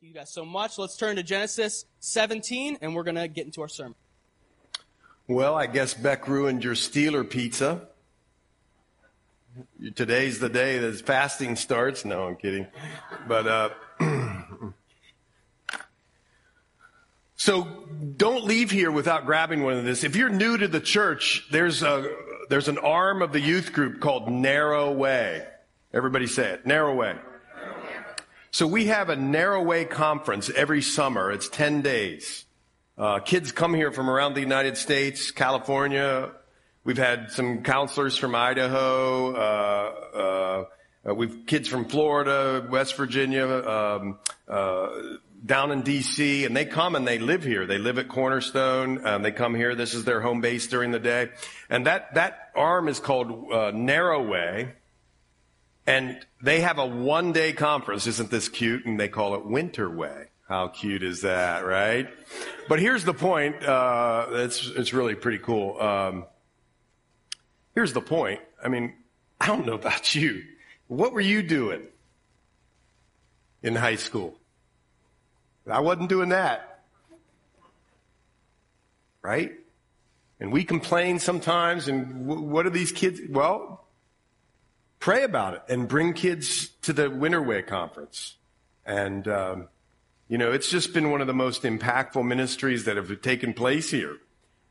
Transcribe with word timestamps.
Thank 0.00 0.12
you 0.12 0.12
guys 0.12 0.32
so 0.32 0.44
much. 0.44 0.76
Let's 0.76 0.96
turn 0.96 1.14
to 1.16 1.22
Genesis 1.22 1.84
17 2.00 2.78
and 2.80 2.96
we're 2.96 3.04
going 3.04 3.14
to 3.14 3.28
get 3.28 3.46
into 3.46 3.62
our 3.62 3.68
sermon. 3.68 3.94
Well, 5.28 5.54
I 5.54 5.66
guess 5.66 5.94
Beck 5.94 6.26
ruined 6.26 6.64
your 6.64 6.74
Steeler 6.74 7.28
pizza. 7.28 7.86
Today's 9.94 10.40
the 10.40 10.48
day 10.48 10.78
that 10.78 11.06
fasting 11.06 11.54
starts. 11.54 12.04
No, 12.04 12.26
I'm 12.26 12.34
kidding. 12.34 12.66
But, 13.28 13.46
uh, 13.46 13.70
so 17.36 17.62
don't 18.16 18.46
leave 18.46 18.72
here 18.72 18.90
without 18.90 19.26
grabbing 19.26 19.62
one 19.62 19.74
of 19.74 19.84
this. 19.84 20.02
If 20.02 20.16
you're 20.16 20.28
new 20.28 20.58
to 20.58 20.66
the 20.66 20.80
church, 20.80 21.46
there's 21.52 21.84
a, 21.84 22.12
there's 22.48 22.66
an 22.66 22.78
arm 22.78 23.22
of 23.22 23.30
the 23.30 23.40
youth 23.40 23.72
group 23.72 24.00
called 24.00 24.28
Narrow 24.28 24.90
Way. 24.90 25.46
Everybody 25.92 26.26
say 26.26 26.50
it. 26.50 26.66
Narrow 26.66 26.96
Way. 26.96 27.14
So 28.54 28.68
we 28.68 28.86
have 28.86 29.08
a 29.08 29.16
Narrow 29.16 29.60
Way 29.64 29.84
conference 29.84 30.48
every 30.48 30.80
summer. 30.80 31.32
It's 31.32 31.48
10 31.48 31.82
days. 31.82 32.44
Uh, 32.96 33.18
kids 33.18 33.50
come 33.50 33.74
here 33.74 33.90
from 33.90 34.08
around 34.08 34.34
the 34.34 34.40
United 34.40 34.76
States, 34.76 35.32
California. 35.32 36.30
We've 36.84 36.96
had 36.96 37.32
some 37.32 37.64
counselors 37.64 38.16
from 38.16 38.36
Idaho. 38.36 39.34
Uh, 39.34 39.94
uh, 40.14 40.64
uh 41.10 41.14
we've 41.16 41.46
kids 41.46 41.66
from 41.66 41.86
Florida, 41.86 42.64
West 42.70 42.96
Virginia, 42.96 43.44
um, 43.44 44.20
uh, 44.46 44.88
down 45.44 45.72
in 45.72 45.82
D.C., 45.82 46.44
and 46.44 46.56
they 46.56 46.64
come 46.64 46.94
and 46.94 47.08
they 47.08 47.18
live 47.18 47.42
here. 47.42 47.66
They 47.66 47.78
live 47.78 47.98
at 47.98 48.06
Cornerstone. 48.06 49.04
Um, 49.04 49.22
they 49.22 49.32
come 49.32 49.56
here. 49.56 49.74
This 49.74 49.94
is 49.94 50.04
their 50.04 50.20
home 50.20 50.40
base 50.40 50.68
during 50.68 50.92
the 50.92 51.00
day, 51.00 51.30
and 51.68 51.86
that 51.86 52.14
that 52.14 52.50
arm 52.54 52.86
is 52.86 53.00
called 53.00 53.50
uh, 53.52 53.72
Narrow 53.74 54.24
Way. 54.24 54.74
And 55.86 56.18
they 56.42 56.60
have 56.60 56.78
a 56.78 56.86
one 56.86 57.32
day 57.32 57.52
conference. 57.52 58.06
Isn't 58.06 58.30
this 58.30 58.48
cute? 58.48 58.86
And 58.86 58.98
they 58.98 59.08
call 59.08 59.34
it 59.34 59.44
Winter 59.44 59.90
Way. 59.90 60.28
How 60.48 60.68
cute 60.68 61.02
is 61.02 61.22
that, 61.22 61.64
right? 61.64 62.08
But 62.68 62.78
here's 62.78 63.04
the 63.04 63.14
point. 63.14 63.64
Uh, 63.64 64.26
it's, 64.30 64.66
it's 64.66 64.92
really 64.92 65.14
pretty 65.14 65.38
cool. 65.38 65.80
Um, 65.80 66.26
here's 67.74 67.92
the 67.92 68.02
point. 68.02 68.40
I 68.62 68.68
mean, 68.68 68.94
I 69.40 69.46
don't 69.46 69.66
know 69.66 69.74
about 69.74 70.14
you. 70.14 70.42
What 70.86 71.12
were 71.12 71.20
you 71.20 71.42
doing 71.42 71.82
in 73.62 73.74
high 73.74 73.96
school? 73.96 74.34
I 75.70 75.80
wasn't 75.80 76.10
doing 76.10 76.28
that. 76.28 76.84
Right? 79.22 79.52
And 80.40 80.52
we 80.52 80.64
complain 80.64 81.18
sometimes, 81.18 81.88
and 81.88 82.26
w- 82.26 82.46
what 82.46 82.66
are 82.66 82.70
these 82.70 82.92
kids? 82.92 83.20
Well, 83.30 83.83
pray 85.04 85.22
about 85.22 85.52
it 85.52 85.60
and 85.68 85.86
bring 85.86 86.14
kids 86.14 86.68
to 86.80 86.90
the 86.90 87.02
Winterway 87.10 87.66
conference. 87.66 88.36
And, 88.86 89.28
um, 89.28 89.68
you 90.28 90.38
know, 90.38 90.50
it's 90.50 90.70
just 90.70 90.94
been 90.94 91.10
one 91.10 91.20
of 91.20 91.26
the 91.26 91.34
most 91.34 91.64
impactful 91.64 92.24
ministries 92.24 92.86
that 92.86 92.96
have 92.96 93.20
taken 93.20 93.52
place 93.52 93.90
here. 93.90 94.16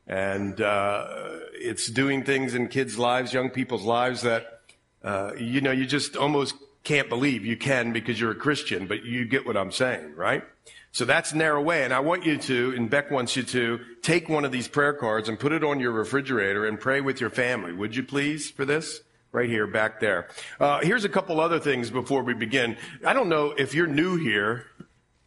And 0.08 0.60
uh, 0.60 1.06
it's 1.52 1.88
doing 1.88 2.24
things 2.24 2.52
in 2.52 2.66
kids' 2.66 2.98
lives, 2.98 3.32
young 3.32 3.48
people's 3.48 3.84
lives 3.84 4.22
that, 4.22 4.62
uh, 5.04 5.34
you 5.38 5.60
know, 5.60 5.70
you 5.70 5.86
just 5.86 6.16
almost 6.16 6.56
can't 6.82 7.08
believe 7.08 7.46
you 7.46 7.56
can 7.56 7.92
because 7.92 8.20
you're 8.20 8.32
a 8.32 8.34
Christian, 8.34 8.88
but 8.88 9.04
you 9.04 9.26
get 9.26 9.46
what 9.46 9.56
I'm 9.56 9.70
saying, 9.70 10.16
right? 10.16 10.42
So 10.90 11.04
that's 11.04 11.32
narrow 11.32 11.62
way. 11.62 11.84
And 11.84 11.94
I 11.94 12.00
want 12.00 12.26
you 12.26 12.38
to, 12.38 12.74
and 12.76 12.90
Beck 12.90 13.08
wants 13.08 13.36
you 13.36 13.44
to, 13.44 13.78
take 14.02 14.28
one 14.28 14.44
of 14.44 14.50
these 14.50 14.66
prayer 14.66 14.94
cards 14.94 15.28
and 15.28 15.38
put 15.38 15.52
it 15.52 15.62
on 15.62 15.78
your 15.78 15.92
refrigerator 15.92 16.66
and 16.66 16.80
pray 16.80 17.00
with 17.00 17.20
your 17.20 17.30
family. 17.30 17.72
Would 17.72 17.94
you 17.94 18.02
please 18.02 18.50
for 18.50 18.64
this? 18.64 19.00
Right 19.34 19.50
here, 19.50 19.66
back 19.66 20.00
there. 20.00 20.28
Uh, 20.60 20.80
here's 20.80 21.04
a 21.04 21.08
couple 21.08 21.40
other 21.40 21.58
things 21.58 21.90
before 21.90 22.22
we 22.22 22.32
begin. 22.34 22.76
I 23.04 23.12
don't 23.12 23.28
know 23.28 23.50
if 23.50 23.74
you're 23.74 23.88
new 23.88 24.16
here. 24.16 24.66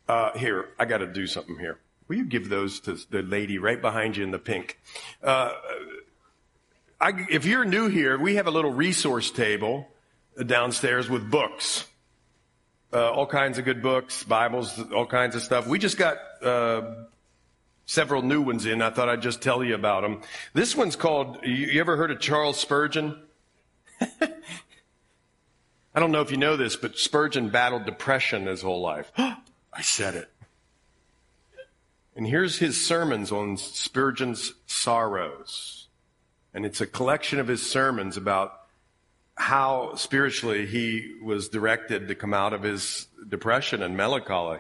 Uh, 0.08 0.31
here, 0.38 0.69
I 0.80 0.86
got 0.86 0.99
to 0.99 1.08
do 1.08 1.27
something 1.27 1.59
here. 1.59 1.80
Will 2.08 2.16
you 2.16 2.25
give 2.25 2.47
those 2.47 2.80
to 2.81 2.97
the 3.09 3.22
lady 3.22 3.58
right 3.58 3.81
behind 3.81 4.16
you 4.16 4.23
in 4.23 4.31
the 4.31 4.39
pink? 4.39 4.80
Uh, 5.22 5.52
I, 7.02 7.25
if 7.30 7.45
you're 7.45 7.66
new 7.66 7.89
here, 7.89 8.17
we 8.17 8.36
have 8.36 8.48
a 8.48 8.52
little 8.52 8.71
resource 8.71 9.30
table 9.30 9.89
downstairs 10.45 11.10
with 11.10 11.30
books. 11.30 11.86
Uh, 12.93 13.11
all 13.11 13.27
kinds 13.27 13.58
of 13.58 13.65
good 13.65 13.81
books, 13.81 14.23
Bibles, 14.23 14.80
all 14.93 15.05
kinds 15.05 15.36
of 15.36 15.42
stuff. 15.42 15.67
We 15.67 15.77
just 15.77 15.98
got 15.98 16.17
uh, 16.42 16.93
several 17.86 18.21
new 18.21 18.42
ones 18.42 18.65
in. 18.65 18.81
I 18.81 18.89
thought 18.92 19.10
I'd 19.10 19.21
just 19.21 19.42
tell 19.42 19.61
you 19.61 19.76
about 19.76 20.04
them. 20.04 20.21
This 20.54 20.73
one's 20.73 20.95
called. 20.95 21.39
You, 21.43 21.52
you 21.52 21.81
ever 21.81 21.98
heard 21.98 22.11
of 22.11 22.21
Charles 22.21 22.58
Spurgeon? 22.58 23.21
I 25.95 25.99
don't 25.99 26.11
know 26.11 26.21
if 26.21 26.31
you 26.31 26.37
know 26.37 26.58
this, 26.58 26.75
but 26.75 26.97
Spurgeon 26.97 27.49
battled 27.49 27.85
depression 27.85 28.45
his 28.45 28.61
whole 28.61 28.81
life. 28.81 29.11
I 29.17 29.81
said 29.81 30.15
it. 30.15 30.30
And 32.15 32.25
here's 32.25 32.57
his 32.57 32.83
sermons 32.83 33.31
on 33.31 33.57
Spurgeon's 33.57 34.53
sorrows. 34.65 35.87
And 36.53 36.65
it's 36.65 36.81
a 36.81 36.87
collection 36.87 37.39
of 37.39 37.47
his 37.47 37.67
sermons 37.67 38.17
about 38.17 38.59
how 39.36 39.93
spiritually 39.95 40.65
he 40.65 41.15
was 41.21 41.49
directed 41.49 42.07
to 42.07 42.15
come 42.15 42.33
out 42.33 42.53
of 42.53 42.63
his 42.63 43.07
depression 43.30 43.83
and 43.83 43.95
melancholy. 43.95 44.59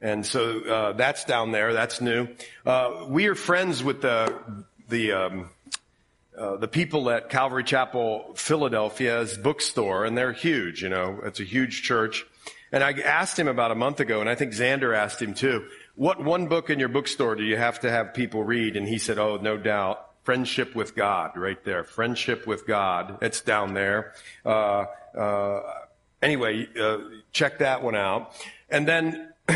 And 0.00 0.24
so 0.24 0.60
uh, 0.60 0.92
that's 0.92 1.24
down 1.24 1.50
there. 1.50 1.72
That's 1.72 2.00
new. 2.00 2.28
Uh, 2.64 3.06
we 3.08 3.26
are 3.26 3.34
friends 3.34 3.82
with 3.82 4.02
the 4.02 4.64
the 4.88 5.12
um, 5.12 5.50
uh, 6.38 6.56
the 6.56 6.68
people 6.68 7.10
at 7.10 7.28
Calvary 7.28 7.64
Chapel 7.64 8.32
Philadelphia's 8.34 9.36
bookstore, 9.36 10.04
and 10.04 10.16
they're 10.16 10.32
huge, 10.32 10.82
you 10.82 10.88
know, 10.88 11.20
it's 11.24 11.40
a 11.40 11.44
huge 11.44 11.82
church. 11.82 12.24
And 12.72 12.82
I 12.82 12.92
asked 12.92 13.38
him 13.38 13.48
about 13.48 13.70
a 13.70 13.74
month 13.74 14.00
ago, 14.00 14.20
and 14.20 14.30
I 14.30 14.34
think 14.34 14.52
Xander 14.52 14.96
asked 14.96 15.20
him 15.20 15.34
too, 15.34 15.66
what 15.94 16.24
one 16.24 16.46
book 16.46 16.70
in 16.70 16.78
your 16.78 16.88
bookstore 16.88 17.36
do 17.36 17.44
you 17.44 17.56
have 17.56 17.80
to 17.80 17.90
have 17.90 18.14
people 18.14 18.42
read? 18.42 18.76
And 18.76 18.88
he 18.88 18.96
said, 18.98 19.18
oh, 19.18 19.36
no 19.36 19.58
doubt. 19.58 20.08
Friendship 20.24 20.74
with 20.74 20.94
God, 20.94 21.32
right 21.36 21.62
there. 21.64 21.84
Friendship 21.84 22.46
with 22.46 22.66
God. 22.66 23.18
It's 23.22 23.40
down 23.40 23.74
there. 23.74 24.14
Uh, 24.46 24.84
uh, 25.18 25.62
anyway, 26.22 26.66
uh, 26.80 26.98
check 27.32 27.58
that 27.58 27.82
one 27.82 27.96
out. 27.96 28.32
And 28.70 28.86
then, 28.86 29.32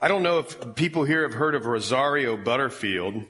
I 0.00 0.06
don't 0.06 0.22
know 0.22 0.38
if 0.38 0.76
people 0.76 1.04
here 1.04 1.22
have 1.22 1.34
heard 1.34 1.54
of 1.56 1.66
Rosario 1.66 2.36
Butterfield. 2.36 3.24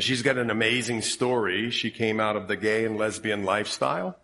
And 0.00 0.04
she's 0.06 0.22
got 0.22 0.38
an 0.38 0.48
amazing 0.48 1.02
story. 1.02 1.70
She 1.70 1.90
came 1.90 2.20
out 2.20 2.34
of 2.34 2.48
the 2.48 2.56
gay 2.56 2.86
and 2.86 2.96
lesbian 2.96 3.44
lifestyle. 3.44 4.16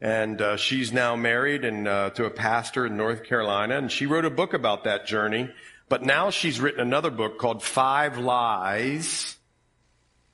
And 0.00 0.42
uh, 0.42 0.56
she's 0.56 0.92
now 0.92 1.14
married 1.14 1.64
and 1.64 1.86
uh, 1.86 2.10
to 2.16 2.24
a 2.24 2.30
pastor 2.30 2.84
in 2.84 2.96
North 2.96 3.22
Carolina. 3.22 3.78
And 3.78 3.92
she 3.92 4.06
wrote 4.06 4.24
a 4.24 4.30
book 4.30 4.54
about 4.54 4.82
that 4.82 5.06
journey. 5.06 5.48
But 5.88 6.02
now 6.02 6.30
she's 6.30 6.60
written 6.60 6.80
another 6.80 7.12
book 7.12 7.38
called 7.38 7.62
Five 7.62 8.18
Lies 8.18 9.36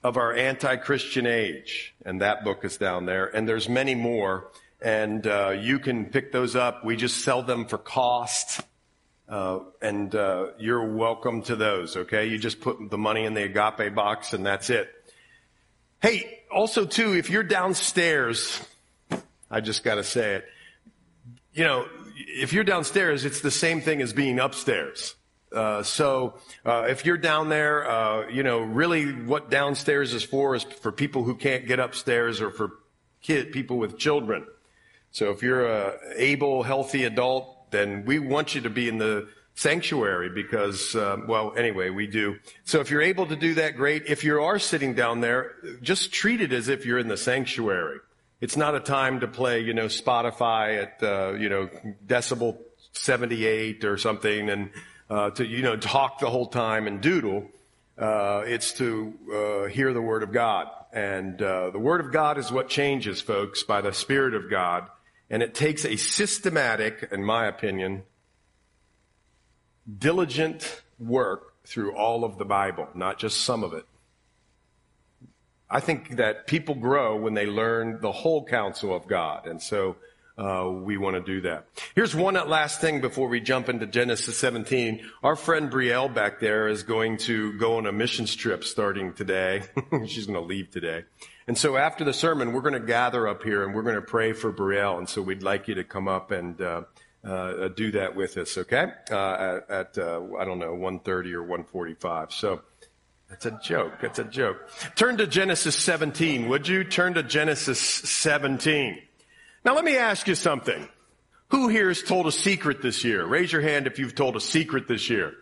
of 0.03 0.17
Our 0.17 0.33
Anti-Christian 0.33 1.27
Age. 1.27 1.95
And 2.07 2.23
that 2.23 2.43
book 2.43 2.65
is 2.65 2.79
down 2.79 3.05
there. 3.05 3.27
And 3.27 3.47
there's 3.47 3.69
many 3.69 3.95
more. 3.95 4.51
And 4.81 5.27
uh, 5.27 5.51
you 5.51 5.79
can 5.79 6.07
pick 6.07 6.33
those 6.33 6.57
up. 6.57 6.87
We 6.87 6.97
just 6.97 7.19
sell 7.19 7.43
them 7.43 7.67
for 7.67 7.77
cost. 7.77 8.63
Uh, 9.29 9.59
and 9.83 10.15
uh, 10.15 10.49
you're 10.59 10.95
welcome 10.95 11.43
to 11.43 11.57
those, 11.57 11.97
okay? 11.97 12.27
You 12.27 12.39
just 12.39 12.61
put 12.61 12.91
the 12.91 12.99
money 12.99 13.25
in 13.25 13.35
the 13.35 13.43
agape 13.43 13.95
box 13.95 14.33
and 14.33 14.47
that's 14.47 14.71
it. 14.71 14.89
Hey, 16.01 16.43
also 16.51 16.85
too, 16.85 17.15
if 17.15 17.29
you're 17.29 17.43
downstairs, 17.43 18.63
I 19.51 19.61
just 19.61 19.83
gotta 19.83 20.05
say 20.05 20.37
it, 20.37 20.45
you 21.53 21.65
know, 21.65 21.87
if 22.17 22.53
you're 22.53 22.65
downstairs, 22.65 23.25
it's 23.25 23.41
the 23.41 23.51
same 23.51 23.81
thing 23.81 24.01
as 24.01 24.13
being 24.13 24.39
upstairs. 24.39 25.17
Uh, 25.53 25.83
so 25.83 26.35
uh, 26.65 26.87
if 26.89 27.07
you're 27.07 27.17
down 27.17 27.49
there, 27.49 27.89
uh, 27.89 28.29
you 28.29 28.43
know, 28.43 28.61
really 28.61 29.13
what 29.13 29.51
downstairs 29.51 30.13
is 30.13 30.23
for 30.23 30.55
is 30.55 30.63
for 30.63 30.93
people 30.93 31.25
who 31.25 31.35
can't 31.35 31.67
get 31.67 31.81
upstairs 31.81 32.41
or 32.41 32.51
for 32.51 32.73
kid, 33.23 33.53
people 33.53 33.79
with 33.79 33.99
children. 33.99 34.47
So 35.13 35.31
if 35.31 35.43
you're 35.43 35.67
a 35.67 35.95
able, 36.17 36.63
healthy 36.63 37.05
adult, 37.05 37.56
then 37.77 38.05
we 38.07 38.19
want 38.19 38.55
you 38.55 38.63
to 38.63 38.71
be 38.71 38.89
in 38.89 38.99
the 38.99 39.29
sanctuary 39.55 40.29
because, 40.29 40.95
uh, 40.95 41.17
well, 41.27 41.55
anyway, 41.57 41.91
we 41.91 42.07
do. 42.07 42.37
So 42.65 42.81
if 42.81 42.91
you're 42.91 43.03
able 43.03 43.27
to 43.27 43.37
do 43.37 43.55
that, 43.55 43.77
great. 43.77 44.05
If 44.07 44.25
you 44.25 44.41
are 44.43 44.59
sitting 44.59 44.95
down 44.95 45.21
there, 45.21 45.53
just 45.83 46.13
treat 46.13 46.41
it 46.41 46.53
as 46.53 46.69
if 46.69 46.87
you're 46.87 46.99
in 46.99 47.09
the 47.09 47.17
sanctuary. 47.17 47.99
It's 48.41 48.57
not 48.57 48.75
a 48.75 48.81
time 48.81 49.21
to 49.21 49.29
play, 49.29 49.61
you 49.61 49.73
know, 49.73 49.87
Spotify 49.87 50.83
at, 50.83 51.03
uh, 51.03 51.33
you 51.33 51.49
know, 51.49 51.71
decibel 52.07 52.59
78 52.93 53.85
or 53.85 53.97
something 53.97 54.51
and, 54.51 54.71
uh, 55.09 55.31
to, 55.31 55.47
you 55.47 55.63
know, 55.63 55.77
talk 55.77 56.19
the 56.19 56.29
whole 56.29 56.47
time 56.47 56.87
and 56.87 57.01
doodle. 57.01 57.49
Uh, 57.97 58.43
it's 58.47 58.75
to 58.75 59.15
uh, 59.33 59.69
hear 59.69 59.95
the 59.95 60.03
Word 60.03 60.23
of 60.23 60.33
God. 60.33 60.69
And 60.93 61.41
uh, 61.41 61.71
the 61.71 61.79
Word 61.79 62.01
of 62.01 62.13
God 62.13 62.37
is 62.37 62.53
what 62.53 62.69
changes, 62.69 63.23
folks, 63.23 63.63
by 63.63 63.81
the 63.81 63.93
Spirit 63.93 64.35
of 64.35 64.51
God. 64.51 64.89
And 65.29 65.43
it 65.43 65.55
takes 65.55 65.85
a 65.85 65.97
systematic, 65.97 67.09
in 67.11 67.25
my 67.25 67.47
opinion, 67.47 68.05
diligent 69.99 70.83
work 70.99 71.55
through 71.65 71.97
all 71.97 72.25
of 72.25 72.39
the 72.39 72.45
Bible, 72.45 72.89
not 72.95 73.19
just 73.19 73.41
some 73.41 73.65
of 73.65 73.73
it. 73.73 73.85
I 75.69 75.81
think 75.81 76.17
that 76.17 76.47
people 76.47 76.77
grow 76.77 77.17
when 77.17 77.35
they 77.35 77.47
learn 77.47 78.01
the 78.01 78.13
whole 78.13 78.45
counsel 78.45 78.95
of 78.95 79.09
God. 79.09 79.47
And 79.47 79.61
so 79.61 79.97
uh, 80.39 80.71
we 80.71 80.97
want 80.97 81.17
to 81.17 81.23
do 81.23 81.41
that. 81.41 81.67
Here's 81.95 82.15
one 82.15 82.35
last 82.35 82.81
thing 82.81 83.01
before 83.01 83.29
we 83.29 83.41
jump 83.41 83.69
into 83.69 83.87
Genesis 83.87 84.39
17. 84.39 85.05
Our 85.25 85.35
friend 85.35 85.71
Brielle 85.71 86.13
back 86.13 86.39
there 86.39 86.69
is 86.69 86.85
going 86.85 87.17
to 87.19 87.59
go 87.59 87.79
on 87.79 87.87
a 87.87 87.93
missions 87.93 88.35
trip 88.37 88.63
starting 88.63 89.13
today. 89.13 89.63
She's 90.07 90.27
going 90.27 90.39
to 90.39 90.47
leave 90.47 90.71
today. 90.71 91.05
And 91.49 91.57
so 91.57 91.77
after 91.77 92.05
the 92.05 92.13
sermon, 92.13 92.53
we're 92.53 92.61
going 92.61 92.75
to 92.75 92.81
gather 92.81 93.29
up 93.29 93.43
here 93.43 93.65
and 93.65 93.75
we're 93.75 93.83
going 93.83 93.95
to 93.95 94.03
pray 94.03 94.33
for 94.33 94.53
Brielle. 94.53 94.99
And 94.99 95.09
so 95.09 95.23
we'd 95.23 95.43
like 95.43 95.69
you 95.69 95.77
to 95.77 95.85
come 95.85 96.09
up 96.09 96.33
and 96.33 96.61
uh, 96.61 96.83
uh, 97.25 97.69
do 97.69 97.93
that 97.93 98.17
with 98.17 98.37
us, 98.37 98.59
okay? 98.59 98.87
Uh, 99.11 99.61
at, 99.69 99.71
at 99.71 99.99
uh, 99.99 100.23
I 100.39 100.45
don't 100.45 100.59
know, 100.59 100.75
1.30 100.75 101.33
or 101.35 101.45
1.45. 101.45 102.33
So 102.33 102.63
that's 103.29 103.47
a 103.47 103.59
joke. 103.63 103.95
That's 104.01 104.19
a 104.19 104.25
joke. 104.25 104.69
Turn 104.97 105.17
to 105.19 105.27
Genesis 105.27 105.77
17, 105.77 106.49
would 106.49 106.67
you? 106.67 106.83
Turn 106.83 107.15
to 107.15 107.23
Genesis 107.23 107.81
17. 107.81 108.99
Now 109.65 109.75
let 109.75 109.85
me 109.85 109.97
ask 109.97 110.27
you 110.27 110.35
something. 110.35 110.89
Who 111.51 111.69
here 111.69 111.89
has 111.89 112.03
told 112.03 112.27
a 112.27 112.33
secret 112.33 112.83
this 112.83 113.05
year? 113.05 113.25
Raise 113.25 113.53
your 113.53 113.63
hand 113.63 113.87
if 113.87 114.01
you've 114.01 114.17
told 114.17 114.35
a 114.35 114.41
secret 114.41 114.89
this 114.89 115.09
year. 115.09 115.35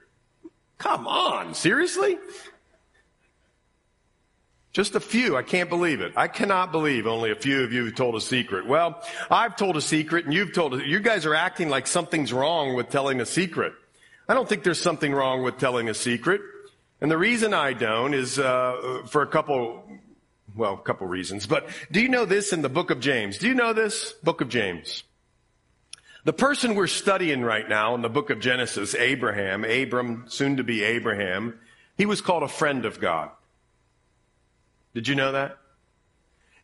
Come 0.76 1.06
on, 1.06 1.54
seriously? 1.54 2.18
Just 4.74 4.96
a 4.96 5.00
few. 5.00 5.36
I 5.36 5.42
can't 5.42 5.70
believe 5.70 6.00
it. 6.00 6.12
I 6.16 6.26
cannot 6.26 6.72
believe 6.72 7.06
only 7.06 7.30
a 7.30 7.36
few 7.36 7.62
of 7.62 7.72
you 7.72 7.84
have 7.84 7.94
told 7.94 8.16
a 8.16 8.20
secret. 8.20 8.66
Well, 8.66 9.00
I've 9.30 9.54
told 9.54 9.76
a 9.76 9.80
secret 9.80 10.24
and 10.24 10.34
you've 10.34 10.52
told 10.52 10.74
it. 10.74 10.84
You 10.86 10.98
guys 10.98 11.26
are 11.26 11.34
acting 11.34 11.68
like 11.68 11.86
something's 11.86 12.32
wrong 12.32 12.74
with 12.74 12.90
telling 12.90 13.20
a 13.20 13.26
secret. 13.26 13.72
I 14.28 14.34
don't 14.34 14.48
think 14.48 14.64
there's 14.64 14.80
something 14.80 15.14
wrong 15.14 15.44
with 15.44 15.58
telling 15.58 15.88
a 15.88 15.94
secret. 15.94 16.40
And 17.00 17.08
the 17.08 17.16
reason 17.16 17.54
I 17.54 17.72
don't 17.72 18.14
is 18.14 18.36
uh, 18.36 19.02
for 19.06 19.22
a 19.22 19.28
couple 19.28 19.84
well, 20.56 20.74
a 20.74 20.78
couple 20.78 21.06
reasons. 21.06 21.46
But 21.46 21.68
do 21.90 22.00
you 22.00 22.08
know 22.08 22.24
this 22.24 22.52
in 22.52 22.62
the 22.62 22.68
book 22.68 22.90
of 22.90 22.98
James? 22.98 23.38
Do 23.38 23.46
you 23.46 23.54
know 23.54 23.72
this? 23.72 24.12
Book 24.24 24.40
of 24.40 24.48
James. 24.48 25.04
The 26.24 26.32
person 26.32 26.74
we're 26.74 26.86
studying 26.86 27.42
right 27.42 27.68
now 27.68 27.94
in 27.94 28.02
the 28.02 28.08
book 28.08 28.30
of 28.30 28.40
Genesis, 28.40 28.94
Abraham, 28.94 29.64
Abram, 29.64 30.24
soon 30.28 30.56
to 30.56 30.64
be 30.64 30.82
Abraham, 30.82 31.58
he 31.96 32.06
was 32.06 32.20
called 32.20 32.42
a 32.42 32.48
friend 32.48 32.84
of 32.84 33.00
God. 33.00 33.30
Did 34.94 35.08
you 35.08 35.14
know 35.14 35.32
that? 35.32 35.58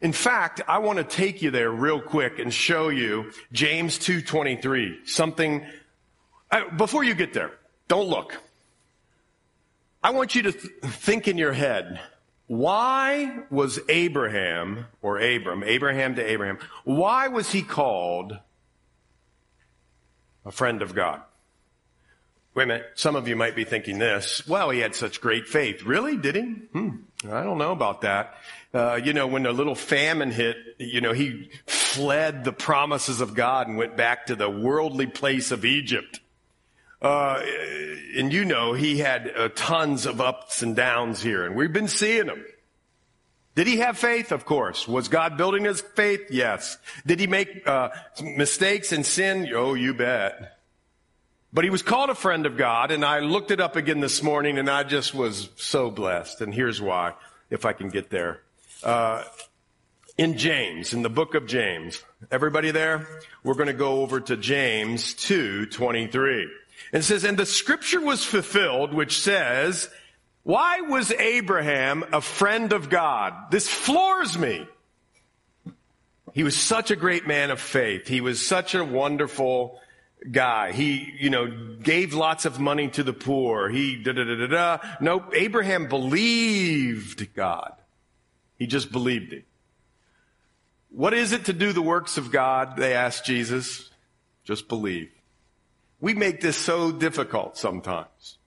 In 0.01 0.13
fact, 0.13 0.63
I 0.67 0.79
want 0.79 0.99
to 0.99 1.05
take 1.05 1.43
you 1.43 1.51
there 1.51 1.71
real 1.71 2.01
quick 2.01 2.39
and 2.39 2.53
show 2.53 2.89
you 2.89 3.33
James 3.53 3.99
2:23. 3.99 5.07
Something 5.07 5.67
uh, 6.51 6.71
before 6.77 7.05
you 7.05 7.15
get 7.15 7.35
there. 7.35 7.53
Don't 7.89 8.09
look. 8.09 8.39
I 10.03 10.11
want 10.11 10.35
you 10.35 10.43
to 10.43 10.53
th- 10.53 10.73
think 10.83 11.29
in 11.29 11.37
your 11.37 11.53
head 11.53 12.01
why 12.51 13.45
was 13.49 13.79
Abraham, 13.89 14.87
or 15.03 15.21
Abram, 15.21 15.63
Abraham 15.63 16.17
to 16.17 16.25
Abraham, 16.29 16.59
why 16.83 17.29
was 17.29 17.53
he 17.53 17.63
called 17.63 18.37
a 20.45 20.51
friend 20.51 20.83
of 20.83 20.93
God? 20.93 21.23
Wait 22.55 22.65
a 22.65 22.67
minute. 22.67 22.87
Some 22.97 23.15
of 23.15 23.29
you 23.29 23.37
might 23.37 23.55
be 23.55 23.63
thinking 23.63 24.01
this. 24.01 24.45
Well, 24.49 24.71
he 24.71 24.81
had 24.81 24.97
such 24.97 25.21
great 25.21 25.47
faith. 25.47 25.85
Really? 25.85 26.17
Did 26.17 26.35
he? 26.35 26.43
Hmm. 26.43 26.89
I 27.25 27.45
don't 27.45 27.59
know 27.59 27.73
about 27.73 28.01
that. 28.03 28.35
Uh, 28.73 28.95
you 29.03 29.13
know, 29.13 29.27
when 29.27 29.45
a 29.45 29.53
little 29.53 29.75
famine 29.75 30.31
hit, 30.31 30.57
you 30.79 31.01
know, 31.01 31.13
he 31.13 31.51
fled 31.67 32.45
the 32.45 32.53
promises 32.53 33.21
of 33.21 33.35
God 33.35 33.69
and 33.69 33.77
went 33.77 33.97
back 33.97 34.27
to 34.27 34.37
the 34.37 34.49
worldly 34.49 35.07
place 35.07 35.51
of 35.51 35.65
Egypt. 35.65 36.21
Uh, 37.03 37.43
and 38.17 38.33
you 38.33 38.45
know, 38.45 38.73
he 38.73 38.99
had 38.99 39.31
uh, 39.37 39.49
tons 39.55 40.07
of 40.07 40.21
ups 40.21 40.63
and 40.63 40.77
downs 40.77 41.23
here, 41.23 41.45
and 41.45 41.57
we've 41.57 41.73
been 41.73 41.89
seeing 41.89 42.27
them. 42.27 42.45
Did 43.55 43.67
he 43.67 43.79
have 43.79 43.99
faith? 43.99 44.33
Of 44.33 44.45
course. 44.45 44.87
Was 44.87 45.09
God 45.09 45.37
building 45.37 45.65
his 45.65 45.81
faith? 45.81 46.23
Yes. 46.31 46.79
Did 47.05 47.21
he 47.21 47.27
make 47.27 47.67
uh, 47.67 47.91
mistakes 48.23 48.93
and 48.93 49.05
sin? 49.05 49.51
Oh, 49.55 49.75
you 49.75 49.93
bet. 49.93 50.60
But 51.53 51.65
he 51.65 51.71
was 51.71 51.83
called 51.83 52.11
a 52.11 52.15
friend 52.15 52.47
of 52.47 52.57
God, 52.57 52.93
and 52.93 53.05
I 53.05 53.21
looked 53.21 53.51
it 53.51 53.61
up 53.61 53.75
again 53.75 54.01
this 54.01 54.23
morning, 54.23 54.59
and 54.59 54.71
I 54.71 54.85
just 54.85 55.15
was 55.15 55.49
so 55.57 55.91
blessed. 55.91 56.41
And 56.41 56.55
here's 56.55 56.81
why, 56.81 57.15
if 57.51 57.65
I 57.65 57.73
can 57.73 57.89
get 57.89 58.09
there. 58.11 58.41
Uh, 58.85 59.25
in 60.17 60.39
James, 60.39 60.93
in 60.93 61.03
the 61.03 61.11
book 61.11 61.35
of 61.35 61.47
James, 61.47 62.03
everybody 62.31 62.71
there? 62.71 63.09
We're 63.43 63.55
going 63.55 63.67
to 63.67 63.73
go 63.73 64.03
over 64.03 64.21
to 64.21 64.37
James 64.37 65.15
2, 65.15 65.67
23. 65.67 66.43
And 66.93 67.01
it 67.01 67.05
says, 67.05 67.25
and 67.25 67.39
the 67.39 67.47
scripture 67.47 68.01
was 68.01 68.25
fulfilled, 68.25 68.95
which 68.95 69.21
says, 69.21 69.89
why 70.43 70.83
was 70.83 71.11
Abraham 71.13 72.05
a 72.13 72.21
friend 72.21 72.73
of 72.73 72.89
God? 72.89 73.51
This 73.51 73.69
floors 73.69 74.39
me. 74.39 74.67
He 76.33 76.45
was 76.45 76.57
such 76.57 76.91
a 76.91 76.97
great 76.97 77.27
man 77.27 77.51
of 77.51 77.61
faith. 77.61 78.07
He 78.07 78.21
was 78.21 78.47
such 78.47 78.75
a 78.75 78.85
wonderful 78.85 79.81
guy. 80.31 80.73
He, 80.73 81.13
you 81.19 81.31
know, 81.31 81.77
gave 81.83 82.15
lots 82.15 82.45
of 82.45 82.61
money 82.61 82.89
to 82.89 83.03
the 83.03 83.13
poor. 83.13 83.69
He 83.69 83.97
da 83.97 84.13
da 84.13 84.25
da 84.25 84.35
da 84.35 84.47
da. 84.47 84.79
Nope. 85.01 85.33
Abraham 85.35 85.89
believed 85.89 87.35
God. 87.35 87.73
He 88.59 88.67
just 88.67 88.93
believed 88.93 89.33
it. 89.33 89.45
What 90.91 91.15
is 91.15 91.33
it 91.33 91.47
to 91.47 91.53
do 91.53 91.73
the 91.73 91.83
works 91.83 92.19
of 92.19 92.31
God? 92.31 92.77
They 92.77 92.95
asked 92.95 93.25
Jesus. 93.25 93.89
Just 94.45 94.69
believe. 94.69 95.11
We 96.01 96.15
make 96.15 96.41
this 96.41 96.57
so 96.57 96.91
difficult 96.91 97.57
sometimes. 97.57 98.39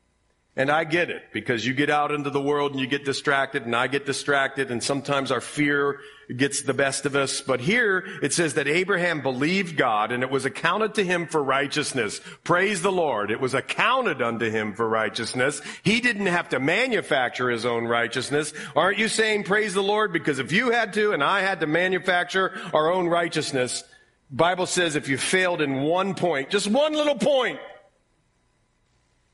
And 0.55 0.69
I 0.69 0.83
get 0.83 1.09
it 1.09 1.23
because 1.33 1.65
you 1.65 1.73
get 1.73 1.89
out 1.89 2.11
into 2.11 2.29
the 2.29 2.41
world 2.41 2.73
and 2.73 2.79
you 2.79 2.85
get 2.85 3.05
distracted 3.05 3.63
and 3.65 3.75
I 3.75 3.87
get 3.87 4.05
distracted 4.05 4.69
and 4.69 4.83
sometimes 4.83 5.31
our 5.31 5.41
fear 5.41 5.99
gets 6.37 6.61
the 6.61 6.75
best 6.75 7.07
of 7.07 7.15
us. 7.15 7.41
But 7.41 7.59
here 7.59 8.05
it 8.21 8.33
says 8.33 8.53
that 8.53 8.67
Abraham 8.67 9.21
believed 9.21 9.77
God 9.77 10.11
and 10.11 10.21
it 10.21 10.29
was 10.29 10.45
accounted 10.45 10.93
to 10.95 11.03
him 11.03 11.25
for 11.25 11.43
righteousness. 11.43 12.21
Praise 12.43 12.83
the 12.83 12.91
Lord. 12.91 13.31
It 13.31 13.39
was 13.39 13.55
accounted 13.55 14.21
unto 14.21 14.47
him 14.47 14.73
for 14.73 14.87
righteousness. 14.87 15.59
He 15.81 16.01
didn't 16.01 16.27
have 16.27 16.49
to 16.49 16.59
manufacture 16.59 17.49
his 17.49 17.65
own 17.65 17.85
righteousness. 17.85 18.53
Aren't 18.75 18.99
you 18.99 19.07
saying 19.07 19.45
praise 19.45 19.73
the 19.73 19.81
Lord? 19.81 20.13
Because 20.13 20.37
if 20.37 20.51
you 20.51 20.69
had 20.69 20.93
to 20.93 21.13
and 21.13 21.23
I 21.23 21.41
had 21.41 21.61
to 21.61 21.67
manufacture 21.67 22.55
our 22.75 22.91
own 22.91 23.07
righteousness, 23.07 23.83
Bible 24.29 24.67
says 24.67 24.95
if 24.95 25.09
you 25.09 25.17
failed 25.17 25.61
in 25.61 25.81
one 25.81 26.13
point, 26.13 26.51
just 26.51 26.67
one 26.67 26.93
little 26.93 27.17
point, 27.17 27.59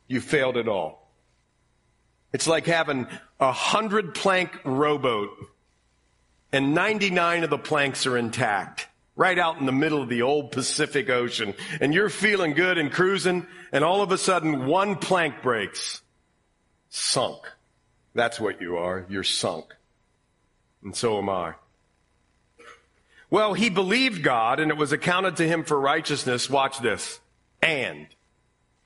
you 0.07 0.21
failed 0.21 0.55
it 0.55 0.69
all. 0.69 1.08
It's 2.31 2.47
like 2.47 2.65
having 2.65 3.07
a 3.39 3.51
hundred 3.51 4.13
plank 4.13 4.59
rowboat 4.63 5.29
and 6.51 6.73
99 6.73 7.43
of 7.43 7.49
the 7.49 7.57
planks 7.57 8.05
are 8.05 8.17
intact 8.17 8.87
right 9.15 9.37
out 9.37 9.59
in 9.59 9.65
the 9.65 9.71
middle 9.71 10.01
of 10.01 10.09
the 10.09 10.21
old 10.21 10.51
Pacific 10.51 11.09
Ocean 11.09 11.53
and 11.81 11.93
you're 11.93 12.09
feeling 12.09 12.53
good 12.53 12.77
and 12.77 12.91
cruising 12.91 13.47
and 13.71 13.83
all 13.83 14.01
of 14.01 14.11
a 14.11 14.17
sudden 14.17 14.65
one 14.65 14.95
plank 14.95 15.41
breaks. 15.41 16.01
Sunk. 16.89 17.39
That's 18.13 18.39
what 18.39 18.61
you 18.61 18.77
are. 18.77 19.05
You're 19.09 19.23
sunk. 19.23 19.75
And 20.83 20.95
so 20.95 21.17
am 21.17 21.29
I. 21.29 21.53
Well, 23.29 23.53
he 23.53 23.69
believed 23.69 24.23
God 24.23 24.59
and 24.59 24.71
it 24.71 24.77
was 24.77 24.91
accounted 24.91 25.37
to 25.37 25.47
him 25.47 25.63
for 25.63 25.79
righteousness. 25.79 26.49
Watch 26.49 26.79
this. 26.79 27.19
And 27.61 28.07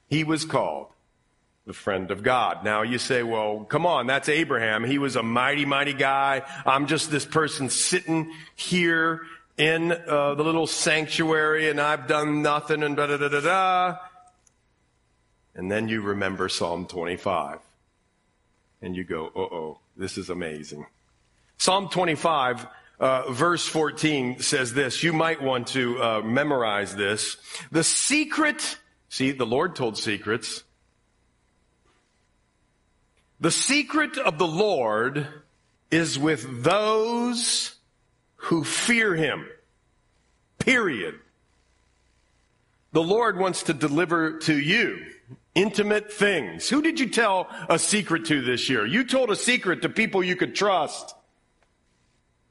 he 0.10 0.24
was 0.24 0.46
called 0.46 0.88
the 1.66 1.74
friend 1.74 2.12
of 2.12 2.24
God. 2.24 2.64
Now 2.64 2.82
you 2.82 2.98
say, 2.98 3.24
well, 3.24 3.66
come 3.70 3.86
on, 3.86 4.08
that's 4.08 4.28
Abraham. 4.28 4.84
He 4.84 4.98
was 4.98 5.16
a 5.16 5.24
mighty, 5.24 5.66
mighty 5.66 5.94
guy. 5.94 6.42
I'm 6.66 6.88
just 6.88 7.10
this 7.10 7.26
person 7.26 7.70
sitting 7.70 8.34
here 8.56 9.22
in 9.58 9.92
uh, 9.92 10.36
the 10.36 10.44
little 10.44 10.68
sanctuary 10.68 11.70
and 11.70 11.80
I've 11.80 12.08
done 12.08 12.42
nothing 12.42 12.84
and 12.84 12.98
da 12.98 13.08
da 13.08 13.18
da 13.18 13.30
da 13.30 13.42
da. 13.42 13.98
And 15.56 15.72
then 15.72 15.88
you 15.88 16.02
remember 16.02 16.50
Psalm 16.50 16.86
25 16.86 17.60
and 18.82 18.96
you 18.96 19.04
go, 19.04 19.28
uh 19.28 19.40
oh, 19.40 19.80
this 19.96 20.18
is 20.18 20.30
amazing. 20.30 20.86
Psalm 21.58 21.88
25 21.88 22.68
uh, 23.00 23.32
verse 23.32 23.66
14 23.66 24.40
says 24.40 24.74
this. 24.74 25.04
You 25.04 25.14
might 25.14 25.42
want 25.42 25.68
to 25.68 26.02
uh, 26.02 26.22
memorize 26.22 26.96
this. 26.96 27.38
The 27.72 27.84
secret, 27.84 28.78
see, 29.10 29.32
the 29.32 29.46
Lord 29.46 29.76
told 29.76 29.98
secrets. 29.98 30.64
The 33.44 33.52
secret 33.52 34.18
of 34.18 34.38
the 34.38 34.48
Lord 34.48 35.28
is 35.92 36.18
with 36.18 36.64
those 36.64 37.76
who 38.36 38.64
fear 38.64 39.14
him. 39.16 39.46
Period. 40.60 41.16
The 42.94 43.04
Lord 43.04 43.38
wants 43.38 43.64
to 43.64 43.74
deliver 43.74 44.40
to 44.40 44.58
you 44.58 44.98
intimate 45.56 46.14
things. 46.14 46.70
Who 46.70 46.82
did 46.82 47.02
you 47.02 47.10
tell 47.10 47.50
a 47.68 47.78
secret 47.78 48.24
to 48.28 48.42
this 48.42 48.70
year? 48.70 48.86
You 48.86 49.04
told 49.04 49.30
a 49.30 49.36
secret 49.36 49.82
to 49.82 49.90
people 49.90 50.24
you 50.24 50.38
could 50.38 50.56
trust 50.56 51.14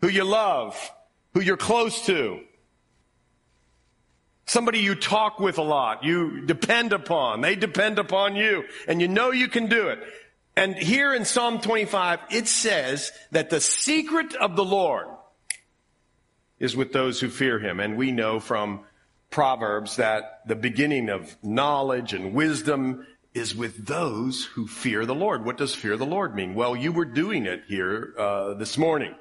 who 0.03 0.09
you 0.09 0.25
love, 0.25 0.77
who 1.33 1.41
you're 1.41 1.57
close 1.57 2.05
to. 2.05 2.41
Somebody 4.45 4.81
you 4.81 4.95
talk 4.95 5.41
with 5.41 5.57
a 5.57 5.63
lot, 5.63 6.05
you 6.05 6.43
depend 6.43 6.93
upon, 6.93 7.41
they 7.41 7.57
depend 7.57 7.99
upon 7.99 8.37
you, 8.37 8.65
and 8.87 9.01
you 9.01 9.09
know 9.09 9.31
you 9.31 9.49
can 9.49 9.69
do 9.69 9.89
it. 9.89 9.99
And 10.57 10.77
here 10.77 11.15
in 11.15 11.25
Psalm 11.25 11.61
25, 11.61 12.21
it 12.31 12.47
says 12.47 13.11
that 13.31 13.51
the 13.51 13.61
secret 13.61 14.35
of 14.35 14.55
the 14.55 14.65
Lord 14.65 15.09
is 16.59 16.77
with 16.77 16.93
those 16.93 17.21
who 17.21 17.29
fear 17.29 17.59
him. 17.59 17.81
And 17.81 17.97
we 17.97 18.13
know 18.13 18.39
from 18.39 18.85
Proverbs 19.31 19.97
that 19.97 20.43
the 20.47 20.55
beginning 20.55 21.09
of 21.09 21.35
knowledge 21.43 22.13
and 22.13 22.35
wisdom 22.35 23.07
is 23.35 23.55
with 23.55 23.87
those 23.87 24.45
who 24.45 24.67
fear 24.67 25.07
the 25.07 25.15
Lord. 25.15 25.45
What 25.45 25.57
does 25.57 25.75
fear 25.75 25.97
the 25.97 26.07
Lord 26.07 26.35
mean? 26.35 26.55
Well, 26.55 26.77
you 26.77 26.93
were 26.93 27.07
doing 27.07 27.47
it 27.47 27.65
here 27.67 28.15
uh, 28.19 28.55
this 28.55 28.77
morning. 28.77 29.15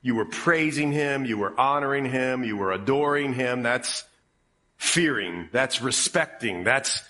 You 0.00 0.14
were 0.14 0.26
praising 0.26 0.92
Him, 0.92 1.24
you 1.24 1.36
were 1.36 1.58
honoring 1.58 2.04
Him, 2.04 2.44
you 2.44 2.56
were 2.56 2.70
adoring 2.70 3.34
Him. 3.34 3.62
That's 3.62 4.04
fearing, 4.76 5.48
that's 5.50 5.82
respecting, 5.82 6.62
that's 6.62 7.02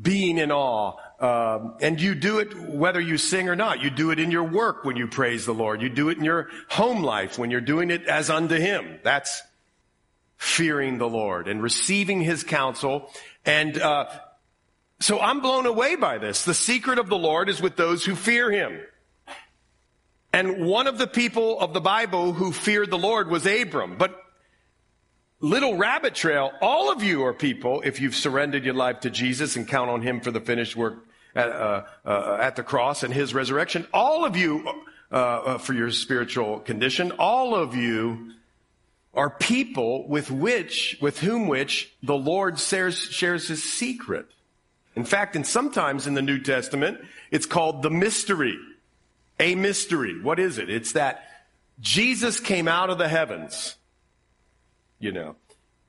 being 0.00 0.38
in 0.38 0.52
awe. 0.52 0.96
Um, 1.22 1.76
and 1.80 2.00
you 2.00 2.16
do 2.16 2.40
it 2.40 2.52
whether 2.58 3.00
you 3.00 3.16
sing 3.16 3.48
or 3.48 3.54
not. 3.54 3.80
You 3.80 3.90
do 3.90 4.10
it 4.10 4.18
in 4.18 4.32
your 4.32 4.42
work 4.42 4.84
when 4.84 4.96
you 4.96 5.06
praise 5.06 5.46
the 5.46 5.54
Lord. 5.54 5.80
You 5.80 5.88
do 5.88 6.08
it 6.08 6.18
in 6.18 6.24
your 6.24 6.48
home 6.68 7.04
life 7.04 7.38
when 7.38 7.52
you're 7.52 7.60
doing 7.60 7.92
it 7.92 8.06
as 8.08 8.28
unto 8.28 8.56
Him. 8.56 8.98
That's 9.04 9.40
fearing 10.36 10.98
the 10.98 11.08
Lord 11.08 11.46
and 11.46 11.62
receiving 11.62 12.20
His 12.20 12.42
counsel. 12.42 13.08
And 13.46 13.80
uh, 13.80 14.06
so 14.98 15.20
I'm 15.20 15.40
blown 15.40 15.66
away 15.66 15.94
by 15.94 16.18
this. 16.18 16.44
The 16.44 16.54
secret 16.54 16.98
of 16.98 17.08
the 17.08 17.18
Lord 17.18 17.48
is 17.48 17.62
with 17.62 17.76
those 17.76 18.04
who 18.04 18.16
fear 18.16 18.50
Him. 18.50 18.80
And 20.32 20.66
one 20.66 20.88
of 20.88 20.98
the 20.98 21.06
people 21.06 21.60
of 21.60 21.72
the 21.72 21.80
Bible 21.80 22.32
who 22.32 22.50
feared 22.50 22.90
the 22.90 22.98
Lord 22.98 23.28
was 23.28 23.46
Abram. 23.46 23.96
But 23.96 24.20
little 25.38 25.76
rabbit 25.76 26.16
trail, 26.16 26.50
all 26.60 26.90
of 26.90 27.04
you 27.04 27.22
are 27.26 27.32
people, 27.32 27.80
if 27.84 28.00
you've 28.00 28.16
surrendered 28.16 28.64
your 28.64 28.74
life 28.74 29.00
to 29.00 29.10
Jesus 29.10 29.54
and 29.54 29.68
count 29.68 29.88
on 29.88 30.02
Him 30.02 30.20
for 30.20 30.32
the 30.32 30.40
finished 30.40 30.74
work 30.74 31.06
at, 31.34 31.48
uh, 31.48 31.84
uh, 32.04 32.38
at 32.40 32.56
the 32.56 32.62
cross 32.62 33.02
and 33.02 33.12
His 33.12 33.34
resurrection, 33.34 33.86
all 33.92 34.24
of 34.24 34.36
you, 34.36 34.66
uh, 35.10 35.14
uh 35.14 35.58
for 35.58 35.72
your 35.72 35.90
spiritual 35.90 36.60
condition, 36.60 37.12
all 37.18 37.54
of 37.54 37.74
you 37.74 38.32
are 39.14 39.30
people 39.30 40.08
with 40.08 40.30
which, 40.30 40.98
with 41.00 41.20
whom 41.20 41.46
which 41.46 41.92
the 42.02 42.16
Lord 42.16 42.58
shares, 42.58 42.96
shares 42.98 43.48
His 43.48 43.62
secret. 43.62 44.26
In 44.94 45.04
fact, 45.04 45.36
and 45.36 45.46
sometimes 45.46 46.06
in 46.06 46.14
the 46.14 46.22
New 46.22 46.38
Testament, 46.38 46.98
it's 47.30 47.46
called 47.46 47.82
the 47.82 47.90
mystery. 47.90 48.58
A 49.40 49.54
mystery. 49.54 50.20
What 50.20 50.38
is 50.38 50.58
it? 50.58 50.70
It's 50.70 50.92
that 50.92 51.24
Jesus 51.80 52.38
came 52.38 52.68
out 52.68 52.90
of 52.90 52.98
the 52.98 53.08
heavens 53.08 53.76
you 55.02 55.12
know. 55.12 55.36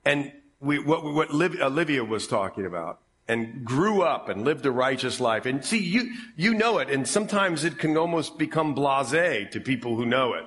And 0.03 0.33
we, 0.59 0.79
what, 0.79 1.05
what 1.05 1.29
Olivia 1.31 2.03
was 2.03 2.27
talking 2.27 2.65
about 2.65 2.99
and 3.27 3.63
grew 3.63 4.01
up 4.01 4.29
and 4.29 4.43
lived 4.43 4.65
a 4.65 4.71
righteous 4.71 5.19
life. 5.19 5.45
And 5.45 5.63
see, 5.63 5.81
you, 5.81 6.13
you 6.35 6.53
know 6.53 6.79
it, 6.79 6.89
and 6.89 7.07
sometimes 7.07 7.63
it 7.63 7.77
can 7.77 7.97
almost 7.97 8.37
become 8.37 8.73
blase 8.73 9.51
to 9.51 9.61
people 9.61 9.95
who 9.95 10.05
know 10.05 10.33
it. 10.33 10.45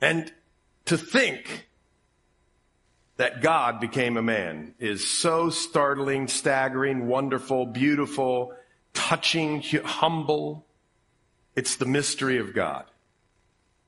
And 0.00 0.30
to 0.84 0.98
think 0.98 1.68
that 3.16 3.40
God 3.40 3.80
became 3.80 4.16
a 4.16 4.22
man 4.22 4.74
is 4.78 5.08
so 5.08 5.48
startling, 5.48 6.28
staggering, 6.28 7.06
wonderful, 7.06 7.66
beautiful, 7.66 8.52
touching, 8.92 9.62
humble. 9.62 10.66
It's 11.54 11.76
the 11.76 11.86
mystery 11.86 12.38
of 12.38 12.54
God. 12.54 12.84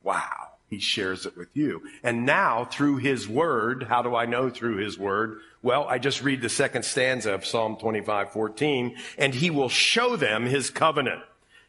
Wow. 0.02 0.48
He 0.68 0.78
shares 0.78 1.25
it 1.25 1.37
with 1.37 1.48
you. 1.54 1.82
And 2.02 2.26
now, 2.26 2.64
through 2.64 2.98
His 2.98 3.26
Word, 3.26 3.84
how 3.84 4.02
do 4.02 4.14
I 4.14 4.26
know 4.26 4.50
through 4.50 4.76
His 4.76 4.98
Word? 4.98 5.38
Well, 5.62 5.87
I 5.88 5.98
just 5.98 6.22
read 6.22 6.42
the 6.42 6.48
second 6.48 6.84
stanza 6.84 7.32
of 7.32 7.46
Psalm 7.46 7.76
25, 7.76 8.32
14, 8.32 8.96
and 9.16 9.34
He 9.34 9.50
will 9.50 9.70
show 9.70 10.16
them 10.16 10.44
His 10.44 10.70
covenant. 10.70 11.22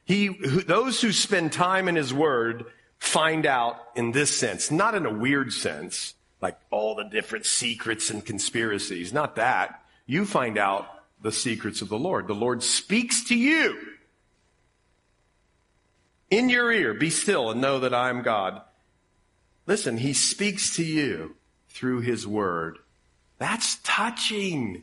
He, 0.03 0.25
who, 0.25 0.62
those 0.62 1.01
who 1.01 1.12
spend 1.12 1.53
time 1.53 1.88
in 1.88 1.96
His 1.96 2.13
Word 2.13 2.65
find 2.98 3.46
out 3.46 3.77
in 3.96 4.12
this 4.12 4.38
sense, 4.38 4.70
not 4.70 4.96
in 4.96 5.06
a 5.06 5.13
weird 5.13 5.53
sense, 5.53 6.15
like 6.41 6.60
all 6.70 6.96
the 6.96 7.06
different 7.06 7.46
secrets 7.46 8.10
and 8.10 8.25
conspiracies, 8.25 9.13
not 9.13 9.38
that. 9.38 9.82
You 10.06 10.25
find 10.25 10.58
out 10.58 10.88
the 11.22 11.32
secrets 11.32 11.82
of 11.82 11.89
the 11.89 12.00
Lord. 12.00 12.27
The 12.27 12.36
Lord 12.36 12.63
speaks 12.63 13.24
to 13.25 13.36
you 13.36 13.77
in 16.29 16.50
your 16.50 16.72
ear. 16.72 16.94
Be 16.94 17.10
still 17.10 17.51
and 17.51 17.62
know 17.62 17.79
that 17.79 17.94
I 17.94 18.10
am 18.10 18.22
God. 18.22 18.62
Listen, 19.70 19.98
he 19.98 20.14
speaks 20.14 20.78
to 20.78 20.84
you 20.84 21.36
through 21.68 22.02
his 22.02 22.26
word. 22.26 22.80
That's 23.38 23.76
touching. 23.84 24.82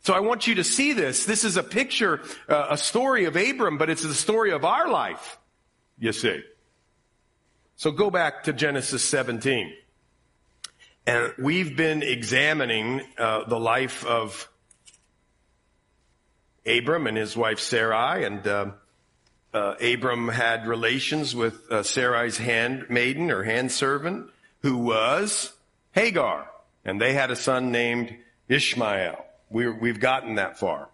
So 0.00 0.14
I 0.14 0.20
want 0.20 0.46
you 0.46 0.54
to 0.54 0.64
see 0.64 0.94
this. 0.94 1.26
This 1.26 1.44
is 1.44 1.58
a 1.58 1.62
picture, 1.62 2.22
uh, 2.48 2.68
a 2.70 2.78
story 2.78 3.26
of 3.26 3.36
Abram, 3.36 3.76
but 3.76 3.90
it's 3.90 4.02
the 4.02 4.14
story 4.14 4.50
of 4.50 4.64
our 4.64 4.88
life, 4.88 5.38
you 5.98 6.10
see. 6.12 6.42
So 7.76 7.90
go 7.90 8.10
back 8.10 8.44
to 8.44 8.54
Genesis 8.54 9.04
17. 9.04 9.74
And 11.06 11.34
we've 11.38 11.76
been 11.76 12.02
examining 12.02 13.02
uh, 13.18 13.44
the 13.44 13.60
life 13.60 14.06
of 14.06 14.48
Abram 16.64 17.06
and 17.06 17.18
his 17.18 17.36
wife 17.36 17.60
Sarai, 17.60 18.24
and 18.24 18.46
uh, 18.46 18.70
uh, 19.54 19.76
Abram 19.80 20.28
had 20.28 20.66
relations 20.66 21.34
with 21.34 21.70
uh, 21.70 21.82
Sarai's 21.82 22.36
handmaiden 22.36 23.30
or 23.30 23.44
handservant, 23.44 24.28
who 24.62 24.76
was 24.76 25.52
Hagar, 25.92 26.50
and 26.84 27.00
they 27.00 27.12
had 27.12 27.30
a 27.30 27.36
son 27.36 27.70
named 27.70 28.14
Ishmael. 28.48 29.24
we 29.48 29.68
we've 29.68 30.00
gotten 30.00 30.34
that 30.34 30.58
far. 30.58 30.88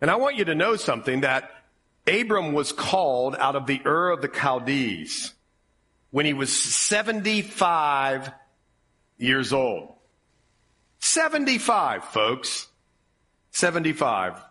And 0.00 0.10
I 0.10 0.16
want 0.16 0.36
you 0.36 0.44
to 0.46 0.54
know 0.54 0.74
something 0.76 1.20
that 1.20 1.50
Abram 2.06 2.52
was 2.52 2.72
called 2.72 3.36
out 3.36 3.54
of 3.54 3.66
the 3.66 3.80
Ur 3.86 4.10
of 4.10 4.20
the 4.20 4.28
Chaldees 4.28 5.32
when 6.10 6.26
he 6.26 6.32
was 6.32 6.52
75 6.52 8.32
years 9.16 9.52
old. 9.52 9.94
75, 10.98 12.04
folks. 12.04 12.66
75. 13.52 14.42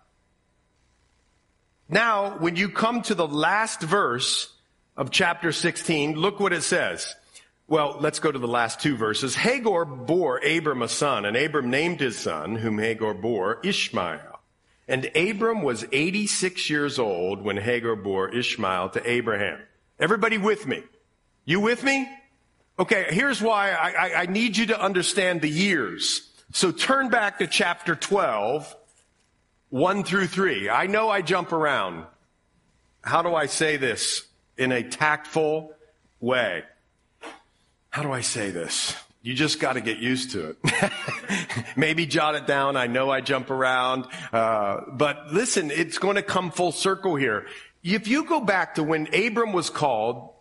Now, 1.92 2.38
when 2.38 2.56
you 2.56 2.70
come 2.70 3.02
to 3.04 3.16
the 3.16 3.28
last 3.28 3.82
verse 3.82 4.54
of 4.96 5.12
chapter 5.12 5.52
16, 5.52 6.14
look 6.14 6.40
what 6.40 6.54
it 6.54 6.64
says. 6.64 7.14
Well, 7.68 7.98
let's 8.00 8.20
go 8.20 8.32
to 8.32 8.40
the 8.40 8.48
last 8.48 8.80
two 8.80 8.96
verses. 8.96 9.36
Hagar 9.36 9.84
bore 9.84 10.38
Abram 10.38 10.84
a 10.84 10.88
son, 10.88 11.26
and 11.26 11.36
Abram 11.36 11.70
named 11.70 12.00
his 12.00 12.18
son, 12.18 12.56
whom 12.56 12.80
Hagar 12.80 13.14
bore, 13.14 13.60
Ishmael. 13.66 14.40
And 14.88 15.12
Abram 15.18 15.64
was 15.64 15.86
86 15.92 16.70
years 16.70 16.98
old 16.98 17.42
when 17.42 17.58
Hagar 17.58 17.98
bore 17.98 18.30
Ishmael 18.30 18.90
to 18.92 19.10
Abraham. 19.10 19.60
Everybody 20.00 20.38
with 20.38 20.66
me? 20.66 20.84
You 21.44 21.60
with 21.60 21.84
me? 21.84 22.10
Okay, 22.80 23.08
here's 23.10 23.42
why 23.42 23.72
I, 23.72 23.90
I, 23.90 24.22
I 24.22 24.26
need 24.28 24.56
you 24.56 24.68
to 24.68 24.82
understand 24.82 25.42
the 25.42 25.50
years. 25.50 26.30
So 26.54 26.72
turn 26.72 27.10
back 27.10 27.40
to 27.40 27.48
chapter 27.48 27.96
12 27.96 28.76
1 29.72 30.04
through 30.04 30.28
3. 30.28 30.70
I 30.70 30.88
know 30.88 31.10
I 31.10 31.22
jump 31.22 31.54
around. 31.54 32.06
How 33.02 33.22
do 33.22 33.34
I 33.34 33.46
say 33.46 33.78
this 33.78 34.28
in 34.58 34.72
a 34.72 34.84
tactful 34.84 35.74
way? 36.20 36.64
How 37.90 38.04
do 38.04 38.12
I 38.12 38.22
say 38.22 38.52
this? 38.52 38.96
You 39.24 39.34
just 39.34 39.60
got 39.60 39.74
to 39.74 39.82
get 39.82 40.00
used 40.00 40.32
to 40.32 40.50
it. 40.50 40.92
Maybe 41.78 42.06
jot 42.06 42.36
it 42.36 42.48
down. 42.48 42.76
I 42.76 42.88
know 42.88 43.10
I 43.10 43.22
jump 43.22 43.50
around. 43.50 44.08
Uh, 44.34 44.82
but 44.92 45.32
listen, 45.32 45.72
it's 45.72 46.00
going 46.00 46.18
to 46.18 46.22
come 46.22 46.52
full 46.52 46.74
circle 46.74 47.16
here. 47.16 47.48
If 47.82 48.08
you 48.08 48.26
go 48.26 48.42
back 48.42 48.76
to 48.76 48.84
when 48.84 49.08
Abram 49.16 49.54
was 49.54 49.70
called 49.70 50.32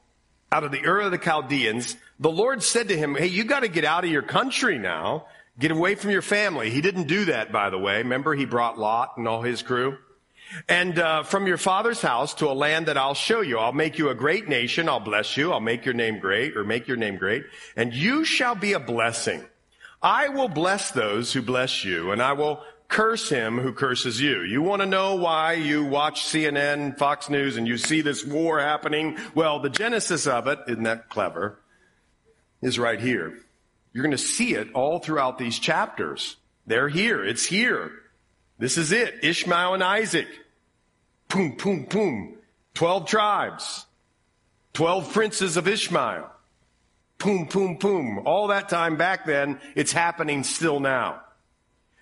out 0.50 0.64
of 0.64 0.72
the 0.72 0.84
Ur 0.84 1.02
of 1.02 1.12
the 1.12 1.18
Chaldeans, 1.18 1.96
the 2.18 2.30
Lord 2.30 2.64
said 2.64 2.88
to 2.88 2.96
him, 2.96 3.14
Hey, 3.14 3.26
you 3.26 3.44
got 3.44 3.60
to 3.60 3.68
get 3.68 3.84
out 3.84 4.04
of 4.04 4.10
your 4.10 4.22
country 4.22 4.78
now 4.78 5.26
Get 5.60 5.70
away 5.70 5.94
from 5.94 6.10
your 6.10 6.22
family. 6.22 6.70
He 6.70 6.80
didn't 6.80 7.06
do 7.06 7.26
that, 7.26 7.52
by 7.52 7.68
the 7.68 7.78
way. 7.78 7.98
Remember, 7.98 8.34
he 8.34 8.46
brought 8.46 8.78
Lot 8.78 9.18
and 9.18 9.28
all 9.28 9.42
his 9.42 9.60
crew. 9.60 9.98
And 10.68 10.98
uh, 10.98 11.22
from 11.22 11.46
your 11.46 11.58
father's 11.58 12.00
house 12.00 12.32
to 12.34 12.50
a 12.50 12.54
land 12.54 12.86
that 12.86 12.96
I'll 12.96 13.14
show 13.14 13.42
you. 13.42 13.58
I'll 13.58 13.72
make 13.72 13.98
you 13.98 14.08
a 14.08 14.14
great 14.14 14.48
nation. 14.48 14.88
I'll 14.88 15.00
bless 15.00 15.36
you. 15.36 15.52
I'll 15.52 15.60
make 15.60 15.84
your 15.84 15.94
name 15.94 16.18
great, 16.18 16.56
or 16.56 16.64
make 16.64 16.88
your 16.88 16.96
name 16.96 17.16
great. 17.16 17.44
And 17.76 17.92
you 17.92 18.24
shall 18.24 18.54
be 18.54 18.72
a 18.72 18.80
blessing. 18.80 19.44
I 20.02 20.28
will 20.28 20.48
bless 20.48 20.92
those 20.92 21.32
who 21.34 21.42
bless 21.42 21.84
you, 21.84 22.10
and 22.10 22.22
I 22.22 22.32
will 22.32 22.62
curse 22.88 23.28
him 23.28 23.58
who 23.58 23.74
curses 23.74 24.18
you. 24.18 24.40
You 24.40 24.62
want 24.62 24.80
to 24.80 24.86
know 24.86 25.14
why 25.16 25.52
you 25.52 25.84
watch 25.84 26.24
CNN, 26.24 26.96
Fox 26.96 27.28
News, 27.28 27.58
and 27.58 27.68
you 27.68 27.76
see 27.76 28.00
this 28.00 28.24
war 28.24 28.58
happening? 28.60 29.18
Well, 29.34 29.60
the 29.60 29.68
genesis 29.68 30.26
of 30.26 30.46
it, 30.46 30.58
isn't 30.66 30.84
that 30.84 31.10
clever, 31.10 31.60
is 32.62 32.78
right 32.78 32.98
here. 32.98 33.38
You're 33.92 34.04
going 34.04 34.12
to 34.12 34.18
see 34.18 34.54
it 34.54 34.72
all 34.72 34.98
throughout 34.98 35.38
these 35.38 35.58
chapters. 35.58 36.36
They're 36.66 36.88
here. 36.88 37.24
It's 37.24 37.44
here. 37.44 37.90
This 38.58 38.78
is 38.78 38.92
it. 38.92 39.24
Ishmael 39.24 39.74
and 39.74 39.82
Isaac. 39.82 40.28
Boom, 41.28 41.56
boom, 41.56 41.84
boom. 41.84 42.36
Twelve 42.74 43.06
tribes. 43.06 43.86
Twelve 44.72 45.12
princes 45.12 45.56
of 45.56 45.66
Ishmael. 45.66 46.30
Boom, 47.18 47.46
boom, 47.46 47.76
boom. 47.76 48.20
All 48.24 48.48
that 48.48 48.68
time 48.68 48.96
back 48.96 49.26
then, 49.26 49.60
it's 49.74 49.92
happening 49.92 50.44
still 50.44 50.80
now. 50.80 51.20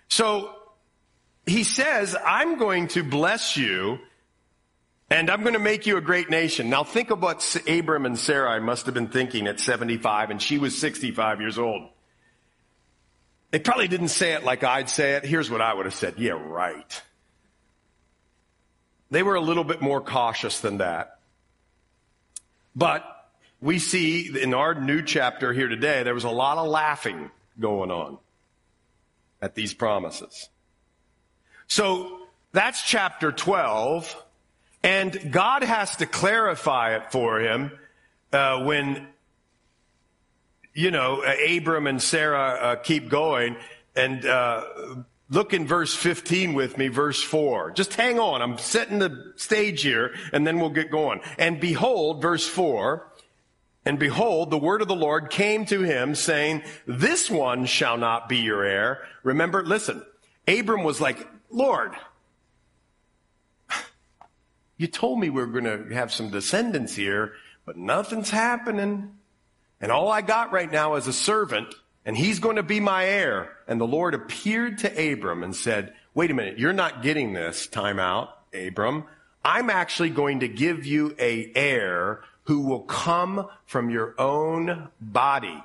So 0.07 0.53
he 1.45 1.63
says, 1.63 2.15
I'm 2.25 2.57
going 2.57 2.87
to 2.89 3.03
bless 3.03 3.57
you 3.57 3.99
and 5.09 5.29
I'm 5.29 5.41
going 5.41 5.53
to 5.53 5.59
make 5.59 5.87
you 5.87 5.97
a 5.97 6.01
great 6.01 6.29
nation. 6.29 6.69
Now 6.69 6.83
think 6.83 7.09
of 7.09 7.21
what 7.21 7.57
Abram 7.67 8.05
and 8.05 8.17
Sarai 8.17 8.59
must 8.59 8.85
have 8.85 8.93
been 8.93 9.07
thinking 9.07 9.47
at 9.47 9.59
75 9.59 10.29
and 10.29 10.41
she 10.41 10.57
was 10.57 10.77
65 10.77 11.41
years 11.41 11.57
old. 11.57 11.89
They 13.51 13.59
probably 13.59 13.87
didn't 13.87 14.09
say 14.09 14.33
it 14.33 14.43
like 14.43 14.63
I'd 14.63 14.89
say 14.89 15.13
it. 15.13 15.25
Here's 15.25 15.49
what 15.49 15.61
I 15.61 15.73
would 15.73 15.85
have 15.85 15.95
said. 15.95 16.15
Yeah, 16.17 16.33
right. 16.33 17.01
They 19.09 19.23
were 19.23 19.35
a 19.35 19.41
little 19.41 19.63
bit 19.63 19.81
more 19.81 20.01
cautious 20.01 20.59
than 20.59 20.77
that. 20.77 21.19
But 22.75 23.03
we 23.59 23.79
see 23.79 24.39
in 24.39 24.53
our 24.53 24.75
new 24.75 25.01
chapter 25.01 25.51
here 25.51 25.67
today, 25.67 26.03
there 26.03 26.13
was 26.13 26.23
a 26.23 26.29
lot 26.29 26.59
of 26.59 26.67
laughing 26.67 27.31
going 27.59 27.89
on 27.89 28.19
at 29.41 29.55
these 29.55 29.73
promises. 29.73 30.49
So 31.67 32.19
that's 32.51 32.83
chapter 32.83 33.31
12. 33.31 34.15
And 34.83 35.31
God 35.31 35.63
has 35.63 35.97
to 35.97 36.05
clarify 36.05 36.95
it 36.95 37.11
for 37.11 37.39
him 37.39 37.71
uh, 38.31 38.63
when, 38.63 39.07
you 40.73 40.91
know, 40.91 41.23
Abram 41.23 41.87
and 41.87 42.01
Sarah 42.01 42.57
uh, 42.61 42.75
keep 42.77 43.09
going. 43.09 43.57
And 43.95 44.25
uh, 44.25 44.63
look 45.29 45.53
in 45.53 45.67
verse 45.67 45.93
15 45.93 46.53
with 46.53 46.77
me, 46.77 46.87
verse 46.87 47.21
4. 47.21 47.71
Just 47.71 47.93
hang 47.93 48.19
on. 48.19 48.41
I'm 48.41 48.57
setting 48.57 48.99
the 48.99 49.33
stage 49.35 49.81
here, 49.81 50.15
and 50.31 50.47
then 50.47 50.59
we'll 50.59 50.69
get 50.69 50.91
going. 50.91 51.21
And 51.37 51.59
behold, 51.59 52.21
verse 52.21 52.47
4. 52.47 53.05
And 53.85 53.97
behold, 53.97 54.51
the 54.51 54.57
word 54.57 54.81
of 54.81 54.87
the 54.87 54.95
Lord 54.95 55.29
came 55.29 55.65
to 55.65 55.81
him 55.81 56.13
saying, 56.13 56.63
this 56.85 57.29
one 57.29 57.65
shall 57.65 57.97
not 57.97 58.29
be 58.29 58.37
your 58.37 58.63
heir. 58.63 58.99
Remember, 59.23 59.63
listen, 59.63 60.05
Abram 60.47 60.83
was 60.83 61.01
like, 61.01 61.27
Lord, 61.49 61.93
you 64.79 64.87
told 64.87 65.19
me 65.19 65.29
we 65.29 65.41
were 65.41 65.61
going 65.61 65.65
to 65.89 65.93
have 65.93 66.11
some 66.13 66.29
descendants 66.29 66.95
here, 66.95 67.33
but 67.65 67.75
nothing's 67.75 68.29
happening. 68.29 69.11
And 69.81 69.91
all 69.91 70.09
I 70.09 70.21
got 70.21 70.53
right 70.53 70.71
now 70.71 70.95
is 70.95 71.05
a 71.05 71.13
servant, 71.13 71.75
and 72.05 72.17
he's 72.17 72.39
going 72.39 72.55
to 72.55 72.63
be 72.63 72.79
my 72.79 73.05
heir. 73.05 73.57
And 73.67 73.79
the 73.79 73.85
Lord 73.85 74.13
appeared 74.13 74.77
to 74.79 75.11
Abram 75.13 75.43
and 75.43 75.53
said, 75.53 75.93
wait 76.13 76.31
a 76.31 76.33
minute, 76.33 76.57
you're 76.57 76.71
not 76.71 77.03
getting 77.03 77.33
this 77.33 77.67
time 77.67 77.99
out, 77.99 78.29
Abram. 78.53 79.03
I'm 79.43 79.69
actually 79.69 80.11
going 80.11 80.39
to 80.39 80.47
give 80.47 80.85
you 80.85 81.13
a 81.19 81.51
heir 81.55 82.21
who 82.43 82.61
will 82.61 82.83
come 82.83 83.49
from 83.65 83.89
your 83.89 84.15
own 84.17 84.87
body. 85.01 85.61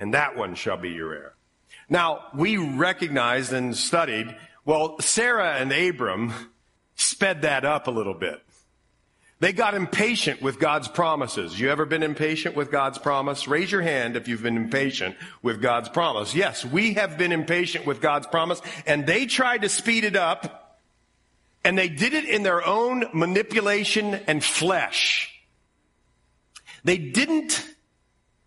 And 0.00 0.14
that 0.14 0.36
one 0.36 0.56
shall 0.56 0.76
be 0.76 0.90
your 0.90 1.14
heir. 1.14 1.34
Now, 1.88 2.24
we 2.34 2.56
recognized 2.56 3.52
and 3.52 3.76
studied, 3.76 4.34
well, 4.64 4.98
Sarah 4.98 5.54
and 5.54 5.72
Abram 5.72 6.32
sped 7.02 7.42
that 7.42 7.64
up 7.64 7.86
a 7.86 7.90
little 7.90 8.14
bit. 8.14 8.42
They 9.42 9.52
got 9.52 9.74
impatient 9.74 10.40
with 10.40 10.60
God's 10.60 10.86
promises. 10.86 11.58
You 11.58 11.70
ever 11.70 11.84
been 11.84 12.04
impatient 12.04 12.54
with 12.54 12.70
God's 12.70 12.98
promise? 12.98 13.48
Raise 13.48 13.72
your 13.72 13.82
hand 13.82 14.16
if 14.16 14.28
you've 14.28 14.44
been 14.44 14.56
impatient 14.56 15.16
with 15.42 15.60
God's 15.60 15.88
promise. 15.88 16.32
Yes, 16.32 16.64
we 16.64 16.94
have 16.94 17.18
been 17.18 17.32
impatient 17.32 17.84
with 17.84 18.00
God's 18.00 18.28
promise, 18.28 18.62
and 18.86 19.04
they 19.04 19.26
tried 19.26 19.62
to 19.62 19.68
speed 19.68 20.04
it 20.04 20.14
up, 20.14 20.78
and 21.64 21.76
they 21.76 21.88
did 21.88 22.14
it 22.14 22.24
in 22.24 22.44
their 22.44 22.64
own 22.64 23.04
manipulation 23.12 24.14
and 24.14 24.44
flesh. 24.44 25.28
They 26.84 26.98
didn't, 26.98 27.68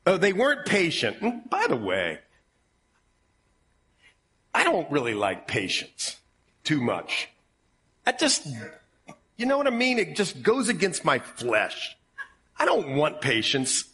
oh, 0.06 0.16
they 0.16 0.32
weren't 0.32 0.66
patient. 0.66 1.18
And 1.20 1.50
by 1.50 1.68
the 1.68 1.76
way, 1.76 2.20
I 4.54 4.64
don't 4.64 4.90
really 4.90 5.14
like 5.14 5.46
patience 5.46 6.16
too 6.64 6.80
much. 6.80 7.28
That 8.06 8.20
just, 8.20 8.48
you 9.38 9.46
know 9.46 9.58
what 9.58 9.68
I 9.68 9.72
mean? 9.72 10.00
It 10.00 10.16
just 10.16 10.42
goes 10.42 10.70
against 10.70 11.04
my 11.04 11.20
flesh. 11.20 11.96
I 12.58 12.66
don't 12.66 12.96
want 12.96 13.22
patience. 13.22 13.86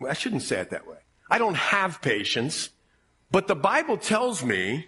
Well, 0.00 0.10
I 0.10 0.14
shouldn't 0.14 0.42
say 0.42 0.60
it 0.60 0.70
that 0.70 0.86
way. 0.86 0.96
I 1.30 1.38
don't 1.38 1.56
have 1.56 2.02
patience, 2.02 2.70
but 3.30 3.46
the 3.46 3.54
Bible 3.54 3.96
tells 3.96 4.42
me 4.42 4.86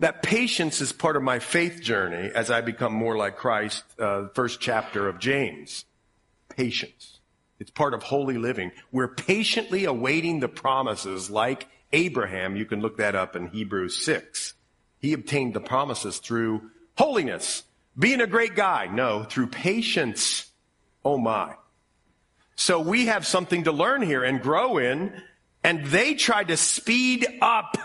that 0.00 0.22
patience 0.22 0.80
is 0.80 0.92
part 0.92 1.16
of 1.16 1.22
my 1.22 1.38
faith 1.38 1.80
journey 1.80 2.30
as 2.34 2.50
I 2.50 2.60
become 2.60 2.92
more 2.92 3.16
like 3.16 3.36
Christ, 3.36 3.84
uh, 3.98 4.28
first 4.34 4.60
chapter 4.60 5.08
of 5.08 5.18
James. 5.18 5.84
Patience. 6.48 7.20
It's 7.58 7.70
part 7.70 7.94
of 7.94 8.02
holy 8.02 8.36
living. 8.36 8.72
We're 8.92 9.08
patiently 9.14 9.84
awaiting 9.84 10.40
the 10.40 10.48
promises 10.48 11.30
like 11.30 11.68
Abraham. 11.92 12.56
You 12.56 12.66
can 12.66 12.80
look 12.80 12.98
that 12.98 13.14
up 13.14 13.36
in 13.36 13.46
Hebrews 13.48 14.04
6. 14.04 14.54
He 14.98 15.12
obtained 15.12 15.54
the 15.54 15.60
promises 15.60 16.18
through 16.18 16.70
Holiness. 16.96 17.62
Being 17.98 18.20
a 18.20 18.26
great 18.26 18.54
guy. 18.54 18.86
No, 18.86 19.24
through 19.24 19.48
patience. 19.48 20.46
Oh 21.04 21.18
my. 21.18 21.54
So 22.56 22.80
we 22.80 23.06
have 23.06 23.26
something 23.26 23.64
to 23.64 23.72
learn 23.72 24.02
here 24.02 24.22
and 24.24 24.40
grow 24.40 24.78
in. 24.78 25.12
And 25.62 25.86
they 25.86 26.14
tried 26.14 26.48
to 26.48 26.56
speed 26.56 27.26
up 27.40 27.76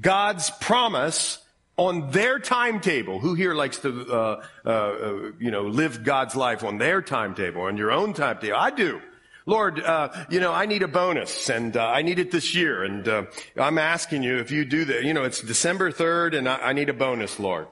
God's 0.00 0.50
promise 0.50 1.38
on 1.76 2.10
their 2.10 2.38
timetable. 2.38 3.18
Who 3.18 3.34
here 3.34 3.54
likes 3.54 3.78
to, 3.78 4.06
uh, 4.10 4.44
uh, 4.64 4.68
uh, 4.68 5.32
you 5.38 5.50
know, 5.50 5.62
live 5.62 6.02
God's 6.02 6.34
life 6.34 6.64
on 6.64 6.78
their 6.78 7.02
timetable, 7.02 7.62
on 7.62 7.76
your 7.76 7.92
own 7.92 8.14
timetable? 8.14 8.56
I 8.56 8.70
do. 8.70 9.00
Lord, 9.44 9.80
uh, 9.80 10.10
you 10.30 10.40
know, 10.40 10.52
I 10.52 10.66
need 10.66 10.82
a 10.82 10.88
bonus 10.88 11.50
and 11.50 11.76
uh, 11.76 11.88
I 11.88 12.02
need 12.02 12.18
it 12.18 12.30
this 12.30 12.54
year. 12.54 12.84
And 12.84 13.06
uh, 13.08 13.24
I'm 13.56 13.76
asking 13.78 14.22
you 14.22 14.38
if 14.38 14.50
you 14.50 14.64
do 14.64 14.84
that. 14.86 15.04
You 15.04 15.14
know, 15.14 15.24
it's 15.24 15.40
December 15.40 15.90
3rd 15.90 16.38
and 16.38 16.48
I, 16.48 16.56
I 16.56 16.72
need 16.72 16.88
a 16.88 16.94
bonus, 16.94 17.38
Lord. 17.40 17.66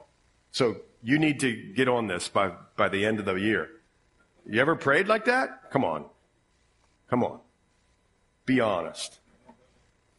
So 0.51 0.77
you 1.01 1.17
need 1.17 1.39
to 1.41 1.51
get 1.73 1.87
on 1.87 2.07
this 2.07 2.27
by, 2.27 2.51
by 2.75 2.89
the 2.89 3.05
end 3.05 3.19
of 3.19 3.25
the 3.25 3.35
year. 3.35 3.69
You 4.45 4.59
ever 4.61 4.75
prayed 4.75 5.07
like 5.07 5.25
that? 5.25 5.71
Come 5.71 5.83
on. 5.83 6.05
Come 7.09 7.23
on. 7.23 7.39
Be 8.45 8.59
honest. 8.59 9.19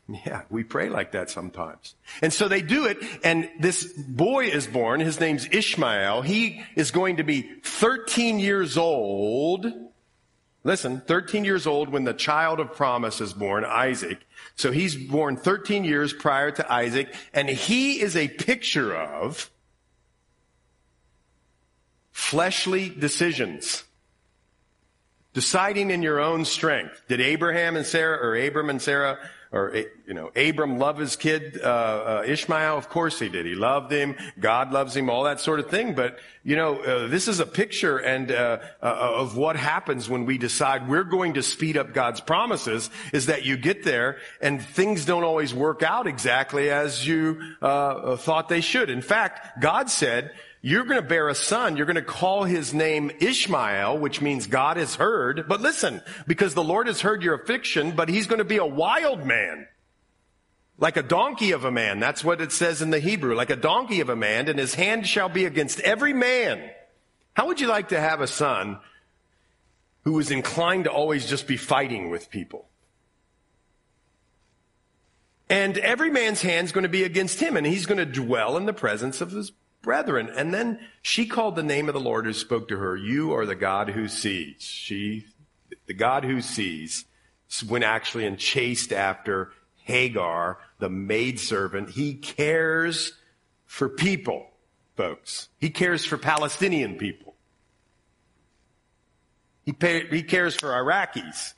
Yeah, 0.08 0.42
we 0.50 0.64
pray 0.64 0.88
like 0.88 1.12
that 1.12 1.30
sometimes. 1.30 1.94
And 2.20 2.32
so 2.32 2.48
they 2.48 2.60
do 2.60 2.86
it, 2.86 2.98
and 3.24 3.48
this 3.60 3.84
boy 3.84 4.46
is 4.46 4.66
born. 4.66 5.00
His 5.00 5.20
name's 5.20 5.48
Ishmael. 5.50 6.22
He 6.22 6.62
is 6.74 6.90
going 6.90 7.16
to 7.16 7.22
be 7.22 7.42
13 7.62 8.38
years 8.38 8.76
old. 8.76 9.66
Listen, 10.64 11.00
13 11.00 11.44
years 11.44 11.66
old 11.66 11.88
when 11.88 12.04
the 12.04 12.12
child 12.12 12.60
of 12.60 12.74
promise 12.74 13.20
is 13.20 13.32
born, 13.32 13.64
Isaac. 13.64 14.18
So 14.54 14.70
he's 14.70 14.96
born 14.96 15.36
13 15.36 15.84
years 15.84 16.12
prior 16.12 16.50
to 16.50 16.72
Isaac, 16.72 17.12
and 17.32 17.48
he 17.48 18.00
is 18.00 18.16
a 18.16 18.28
picture 18.28 18.94
of 18.94 19.50
fleshly 22.32 22.88
decisions. 22.88 23.84
Deciding 25.34 25.90
in 25.90 26.02
your 26.02 26.18
own 26.18 26.46
strength. 26.46 27.02
Did 27.08 27.20
Abraham 27.20 27.76
and 27.76 27.84
Sarah, 27.84 28.16
or 28.26 28.34
Abram 28.34 28.70
and 28.70 28.80
Sarah, 28.80 29.18
or, 29.52 29.76
you 30.06 30.14
know, 30.14 30.30
Abram 30.34 30.78
love 30.78 30.96
his 30.96 31.14
kid, 31.16 31.60
uh, 31.62 31.66
uh, 31.66 32.24
Ishmael? 32.26 32.78
Of 32.78 32.88
course 32.88 33.18
he 33.18 33.28
did. 33.28 33.44
He 33.44 33.54
loved 33.54 33.92
him. 33.92 34.16
God 34.40 34.72
loves 34.72 34.96
him, 34.96 35.10
all 35.10 35.24
that 35.24 35.40
sort 35.40 35.60
of 35.60 35.68
thing. 35.68 35.94
But, 35.94 36.20
you 36.42 36.56
know, 36.56 36.78
uh, 36.78 37.06
this 37.08 37.28
is 37.28 37.38
a 37.38 37.44
picture 37.44 37.98
and, 37.98 38.32
uh, 38.32 38.60
uh, 38.82 38.86
of 38.86 39.36
what 39.36 39.56
happens 39.56 40.08
when 40.08 40.24
we 40.24 40.38
decide 40.38 40.88
we're 40.88 41.04
going 41.04 41.34
to 41.34 41.42
speed 41.42 41.76
up 41.76 41.92
God's 41.92 42.22
promises 42.22 42.88
is 43.12 43.26
that 43.26 43.44
you 43.44 43.58
get 43.58 43.84
there 43.84 44.16
and 44.40 44.62
things 44.62 45.04
don't 45.04 45.24
always 45.24 45.52
work 45.52 45.82
out 45.82 46.06
exactly 46.06 46.70
as 46.70 47.06
you, 47.06 47.42
uh, 47.60 48.16
thought 48.16 48.48
they 48.48 48.62
should. 48.62 48.88
In 48.88 49.02
fact, 49.02 49.60
God 49.60 49.90
said, 49.90 50.32
you're 50.64 50.84
going 50.84 51.02
to 51.02 51.06
bear 51.06 51.28
a 51.28 51.34
son. 51.34 51.76
You're 51.76 51.86
going 51.86 51.96
to 51.96 52.02
call 52.02 52.44
his 52.44 52.72
name 52.72 53.10
Ishmael, 53.18 53.98
which 53.98 54.20
means 54.20 54.46
God 54.46 54.76
has 54.76 54.94
heard. 54.94 55.46
But 55.48 55.60
listen, 55.60 56.00
because 56.28 56.54
the 56.54 56.62
Lord 56.62 56.86
has 56.86 57.00
heard 57.00 57.24
your 57.24 57.34
affliction, 57.34 57.90
but 57.96 58.08
he's 58.08 58.28
going 58.28 58.38
to 58.38 58.44
be 58.44 58.58
a 58.58 58.64
wild 58.64 59.26
man. 59.26 59.66
Like 60.78 60.96
a 60.96 61.02
donkey 61.02 61.50
of 61.50 61.64
a 61.64 61.72
man. 61.72 61.98
That's 61.98 62.22
what 62.24 62.40
it 62.40 62.52
says 62.52 62.80
in 62.80 62.90
the 62.90 63.00
Hebrew. 63.00 63.34
Like 63.34 63.50
a 63.50 63.56
donkey 63.56 64.00
of 64.00 64.08
a 64.08 64.16
man, 64.16 64.48
and 64.48 64.58
his 64.58 64.74
hand 64.74 65.06
shall 65.06 65.28
be 65.28 65.46
against 65.46 65.80
every 65.80 66.12
man. 66.12 66.70
How 67.34 67.48
would 67.48 67.60
you 67.60 67.66
like 67.66 67.88
to 67.88 68.00
have 68.00 68.20
a 68.20 68.28
son 68.28 68.78
who 70.04 70.16
is 70.20 70.30
inclined 70.30 70.84
to 70.84 70.90
always 70.90 71.26
just 71.26 71.48
be 71.48 71.56
fighting 71.56 72.08
with 72.08 72.30
people? 72.30 72.66
And 75.48 75.76
every 75.78 76.10
man's 76.10 76.40
hand's 76.40 76.72
going 76.72 76.84
to 76.84 76.88
be 76.88 77.02
against 77.02 77.40
him, 77.40 77.56
and 77.56 77.66
he's 77.66 77.86
going 77.86 77.98
to 77.98 78.06
dwell 78.06 78.56
in 78.56 78.66
the 78.66 78.72
presence 78.72 79.20
of 79.20 79.32
his 79.32 79.50
brethren. 79.82 80.30
And 80.34 80.54
then 80.54 80.80
she 81.02 81.26
called 81.26 81.56
the 81.56 81.62
name 81.62 81.88
of 81.88 81.94
the 81.94 82.00
Lord 82.00 82.24
who 82.24 82.32
spoke 82.32 82.68
to 82.68 82.78
her, 82.78 82.96
You 82.96 83.34
are 83.34 83.46
the 83.46 83.54
God 83.54 83.90
who 83.90 84.08
sees. 84.08 84.62
She, 84.62 85.26
the 85.86 85.94
God 85.94 86.24
who 86.24 86.40
sees, 86.40 87.04
went 87.68 87.84
actually 87.84 88.26
and 88.26 88.38
chased 88.38 88.92
after 88.92 89.52
Hagar, 89.84 90.58
the 90.78 90.88
maidservant. 90.88 91.90
He 91.90 92.14
cares 92.14 93.12
for 93.66 93.88
people, 93.88 94.46
folks. 94.96 95.48
He 95.58 95.70
cares 95.70 96.04
for 96.04 96.16
Palestinian 96.16 96.96
people. 96.96 97.34
He, 99.64 99.72
pay, 99.72 100.06
he 100.08 100.22
cares 100.22 100.56
for 100.56 100.70
Iraqis, 100.70 101.54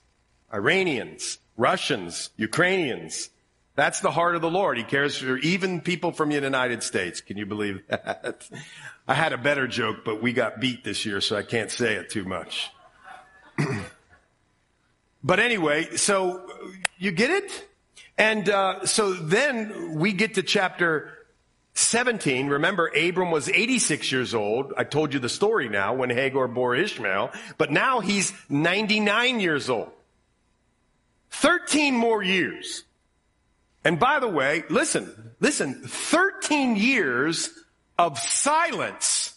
Iranians, 0.53 1.39
Russians, 1.57 2.31
Ukrainians, 2.37 3.31
that's 3.77 4.01
the 4.01 4.11
heart 4.11 4.37
of 4.37 4.43
the 4.43 4.51
Lord. 4.51 4.79
He 4.79 4.85
cares 4.85 5.19
for 5.19 5.37
even 5.39 5.81
people 5.81 6.13
from 6.13 6.29
the 6.29 6.37
United 6.37 6.83
States. 6.83 7.21
Can 7.21 7.37
you 7.37 7.47
believe 7.47 7.83
that? 7.89 8.49
I 9.09 9.15
had 9.15 9.33
a 9.33 9.39
better 9.39 9.67
joke, 9.67 9.99
but 10.05 10.23
we 10.23 10.33
got 10.33 10.61
beat 10.61 10.85
this 10.85 11.05
year, 11.05 11.21
so 11.21 11.37
I 11.37 11.43
can't 11.43 11.71
say 11.71 11.95
it 11.95 12.09
too 12.09 12.25
much. 12.25 12.71
but 15.25 15.41
anyway, 15.41 15.97
so 15.97 16.49
you 16.99 17.11
get 17.11 17.31
it? 17.31 17.69
And 18.17 18.49
uh, 18.49 18.87
so 18.87 19.13
then 19.13 19.97
we 19.97 20.13
get 20.13 20.35
to 20.35 20.43
chapter 20.43 21.27
17. 21.75 22.47
Remember, 22.47 22.91
Abram 22.97 23.33
was 23.33 23.49
86 23.49 24.11
years 24.13 24.35
old. 24.35 24.73
I 24.77 24.85
told 24.85 25.13
you 25.13 25.19
the 25.19 25.29
story 25.29 25.69
now 25.69 25.95
when 25.95 26.11
Hagar 26.11 26.47
bore 26.47 26.77
Ishmael, 26.77 27.33
but 27.59 27.73
now 27.73 28.01
he's 28.01 28.33
99 28.49 29.41
years 29.41 29.69
old. 29.69 29.91
13 31.31 31.95
more 31.95 32.23
years. 32.23 32.85
And 33.85 33.99
by 33.99 34.18
the 34.18 34.29
way, 34.29 34.64
listen, 34.70 35.35
listen, 35.40 35.75
13 35.87 36.77
years 36.77 37.51
of 37.99 38.18
silence 38.18 39.35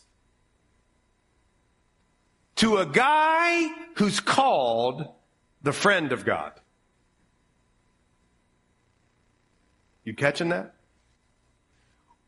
to 2.56 2.78
a 2.78 2.86
guy 2.86 3.68
who's 3.96 4.20
called 4.20 5.06
the 5.62 5.74
friend 5.74 6.12
of 6.12 6.26
God. 6.26 6.54
You 10.06 10.14
catching 10.14 10.50
that? 10.50 10.74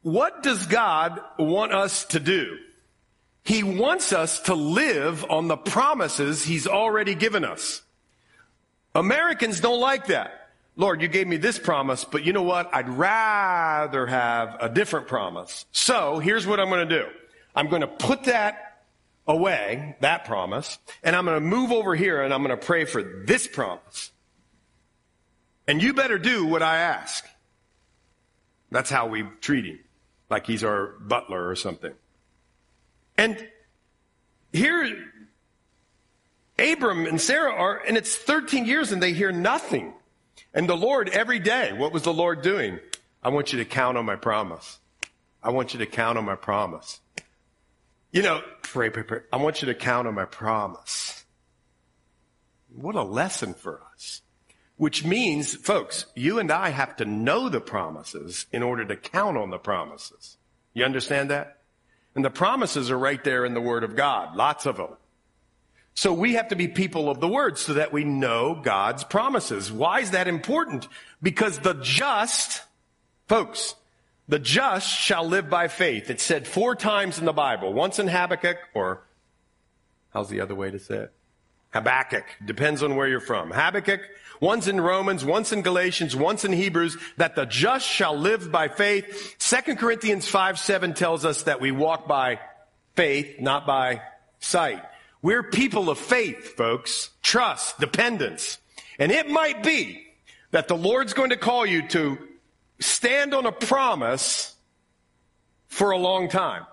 What 0.02 0.44
does 0.44 0.66
God 0.66 1.22
want 1.38 1.74
us 1.74 2.06
to 2.06 2.20
do? 2.20 2.58
He 3.44 3.64
wants 3.64 4.12
us 4.12 4.42
to 4.42 4.54
live 4.54 5.26
on 5.30 5.48
the 5.48 5.58
promises 5.58 6.44
He's 6.44 6.68
already 6.68 7.16
given 7.16 7.46
us. 7.46 7.82
Americans 8.94 9.62
don't 9.62 9.80
like 9.80 10.08
that. 10.08 10.39
Lord, 10.80 11.02
you 11.02 11.10
gave 11.10 11.28
me 11.28 11.36
this 11.36 11.60
promise, 11.60 12.06
but 12.06 12.24
you 12.24 12.32
know 12.32 12.42
what? 12.42 12.74
I'd 12.74 12.88
rather 12.88 14.08
have 14.08 14.56
a 14.62 14.70
different 14.70 15.10
promise. 15.10 15.66
So 15.74 16.20
here's 16.20 16.48
what 16.48 16.62
I'm 16.62 16.70
going 16.70 16.88
to 16.88 17.00
do. 17.02 17.06
I'm 17.54 17.68
going 17.68 17.82
to 17.82 17.88
put 17.88 18.24
that 18.24 18.84
away, 19.28 19.98
that 20.00 20.24
promise, 20.24 20.80
and 21.04 21.18
I'm 21.18 21.26
going 21.26 21.36
to 21.36 21.46
move 21.46 21.74
over 21.74 21.96
here 21.96 22.22
and 22.22 22.34
I'm 22.34 22.42
going 22.44 22.58
to 22.58 22.66
pray 22.66 22.86
for 22.86 23.04
this 23.04 23.46
promise. 23.46 24.12
And 25.68 25.84
you 25.84 25.94
better 25.94 26.18
do 26.18 26.46
what 26.46 26.64
I 26.64 26.78
ask. 26.78 27.26
That's 28.72 28.90
how 28.90 29.08
we 29.08 29.24
treat 29.42 29.66
him, 29.66 29.80
like 30.30 30.48
he's 30.48 30.64
our 30.64 30.94
butler 31.02 31.46
or 31.46 31.58
something. 31.58 31.92
And 33.18 33.46
here, 34.54 34.98
Abram 36.58 37.06
and 37.06 37.20
Sarah 37.20 37.52
are, 37.52 37.82
and 37.86 37.98
it's 37.98 38.16
13 38.16 38.66
years 38.66 38.94
and 38.94 39.04
they 39.04 39.12
hear 39.12 39.34
nothing. 39.34 39.94
And 40.54 40.68
the 40.68 40.78
Lord, 40.78 41.10
every 41.10 41.40
day, 41.40 41.74
what 41.74 41.94
was 41.94 42.04
the 42.04 42.14
Lord 42.14 42.42
doing? 42.42 42.80
I 43.22 43.30
want 43.30 43.54
you 43.54 43.60
to 43.60 43.66
count 43.66 43.98
on 43.98 44.06
my 44.06 44.16
promise. 44.16 44.80
I 45.44 45.52
want 45.52 45.74
you 45.74 45.80
to 45.80 45.86
count 45.86 46.18
on 46.18 46.26
my 46.26 46.36
promise. 46.36 47.00
You 48.12 48.24
know, 48.24 48.42
pray, 48.64 48.90
pray, 48.90 49.04
pray. 49.04 49.20
I 49.32 49.38
want 49.38 49.62
you 49.62 49.68
to 49.68 49.76
count 49.76 50.08
on 50.08 50.16
my 50.16 50.26
promise. 50.26 51.24
What 52.74 52.96
a 52.96 53.04
lesson 53.04 53.54
for 53.54 53.82
us. 53.94 54.22
Which 54.78 55.04
means, 55.04 55.56
folks, 55.56 56.06
you 56.16 56.40
and 56.40 56.52
I 56.52 56.70
have 56.70 56.96
to 56.98 57.06
know 57.06 57.50
the 57.50 57.62
promises 57.62 58.46
in 58.52 58.64
order 58.64 58.86
to 58.86 58.96
count 58.96 59.38
on 59.38 59.50
the 59.50 59.58
promises. 59.58 60.38
You 60.74 60.86
understand 60.86 61.30
that? 61.30 61.58
And 62.16 62.24
the 62.24 62.30
promises 62.30 62.90
are 62.90 62.98
right 62.98 63.24
there 63.24 63.46
in 63.46 63.54
the 63.54 63.62
Word 63.62 63.84
of 63.84 63.96
God, 63.96 64.36
lots 64.36 64.66
of 64.66 64.78
them. 64.78 64.96
So 66.00 66.14
we 66.14 66.36
have 66.36 66.48
to 66.48 66.56
be 66.56 66.70
people 66.70 67.10
of 67.10 67.20
the 67.20 67.28
Word 67.28 67.58
so 67.58 67.74
that 67.74 67.92
we 67.92 68.06
know 68.06 68.56
God's 68.56 69.04
promises. 69.04 69.70
Why 69.70 70.00
is 70.00 70.12
that 70.12 70.30
important? 70.30 70.88
Because 71.22 71.60
the 71.60 71.74
just, 71.74 72.62
folks, 73.28 73.76
the 74.26 74.40
just 74.40 74.88
shall 74.88 75.28
live 75.28 75.50
by 75.50 75.68
faith. 75.68 76.10
It's 76.10 76.24
said 76.24 76.48
four 76.48 76.74
times 76.74 77.20
in 77.20 77.26
the 77.26 77.34
Bible, 77.34 77.74
once 77.74 78.00
in 78.00 78.08
Habakkuk, 78.08 78.56
or 78.74 79.02
how's 80.14 80.30
the 80.30 80.40
other 80.40 80.56
way 80.56 80.72
to 80.72 80.80
say 80.80 80.96
it? 81.00 81.12
Habakkuk. 81.72 82.24
Depends 82.46 82.82
on 82.82 82.96
where 82.96 83.10
you're 83.10 83.20
from. 83.20 83.52
Habakkuk, 83.52 84.00
once 84.40 84.70
in 84.70 84.80
Romans, 84.80 85.26
once 85.26 85.52
in 85.52 85.64
Galatians, 85.64 86.16
once 86.16 86.46
in 86.46 86.54
Hebrews, 86.54 86.96
that 87.18 87.36
the 87.36 87.46
just 87.46 87.86
shall 87.86 88.18
live 88.18 88.54
by 88.54 88.70
faith. 88.70 89.36
Second 89.38 89.80
Corinthians 89.80 90.30
5, 90.30 90.60
7 90.60 90.94
tells 90.94 91.26
us 91.26 91.44
that 91.44 91.60
we 91.60 91.74
walk 91.74 92.08
by 92.08 92.40
faith, 92.96 93.42
not 93.42 93.68
by 93.68 94.02
sight. 94.40 94.82
We're 95.22 95.44
people 95.44 95.90
of 95.90 95.98
faith, 95.98 96.56
folks. 96.56 97.10
Trust, 97.22 97.80
dependence. 97.80 98.58
And 98.98 99.12
it 99.12 99.30
might 99.30 99.64
be 99.64 100.06
that 100.52 100.68
the 100.68 100.78
Lord's 100.78 101.14
going 101.14 101.32
to 101.32 101.38
call 101.38 101.66
you 101.66 101.88
to 101.90 102.18
stand 102.80 103.34
on 103.34 103.46
a 103.46 103.52
promise 103.52 104.56
for 105.68 105.92
a 105.92 105.98
long 105.98 106.30
time. 106.30 106.66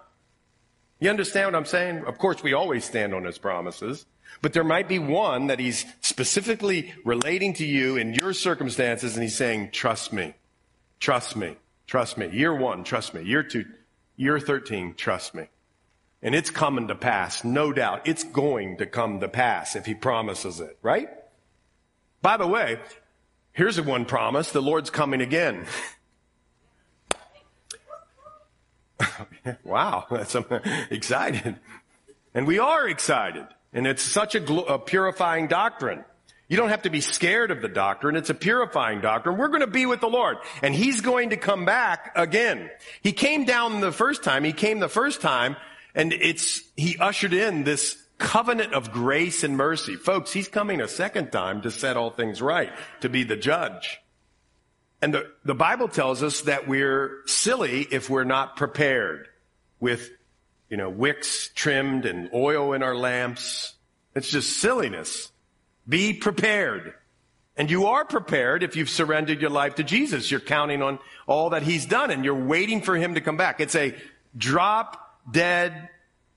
You 1.00 1.10
understand 1.10 1.52
what 1.52 1.58
I'm 1.58 1.66
saying? 1.66 2.04
Of 2.06 2.18
course, 2.18 2.42
we 2.42 2.54
always 2.54 2.84
stand 2.84 3.14
on 3.14 3.24
his 3.24 3.38
promises. 3.38 4.06
But 4.42 4.52
there 4.52 4.64
might 4.64 4.88
be 4.88 4.98
one 4.98 5.48
that 5.48 5.58
he's 5.58 5.84
specifically 6.00 6.94
relating 7.04 7.54
to 7.54 7.66
you 7.66 7.96
in 7.96 8.14
your 8.14 8.32
circumstances 8.32 9.14
and 9.14 9.22
he's 9.22 9.36
saying, 9.36 9.70
trust 9.72 10.12
me, 10.12 10.34
trust 11.00 11.36
me, 11.36 11.56
trust 11.86 12.18
me. 12.18 12.28
Year 12.28 12.54
one, 12.54 12.84
trust 12.84 13.14
me. 13.14 13.22
Year 13.22 13.42
two, 13.42 13.64
year 14.16 14.38
13, 14.38 14.94
trust 14.94 15.34
me. 15.34 15.48
And 16.22 16.34
it's 16.34 16.50
coming 16.50 16.88
to 16.88 16.94
pass, 16.94 17.44
no 17.44 17.72
doubt. 17.72 18.08
It's 18.08 18.24
going 18.24 18.78
to 18.78 18.86
come 18.86 19.20
to 19.20 19.28
pass 19.28 19.76
if 19.76 19.86
he 19.86 19.94
promises 19.94 20.60
it, 20.60 20.78
right? 20.82 21.08
By 22.22 22.36
the 22.36 22.46
way, 22.46 22.78
here's 23.52 23.78
a 23.78 23.82
one 23.82 24.04
promise. 24.04 24.50
The 24.50 24.62
Lord's 24.62 24.90
coming 24.90 25.20
again. 25.20 25.66
wow, 29.64 30.06
that's 30.10 30.34
excited. 30.90 31.56
And 32.34 32.46
we 32.46 32.58
are 32.58 32.88
excited. 32.88 33.46
And 33.72 33.86
it's 33.86 34.02
such 34.02 34.34
a, 34.34 34.40
gl- 34.40 34.68
a, 34.68 34.78
purifying 34.78 35.48
doctrine. 35.48 36.04
You 36.48 36.56
don't 36.56 36.68
have 36.68 36.82
to 36.82 36.90
be 36.90 37.00
scared 37.00 37.50
of 37.50 37.60
the 37.60 37.68
doctrine. 37.68 38.16
It's 38.16 38.30
a 38.30 38.34
purifying 38.34 39.00
doctrine. 39.00 39.36
We're 39.36 39.48
going 39.48 39.60
to 39.60 39.66
be 39.66 39.84
with 39.84 40.00
the 40.00 40.08
Lord 40.08 40.38
and 40.62 40.74
he's 40.74 41.00
going 41.00 41.30
to 41.30 41.36
come 41.36 41.64
back 41.64 42.12
again. 42.14 42.70
He 43.02 43.12
came 43.12 43.44
down 43.44 43.80
the 43.80 43.92
first 43.92 44.22
time. 44.22 44.44
He 44.44 44.52
came 44.52 44.78
the 44.78 44.88
first 44.88 45.20
time 45.20 45.56
and 45.96 46.12
it's, 46.12 46.62
he 46.76 46.96
ushered 46.98 47.32
in 47.32 47.64
this 47.64 47.96
covenant 48.18 48.74
of 48.74 48.92
grace 48.92 49.42
and 49.42 49.56
mercy. 49.56 49.96
Folks, 49.96 50.32
he's 50.32 50.46
coming 50.46 50.80
a 50.80 50.88
second 50.88 51.32
time 51.32 51.62
to 51.62 51.70
set 51.70 51.96
all 51.96 52.10
things 52.10 52.40
right, 52.40 52.72
to 53.00 53.08
be 53.08 53.24
the 53.24 53.36
judge. 53.36 53.98
And 55.02 55.12
the, 55.12 55.30
the 55.44 55.54
Bible 55.54 55.88
tells 55.88 56.22
us 56.22 56.42
that 56.42 56.68
we're 56.68 57.22
silly 57.26 57.82
if 57.90 58.08
we're 58.08 58.24
not 58.24 58.56
prepared 58.56 59.28
with 59.80 60.10
you 60.68 60.76
know, 60.76 60.90
wicks 60.90 61.48
trimmed 61.54 62.06
and 62.06 62.30
oil 62.34 62.72
in 62.72 62.82
our 62.82 62.96
lamps. 62.96 63.74
It's 64.14 64.28
just 64.28 64.58
silliness. 64.58 65.30
Be 65.88 66.12
prepared. 66.12 66.94
And 67.56 67.70
you 67.70 67.86
are 67.86 68.04
prepared 68.04 68.62
if 68.62 68.76
you've 68.76 68.90
surrendered 68.90 69.40
your 69.40 69.50
life 69.50 69.76
to 69.76 69.84
Jesus. 69.84 70.30
You're 70.30 70.40
counting 70.40 70.82
on 70.82 70.98
all 71.26 71.50
that 71.50 71.62
he's 71.62 71.86
done 71.86 72.10
and 72.10 72.24
you're 72.24 72.34
waiting 72.34 72.82
for 72.82 72.96
him 72.96 73.14
to 73.14 73.20
come 73.20 73.36
back. 73.36 73.60
It's 73.60 73.74
a 73.74 73.94
drop 74.36 75.05
dead, 75.30 75.88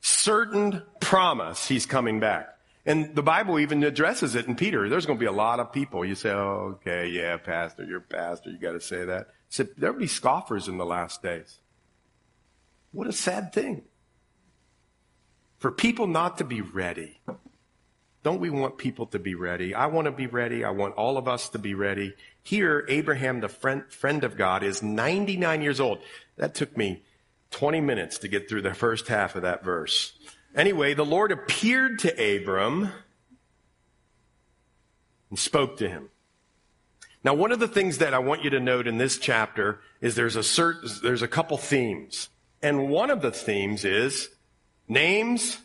certain 0.01 0.83
promise 0.99 1.67
he's 1.67 1.85
coming 1.85 2.19
back. 2.19 2.55
And 2.85 3.15
the 3.15 3.21
Bible 3.21 3.59
even 3.59 3.83
addresses 3.83 4.35
it 4.35 4.47
in 4.47 4.55
Peter. 4.55 4.89
There's 4.89 5.05
going 5.05 5.17
to 5.17 5.19
be 5.19 5.27
a 5.27 5.31
lot 5.31 5.59
of 5.59 5.71
people. 5.71 6.03
You 6.05 6.15
say, 6.15 6.31
oh, 6.31 6.77
okay, 6.77 7.07
yeah, 7.07 7.37
pastor, 7.37 7.83
you're 7.83 7.99
pastor. 7.99 8.49
You 8.49 8.57
got 8.57 8.71
to 8.71 8.81
say 8.81 9.05
that. 9.05 9.27
Said 9.49 9.69
there'll 9.77 9.97
be 9.97 10.07
scoffers 10.07 10.67
in 10.67 10.77
the 10.77 10.85
last 10.85 11.21
days. 11.21 11.59
What 12.91 13.07
a 13.07 13.11
sad 13.11 13.53
thing 13.53 13.83
for 15.59 15.71
people 15.71 16.07
not 16.07 16.37
to 16.39 16.43
be 16.43 16.61
ready. 16.61 17.19
Don't 18.23 18.41
we 18.41 18.49
want 18.49 18.77
people 18.77 19.05
to 19.07 19.19
be 19.19 19.35
ready? 19.35 19.73
I 19.73 19.85
want 19.85 20.05
to 20.05 20.11
be 20.11 20.27
ready. 20.27 20.63
I 20.63 20.71
want 20.71 20.95
all 20.95 21.17
of 21.17 21.27
us 21.27 21.49
to 21.49 21.59
be 21.59 21.73
ready. 21.73 22.15
Here, 22.43 22.85
Abraham, 22.89 23.39
the 23.39 23.49
friend, 23.49 23.83
friend 23.89 24.23
of 24.23 24.35
God, 24.35 24.63
is 24.63 24.83
99 24.83 25.61
years 25.61 25.79
old. 25.79 25.99
That 26.37 26.53
took 26.55 26.75
me 26.75 27.03
20 27.51 27.81
minutes 27.81 28.19
to 28.19 28.27
get 28.27 28.47
through 28.47 28.61
the 28.61 28.73
first 28.73 29.07
half 29.07 29.35
of 29.35 29.41
that 29.41 29.63
verse. 29.63 30.13
Anyway, 30.55 30.93
the 30.93 31.05
Lord 31.05 31.31
appeared 31.31 31.99
to 31.99 32.37
Abram 32.37 32.89
and 35.29 35.39
spoke 35.39 35.77
to 35.77 35.89
him. 35.89 36.09
Now, 37.23 37.33
one 37.33 37.51
of 37.51 37.59
the 37.59 37.67
things 37.67 37.97
that 37.97 38.13
I 38.13 38.19
want 38.19 38.43
you 38.43 38.49
to 38.51 38.59
note 38.59 38.87
in 38.87 38.97
this 38.97 39.17
chapter 39.17 39.81
is 39.99 40.15
there's 40.15 40.35
a 40.35 40.43
certain, 40.43 40.89
there's 41.03 41.21
a 41.21 41.27
couple 41.27 41.57
themes. 41.57 42.29
And 42.61 42.89
one 42.89 43.09
of 43.09 43.21
the 43.21 43.31
themes 43.31 43.83
is 43.83 44.29
Names 44.89 45.59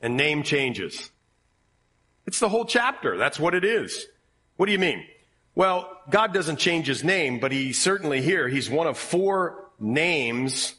and 0.00 0.16
name 0.16 0.42
changes. 0.42 1.10
It's 2.26 2.40
the 2.40 2.48
whole 2.48 2.64
chapter. 2.64 3.16
That's 3.16 3.38
what 3.38 3.54
it 3.54 3.64
is. 3.64 4.04
What 4.56 4.66
do 4.66 4.72
you 4.72 4.80
mean? 4.80 5.06
Well, 5.54 5.88
God 6.10 6.34
doesn't 6.34 6.56
change 6.56 6.88
his 6.88 7.04
name, 7.04 7.38
but 7.38 7.52
he 7.52 7.72
certainly 7.72 8.20
here, 8.20 8.48
he's 8.48 8.68
one 8.68 8.88
of 8.88 8.98
four 8.98 9.70
names 9.78 10.74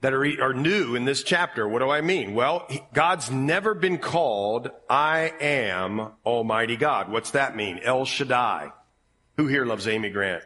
that 0.00 0.12
are, 0.12 0.24
are 0.42 0.54
new 0.54 0.94
in 0.94 1.04
this 1.04 1.22
chapter. 1.22 1.66
What 1.66 1.80
do 1.80 1.90
I 1.90 2.00
mean? 2.00 2.34
Well, 2.34 2.68
God's 2.92 3.30
never 3.30 3.74
been 3.74 3.98
called, 3.98 4.70
I 4.88 5.32
am 5.40 6.12
Almighty 6.24 6.76
God. 6.76 7.10
What's 7.10 7.30
that 7.32 7.56
mean? 7.56 7.80
El 7.82 8.04
Shaddai. 8.04 8.72
Who 9.36 9.46
here 9.46 9.64
loves 9.64 9.88
Amy 9.88 10.10
Grant? 10.10 10.44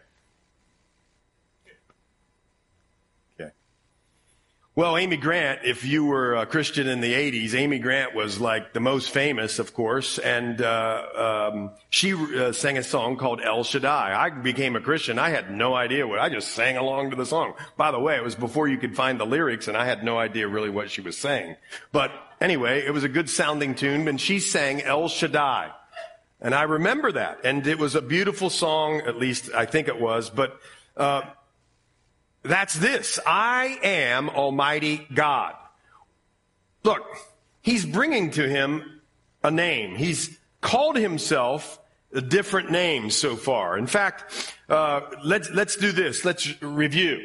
Well, 4.77 4.97
Amy 4.97 5.17
Grant, 5.17 5.63
if 5.65 5.85
you 5.85 6.05
were 6.05 6.37
a 6.37 6.47
Christian 6.47 6.87
in 6.87 7.01
the 7.01 7.13
80s, 7.13 7.55
Amy 7.55 7.81
Grant 7.81 8.15
was 8.15 8.41
like 8.41 8.73
the 8.73 8.79
most 8.79 9.11
famous, 9.11 9.59
of 9.59 9.75
course, 9.75 10.17
and 10.19 10.63
uh, 10.63 11.51
um, 11.53 11.73
she 11.91 12.15
uh, 12.15 12.53
sang 12.53 12.79
a 12.79 12.85
song 12.85 13.17
called 13.17 13.41
El 13.43 13.65
Shaddai. 13.65 14.15
I 14.15 14.31
became 14.31 14.77
a 14.77 14.81
Christian. 14.81 15.19
I 15.19 15.31
had 15.31 15.51
no 15.51 15.75
idea 15.75 16.07
what, 16.07 16.21
I 16.21 16.29
just 16.29 16.53
sang 16.53 16.77
along 16.77 17.11
to 17.11 17.17
the 17.17 17.27
song. 17.27 17.55
By 17.77 17.91
the 17.91 17.99
way, 17.99 18.15
it 18.15 18.23
was 18.23 18.37
before 18.37 18.69
you 18.69 18.79
could 18.79 18.95
find 18.95 19.19
the 19.19 19.27
lyrics, 19.27 19.67
and 19.67 19.77
I 19.77 19.87
had 19.87 20.05
no 20.05 20.21
idea 20.21 20.47
really 20.47 20.71
what 20.71 20.89
she 20.89 21.01
was 21.01 21.19
saying. 21.19 21.57
But 21.91 22.13
anyway, 22.41 22.87
it 22.87 22.93
was 22.93 23.03
a 23.03 23.09
good 23.09 23.29
sounding 23.29 23.75
tune, 23.75 24.07
and 24.07 24.21
she 24.21 24.39
sang 24.39 24.83
El 24.83 25.09
Shaddai. 25.09 25.73
And 26.41 26.55
I 26.55 26.63
remember 26.63 27.11
that, 27.11 27.41
and 27.43 27.67
it 27.67 27.81
was 27.81 27.97
a 27.97 28.03
beautiful 28.03 28.51
song, 28.51 29.01
at 29.01 29.17
least 29.17 29.51
I 29.53 29.67
think 29.67 29.89
it 29.89 30.01
was, 30.01 30.31
but 30.31 30.61
uh, 30.97 31.23
that's 32.43 32.75
this. 32.75 33.19
I 33.27 33.79
am 33.83 34.31
Almighty 34.31 35.07
God. 35.13 35.55
Look, 36.83 37.03
he's 37.61 37.85
bringing 37.85 38.31
to 38.33 38.49
him 38.49 39.01
a 39.43 39.51
name. 39.51 39.97
He's 39.97 40.39
called 40.61 40.97
himself 40.97 41.79
a 42.13 42.21
different 42.21 42.71
names 42.71 43.15
so 43.15 43.37
far. 43.37 43.79
In 43.79 43.87
fact, 43.87 44.55
uh, 44.69 45.03
let's 45.23 45.51
let's 45.51 45.77
do 45.77 45.93
this. 45.93 46.25
Let's 46.25 46.61
review. 46.63 47.21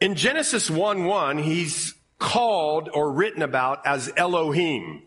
In 0.00 0.14
Genesis 0.14 0.70
1 0.70 1.04
1, 1.04 1.38
he's 1.38 1.94
called 2.18 2.88
or 2.92 3.12
written 3.12 3.42
about 3.42 3.86
as 3.86 4.10
Elohim. 4.16 5.02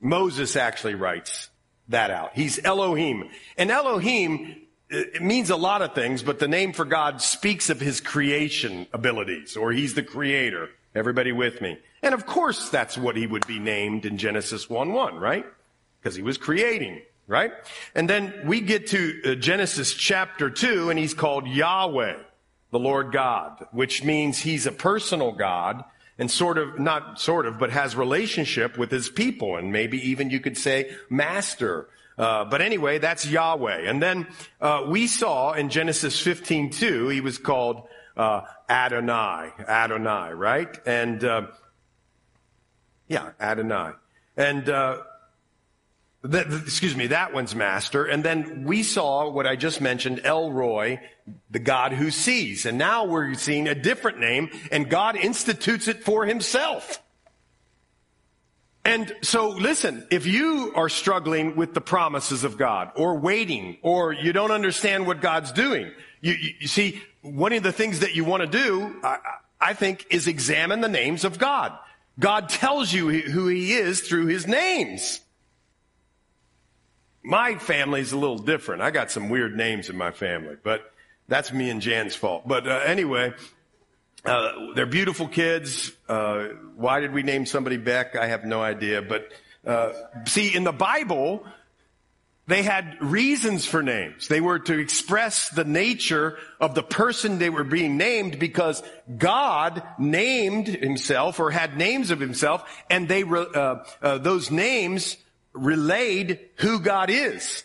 Moses 0.00 0.56
actually 0.56 0.94
writes 0.94 1.48
that 1.88 2.10
out. 2.10 2.32
He's 2.34 2.62
Elohim. 2.64 3.30
And 3.56 3.70
Elohim 3.70 4.56
it 4.94 5.22
means 5.22 5.50
a 5.50 5.56
lot 5.56 5.82
of 5.82 5.94
things, 5.94 6.22
but 6.22 6.38
the 6.38 6.48
name 6.48 6.72
for 6.72 6.84
God 6.84 7.20
speaks 7.20 7.70
of 7.70 7.80
his 7.80 8.00
creation 8.00 8.86
abilities, 8.92 9.56
or 9.56 9.72
he's 9.72 9.94
the 9.94 10.02
creator. 10.02 10.70
Everybody 10.94 11.32
with 11.32 11.60
me? 11.60 11.78
And 12.02 12.14
of 12.14 12.26
course, 12.26 12.68
that's 12.68 12.96
what 12.96 13.16
he 13.16 13.26
would 13.26 13.46
be 13.46 13.58
named 13.58 14.06
in 14.06 14.16
Genesis 14.16 14.70
1 14.70 14.92
1, 14.92 15.16
right? 15.16 15.44
Because 16.00 16.14
he 16.14 16.22
was 16.22 16.38
creating, 16.38 17.02
right? 17.26 17.52
And 17.94 18.08
then 18.08 18.42
we 18.44 18.60
get 18.60 18.86
to 18.88 19.20
uh, 19.24 19.34
Genesis 19.34 19.92
chapter 19.92 20.50
2, 20.50 20.90
and 20.90 20.98
he's 20.98 21.14
called 21.14 21.48
Yahweh, 21.48 22.16
the 22.70 22.78
Lord 22.78 23.12
God, 23.12 23.66
which 23.72 24.04
means 24.04 24.38
he's 24.38 24.66
a 24.66 24.72
personal 24.72 25.32
God 25.32 25.84
and 26.18 26.30
sort 26.30 26.58
of, 26.58 26.78
not 26.78 27.20
sort 27.20 27.46
of, 27.46 27.58
but 27.58 27.70
has 27.70 27.96
relationship 27.96 28.78
with 28.78 28.90
his 28.90 29.08
people, 29.08 29.56
and 29.56 29.72
maybe 29.72 29.98
even 30.08 30.30
you 30.30 30.38
could 30.38 30.56
say 30.56 30.94
master 31.10 31.88
uh, 32.18 32.44
but 32.44 32.60
anyway, 32.60 32.98
that's 32.98 33.26
Yahweh. 33.26 33.88
And 33.88 34.02
then 34.02 34.26
uh, 34.60 34.84
we 34.88 35.06
saw 35.06 35.52
in 35.52 35.68
Genesis 35.68 36.22
15:2, 36.22 37.12
he 37.12 37.20
was 37.20 37.38
called 37.38 37.88
uh, 38.16 38.42
Adonai, 38.68 39.50
Adonai, 39.58 40.32
right? 40.32 40.78
And 40.86 41.24
uh, 41.24 41.46
yeah, 43.08 43.30
Adonai. 43.40 43.92
And 44.36 44.68
uh, 44.68 44.98
th- 46.30 46.46
excuse 46.46 46.96
me, 46.96 47.08
that 47.08 47.32
one's 47.32 47.54
master. 47.54 48.04
And 48.04 48.24
then 48.24 48.64
we 48.64 48.82
saw 48.82 49.30
what 49.30 49.46
I 49.46 49.56
just 49.56 49.80
mentioned, 49.80 50.20
El 50.24 50.52
Roi, 50.52 51.00
the 51.50 51.58
God 51.58 51.92
who 51.92 52.10
sees. 52.10 52.66
And 52.66 52.78
now 52.78 53.04
we're 53.04 53.34
seeing 53.34 53.68
a 53.68 53.74
different 53.74 54.20
name, 54.20 54.50
and 54.70 54.88
God 54.88 55.16
institutes 55.16 55.88
it 55.88 56.04
for 56.04 56.26
Himself. 56.26 57.00
And 58.84 59.14
so 59.22 59.48
listen, 59.48 60.06
if 60.10 60.26
you 60.26 60.72
are 60.76 60.88
struggling 60.88 61.56
with 61.56 61.72
the 61.72 61.80
promises 61.80 62.44
of 62.44 62.58
God 62.58 62.92
or 62.96 63.18
waiting 63.18 63.78
or 63.82 64.12
you 64.12 64.32
don't 64.32 64.50
understand 64.50 65.06
what 65.06 65.22
God's 65.22 65.52
doing, 65.52 65.90
you, 66.20 66.34
you, 66.34 66.50
you 66.60 66.68
see, 66.68 67.02
one 67.22 67.52
of 67.54 67.62
the 67.62 67.72
things 67.72 68.00
that 68.00 68.14
you 68.14 68.24
want 68.24 68.42
to 68.42 68.46
do, 68.46 68.94
I, 69.02 69.18
I 69.58 69.72
think, 69.72 70.06
is 70.10 70.26
examine 70.26 70.82
the 70.82 70.88
names 70.88 71.24
of 71.24 71.38
God. 71.38 71.72
God 72.18 72.48
tells 72.50 72.92
you 72.92 73.08
who 73.08 73.48
he 73.48 73.72
is 73.72 74.02
through 74.02 74.26
his 74.26 74.46
names. 74.46 75.20
My 77.22 77.54
family's 77.56 78.12
a 78.12 78.18
little 78.18 78.38
different. 78.38 78.82
I 78.82 78.90
got 78.90 79.10
some 79.10 79.30
weird 79.30 79.56
names 79.56 79.88
in 79.88 79.96
my 79.96 80.10
family, 80.10 80.56
but 80.62 80.92
that's 81.26 81.52
me 81.52 81.70
and 81.70 81.80
Jan's 81.80 82.14
fault. 82.14 82.46
But 82.46 82.68
uh, 82.68 82.82
anyway, 82.84 83.32
uh, 84.24 84.72
they're 84.74 84.86
beautiful 84.86 85.28
kids. 85.28 85.92
Uh, 86.08 86.48
why 86.76 87.00
did 87.00 87.12
we 87.12 87.22
name 87.22 87.46
somebody 87.46 87.76
Beck? 87.76 88.16
I 88.16 88.26
have 88.26 88.44
no 88.44 88.62
idea. 88.62 89.02
But 89.02 89.28
uh, 89.66 89.92
see, 90.26 90.54
in 90.54 90.64
the 90.64 90.72
Bible, 90.72 91.44
they 92.46 92.62
had 92.62 92.96
reasons 93.00 93.64
for 93.64 93.82
names. 93.82 94.28
They 94.28 94.40
were 94.40 94.58
to 94.58 94.78
express 94.78 95.48
the 95.48 95.64
nature 95.64 96.38
of 96.60 96.74
the 96.74 96.82
person 96.82 97.38
they 97.38 97.50
were 97.50 97.64
being 97.64 97.96
named 97.96 98.38
because 98.38 98.82
God 99.16 99.82
named 99.98 100.68
himself 100.68 101.40
or 101.40 101.50
had 101.50 101.76
names 101.76 102.10
of 102.10 102.20
himself, 102.20 102.64
and 102.90 103.08
they 103.08 103.22
uh, 103.22 103.84
uh, 104.02 104.18
those 104.18 104.50
names 104.50 105.16
relayed 105.52 106.40
who 106.56 106.80
God 106.80 107.08
is. 107.08 107.64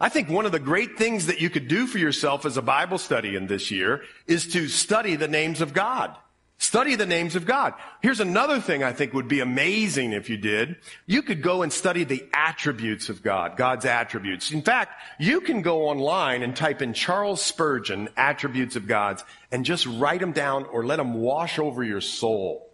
I 0.00 0.08
think 0.08 0.30
one 0.30 0.46
of 0.46 0.52
the 0.52 0.58
great 0.58 0.96
things 0.96 1.26
that 1.26 1.40
you 1.40 1.50
could 1.50 1.68
do 1.68 1.86
for 1.86 1.98
yourself 1.98 2.46
as 2.46 2.56
a 2.56 2.62
Bible 2.62 2.96
study 2.96 3.36
in 3.36 3.46
this 3.46 3.70
year 3.70 4.02
is 4.26 4.48
to 4.54 4.66
study 4.66 5.16
the 5.16 5.28
names 5.28 5.60
of 5.60 5.74
God. 5.74 6.16
Study 6.56 6.94
the 6.94 7.06
names 7.06 7.36
of 7.36 7.46
God. 7.46 7.72
Here's 8.02 8.20
another 8.20 8.60
thing 8.60 8.82
I 8.82 8.92
think 8.92 9.14
would 9.14 9.28
be 9.28 9.40
amazing 9.40 10.12
if 10.12 10.28
you 10.28 10.36
did. 10.36 10.76
You 11.06 11.22
could 11.22 11.42
go 11.42 11.62
and 11.62 11.72
study 11.72 12.04
the 12.04 12.26
attributes 12.34 13.08
of 13.08 13.22
God, 13.22 13.56
God's 13.56 13.86
attributes. 13.86 14.52
In 14.52 14.60
fact, 14.60 15.00
you 15.18 15.40
can 15.40 15.62
go 15.62 15.88
online 15.88 16.42
and 16.42 16.54
type 16.54 16.82
in 16.82 16.92
Charles 16.92 17.40
Spurgeon, 17.40 18.10
attributes 18.14 18.76
of 18.76 18.86
God's, 18.86 19.24
and 19.50 19.64
just 19.64 19.86
write 19.86 20.20
them 20.20 20.32
down 20.32 20.66
or 20.66 20.84
let 20.84 20.96
them 20.96 21.14
wash 21.14 21.58
over 21.58 21.82
your 21.82 22.02
soul. 22.02 22.68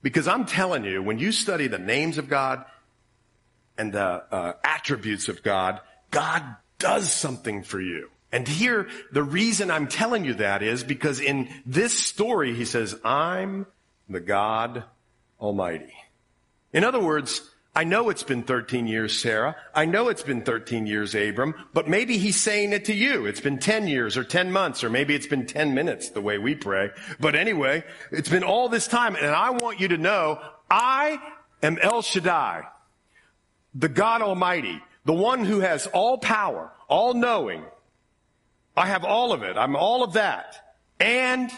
Because 0.00 0.26
I'm 0.26 0.46
telling 0.46 0.84
you, 0.84 1.02
when 1.02 1.18
you 1.18 1.32
study 1.32 1.66
the 1.66 1.78
names 1.78 2.16
of 2.16 2.30
God 2.30 2.64
and 3.76 3.92
the 3.92 4.24
uh, 4.32 4.52
attributes 4.64 5.28
of 5.28 5.42
God, 5.42 5.80
God 6.10 6.42
does 6.78 7.12
something 7.12 7.62
for 7.62 7.80
you. 7.80 8.10
And 8.30 8.46
here, 8.46 8.88
the 9.12 9.22
reason 9.22 9.70
I'm 9.70 9.88
telling 9.88 10.24
you 10.24 10.34
that 10.34 10.62
is 10.62 10.84
because 10.84 11.20
in 11.20 11.48
this 11.64 11.92
story, 11.98 12.54
he 12.54 12.64
says, 12.64 12.94
I'm 13.04 13.66
the 14.08 14.20
God 14.20 14.84
Almighty. 15.40 15.94
In 16.72 16.84
other 16.84 17.00
words, 17.00 17.42
I 17.74 17.84
know 17.84 18.10
it's 18.10 18.24
been 18.24 18.42
13 18.42 18.86
years, 18.86 19.18
Sarah. 19.18 19.56
I 19.74 19.84
know 19.86 20.08
it's 20.08 20.22
been 20.22 20.42
13 20.42 20.86
years, 20.86 21.14
Abram, 21.14 21.54
but 21.72 21.88
maybe 21.88 22.18
he's 22.18 22.40
saying 22.40 22.72
it 22.72 22.86
to 22.86 22.94
you. 22.94 23.24
It's 23.26 23.40
been 23.40 23.58
10 23.58 23.86
years 23.86 24.16
or 24.16 24.24
10 24.24 24.50
months, 24.50 24.82
or 24.82 24.90
maybe 24.90 25.14
it's 25.14 25.28
been 25.28 25.46
10 25.46 25.74
minutes 25.74 26.10
the 26.10 26.20
way 26.20 26.38
we 26.38 26.54
pray. 26.54 26.90
But 27.20 27.36
anyway, 27.36 27.84
it's 28.10 28.28
been 28.28 28.42
all 28.42 28.68
this 28.68 28.88
time, 28.88 29.14
and 29.14 29.26
I 29.26 29.50
want 29.50 29.80
you 29.80 29.88
to 29.88 29.96
know 29.96 30.40
I 30.70 31.20
am 31.62 31.78
El 31.80 32.02
Shaddai, 32.02 32.64
the 33.74 33.88
God 33.88 34.22
Almighty 34.22 34.82
the 35.08 35.14
one 35.14 35.42
who 35.42 35.60
has 35.60 35.86
all 35.86 36.18
power, 36.18 36.70
all 36.86 37.14
knowing. 37.14 37.64
I 38.76 38.88
have 38.88 39.06
all 39.06 39.32
of 39.32 39.42
it. 39.42 39.56
I'm 39.56 39.74
all 39.74 40.04
of 40.04 40.12
that. 40.12 40.76
And 41.00 41.50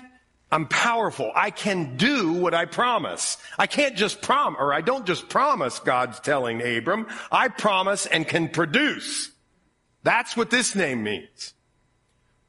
I'm 0.52 0.68
powerful. 0.68 1.32
I 1.34 1.50
can 1.50 1.96
do 1.96 2.32
what 2.32 2.54
I 2.54 2.66
promise. 2.66 3.38
I 3.58 3.66
can't 3.66 3.96
just 3.96 4.22
prom, 4.22 4.54
or 4.56 4.72
I 4.72 4.82
don't 4.82 5.04
just 5.04 5.28
promise, 5.28 5.80
God's 5.80 6.20
telling 6.20 6.62
Abram. 6.62 7.08
I 7.32 7.48
promise 7.48 8.06
and 8.06 8.24
can 8.24 8.50
produce. 8.50 9.32
That's 10.04 10.36
what 10.36 10.50
this 10.50 10.76
name 10.76 11.02
means. 11.02 11.54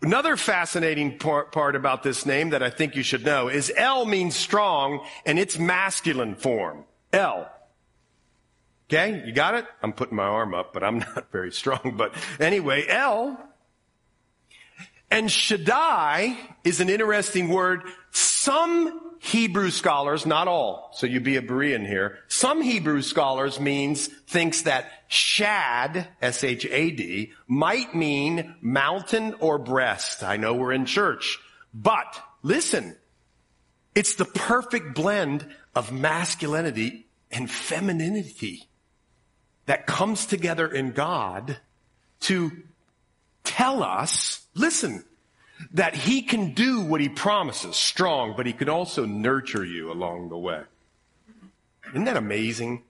Another 0.03 0.37
fascinating 0.37 1.17
part, 1.17 1.75
about 1.75 2.03
this 2.03 2.27
name 2.27 2.51
that 2.51 2.61
I 2.61 2.69
think 2.69 2.95
you 2.95 3.01
should 3.01 3.25
know 3.25 3.47
is 3.47 3.73
El 3.75 4.05
means 4.05 4.35
strong 4.35 5.03
and 5.25 5.39
its 5.39 5.57
masculine 5.57 6.35
form. 6.35 6.85
El. 7.11 7.51
Okay, 8.93 9.23
you 9.25 9.31
got 9.31 9.55
it? 9.55 9.65
I'm 9.81 9.93
putting 9.93 10.17
my 10.17 10.25
arm 10.25 10.53
up, 10.53 10.73
but 10.73 10.83
I'm 10.83 10.99
not 11.15 11.31
very 11.31 11.53
strong. 11.53 11.93
But 11.95 12.13
anyway, 12.41 12.85
El 12.89 13.41
and 15.09 15.31
Shaddai 15.31 16.37
is 16.65 16.81
an 16.81 16.89
interesting 16.89 17.47
word. 17.47 17.83
Some 18.11 19.15
Hebrew 19.19 19.71
scholars, 19.71 20.25
not 20.25 20.49
all, 20.49 20.91
so 20.93 21.07
you 21.07 21.21
be 21.21 21.37
a 21.37 21.41
Berean 21.41 21.87
here. 21.87 22.17
Some 22.27 22.61
Hebrew 22.61 23.01
scholars 23.01 23.61
means, 23.61 24.07
thinks 24.07 24.63
that 24.63 24.91
shad, 25.07 26.09
S-H-A-D, 26.21 27.31
might 27.47 27.95
mean 27.95 28.55
mountain 28.59 29.35
or 29.39 29.57
breast. 29.57 30.21
I 30.21 30.35
know 30.35 30.53
we're 30.53 30.73
in 30.73 30.85
church, 30.85 31.39
but 31.73 32.21
listen, 32.43 32.97
it's 33.95 34.15
the 34.15 34.25
perfect 34.25 34.95
blend 34.95 35.47
of 35.75 35.93
masculinity 35.93 37.07
and 37.31 37.49
femininity 37.49 38.67
that 39.65 39.85
comes 39.85 40.25
together 40.25 40.67
in 40.67 40.91
God 40.91 41.57
to 42.21 42.51
tell 43.43 43.83
us, 43.83 44.41
listen, 44.55 45.03
that 45.73 45.95
he 45.95 46.21
can 46.21 46.53
do 46.53 46.81
what 46.81 47.01
he 47.01 47.09
promises, 47.09 47.75
strong, 47.75 48.33
but 48.35 48.45
he 48.45 48.53
can 48.53 48.69
also 48.69 49.05
nurture 49.05 49.65
you 49.65 49.91
along 49.91 50.29
the 50.29 50.37
way. 50.37 50.63
Isn't 51.89 52.05
that 52.05 52.17
amazing? 52.17 52.83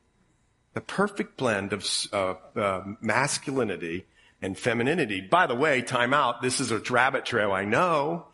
The 0.74 0.82
perfect 0.82 1.38
blend 1.38 1.74
of 1.74 1.86
uh, 2.14 2.36
uh, 2.56 2.84
masculinity 3.02 4.06
and 4.42 4.58
femininity. 4.58 5.22
By 5.22 5.48
the 5.48 5.56
way, 5.56 5.82
time 5.82 6.14
out. 6.14 6.42
This 6.42 6.60
is 6.60 6.72
a 6.72 6.80
rabbit 6.80 7.26
trail, 7.26 7.52
I 7.52 7.66
know. 7.66 8.28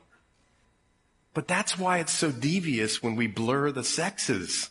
But 1.33 1.47
that's 1.47 1.77
why 1.77 1.99
it's 1.99 2.13
so 2.13 2.31
devious 2.31 3.01
when 3.01 3.15
we 3.15 3.27
blur 3.27 3.71
the 3.71 3.83
sexes. 3.83 4.69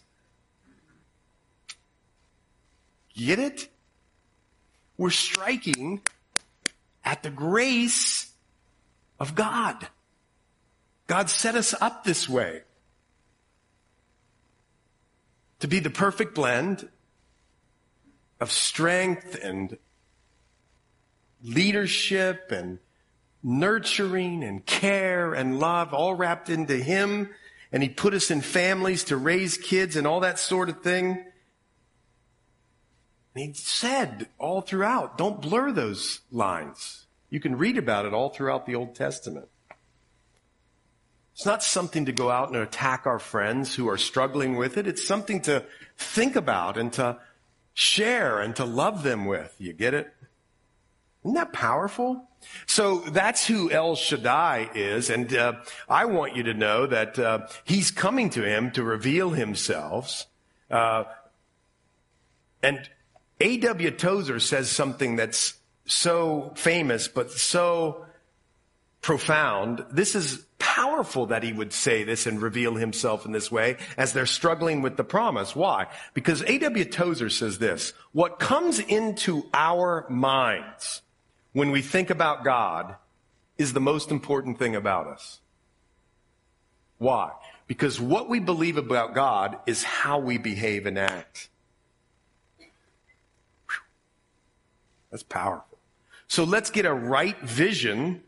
Get 3.17 3.39
it? 3.39 3.69
We're 4.99 5.11
striking 5.11 6.03
at 7.05 7.23
the 7.23 7.31
grace 7.31 8.31
of 9.19 9.35
God. 9.35 9.89
God 11.07 11.31
set 11.31 11.55
us 11.55 11.75
up 11.81 12.05
this 12.05 12.29
way 12.29 12.63
to 15.61 15.69
be 15.69 15.79
the 15.79 15.91
perfect 15.91 16.35
blend 16.35 16.89
of 18.41 18.53
strength 18.53 19.39
and 19.43 19.79
leadership 21.43 22.51
and 22.51 22.79
nurturing 23.43 24.43
and 24.43 24.67
care 24.67 25.33
and 25.33 25.59
love 25.59 25.95
all 25.95 26.15
wrapped 26.15 26.51
into 26.51 26.77
Him. 26.77 27.31
And 27.73 27.83
He 27.83 27.89
put 27.89 28.15
us 28.15 28.31
in 28.31 28.41
families 28.41 29.05
to 29.05 29.17
raise 29.17 29.57
kids 29.57 29.97
and 29.97 30.07
all 30.07 30.21
that 30.21 30.39
sort 30.39 30.69
of 30.69 30.83
thing. 30.83 31.25
And 33.37 33.44
He 33.44 33.53
said 33.53 34.29
all 34.38 34.62
throughout, 34.62 35.18
don't 35.18 35.42
blur 35.42 35.70
those 35.70 36.20
lines. 36.33 37.07
You 37.29 37.38
can 37.38 37.59
read 37.59 37.77
about 37.77 38.07
it 38.07 38.14
all 38.14 38.31
throughout 38.31 38.64
the 38.64 38.75
Old 38.75 38.94
Testament. 38.94 39.49
It's 41.35 41.44
not 41.44 41.62
something 41.62 42.07
to 42.07 42.12
go 42.12 42.31
out 42.31 42.49
and 42.49 42.57
attack 42.57 43.07
our 43.07 43.18
friends 43.18 43.75
who 43.75 43.90
are 43.90 43.99
struggling 43.99 44.57
with 44.57 44.79
it. 44.79 44.87
It's 44.87 45.07
something 45.07 45.42
to 45.42 45.64
think 45.99 46.35
about 46.35 46.79
and 46.79 46.90
to 46.94 47.18
share 47.75 48.40
and 48.40 48.57
to 48.57 48.64
love 48.64 49.03
them 49.03 49.27
with. 49.27 49.55
You 49.59 49.75
get 49.75 49.92
it? 49.92 50.11
Isn't 51.22 51.35
that 51.35 51.53
powerful? 51.53 52.27
So 52.64 53.01
that's 53.01 53.46
who 53.46 53.70
El 53.70 53.96
Shaddai 53.96 54.70
is. 54.75 55.11
And 55.11 55.35
uh, 55.37 55.57
I 55.90 56.07
want 56.07 56.37
you 56.37 56.44
to 56.44 56.55
know 56.55 56.87
that 56.87 57.18
uh, 57.18 57.49
he's 57.64 57.90
coming 57.90 58.31
to 58.31 58.42
him 58.42 58.70
to 58.70 58.83
reveal 58.83 59.31
himself. 59.31 60.25
Uh, 60.70 61.05
and 62.62 62.88
A.W. 63.40 63.90
Tozer 63.92 64.40
says 64.40 64.70
something 64.70 65.16
that's 65.16 65.55
so 65.85 66.53
famous, 66.57 67.09
but 67.09 67.31
so 67.31 68.07
profound. 69.03 69.85
This 69.90 70.14
is 70.14 70.44
powerful 70.59 71.27
that 71.27 71.42
he 71.42 71.53
would 71.53 71.72
say 71.72 72.03
this 72.03 72.27
and 72.27 72.40
reveal 72.40 72.75
himself 72.75 73.25
in 73.25 73.33
this 73.33 73.53
way 73.53 73.77
as 73.96 74.12
they're 74.12 74.27
struggling 74.27 74.83
with 74.83 74.96
the 74.96 75.05
promise. 75.05 75.55
Why? 75.55 75.87
Because 76.14 76.42
A.W. 76.42 76.85
Tozer 76.87 77.31
says 77.31 77.59
this, 77.59 77.92
what 78.12 78.38
comes 78.38 78.79
into 78.81 79.44
our 79.55 80.07
minds 80.09 81.03
when 81.53 81.70
we 81.70 81.83
think 81.83 82.11
about 82.11 82.44
God 82.44 82.96
is 83.59 83.72
the 83.72 83.81
most 83.81 84.11
important 84.11 84.59
thing 84.59 84.75
about 84.75 85.07
us. 85.07 85.40
Why? 86.99 87.33
Because 87.66 88.01
what 88.01 88.29
we 88.29 88.40
believe 88.40 88.77
about 88.77 89.14
God 89.14 89.59
is 89.66 89.83
how 89.83 90.18
we 90.18 90.38
behave 90.38 90.87
and 90.87 90.99
act. 90.99 91.49
That's 95.11 95.23
powerful. 95.23 95.79
So 96.29 96.45
let's 96.45 96.71
get 96.71 96.87
a 96.87 96.92
right 96.92 97.38
vision 97.40 98.23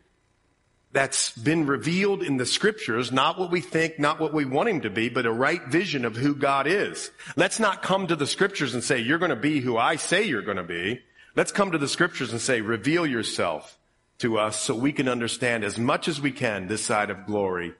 that's 0.91 1.31
been 1.37 1.67
revealed 1.67 2.23
in 2.23 2.37
the 2.37 2.45
scriptures, 2.45 3.11
not 3.11 3.37
what 3.37 3.51
we 3.51 3.61
think, 3.61 3.99
not 3.99 4.19
what 4.19 4.33
we 4.33 4.45
want 4.45 4.69
him 4.69 4.81
to 4.81 4.89
be, 4.89 5.07
but 5.07 5.25
a 5.25 5.31
right 5.31 5.63
vision 5.67 6.03
of 6.03 6.15
who 6.15 6.33
God 6.33 6.65
is. 6.65 7.11
Let's 7.35 7.59
not 7.59 7.83
come 7.83 8.07
to 8.07 8.15
the 8.15 8.25
scriptures 8.25 8.73
and 8.73 8.83
say, 8.83 8.99
you're 8.99 9.19
going 9.19 9.29
to 9.29 9.35
be 9.35 9.59
who 9.59 9.77
I 9.77 9.97
say 9.97 10.23
you're 10.23 10.41
going 10.41 10.57
to 10.57 10.63
be. 10.63 11.01
Let's 11.35 11.51
come 11.51 11.71
to 11.71 11.77
the 11.77 11.87
scriptures 11.87 12.31
and 12.31 12.41
say, 12.41 12.61
reveal 12.61 13.05
yourself 13.05 13.77
to 14.19 14.39
us 14.39 14.59
so 14.59 14.73
we 14.73 14.91
can 14.91 15.07
understand 15.07 15.63
as 15.63 15.77
much 15.77 16.07
as 16.07 16.19
we 16.19 16.31
can 16.31 16.67
this 16.67 16.83
side 16.83 17.11
of 17.11 17.25
glory 17.25 17.73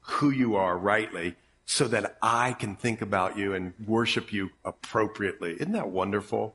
who 0.00 0.30
you 0.30 0.56
are 0.56 0.76
rightly 0.76 1.36
so 1.64 1.88
that 1.88 2.18
I 2.20 2.52
can 2.52 2.76
think 2.76 3.00
about 3.00 3.38
you 3.38 3.54
and 3.54 3.72
worship 3.86 4.32
you 4.32 4.50
appropriately. 4.64 5.54
Isn't 5.54 5.72
that 5.72 5.88
wonderful? 5.88 6.54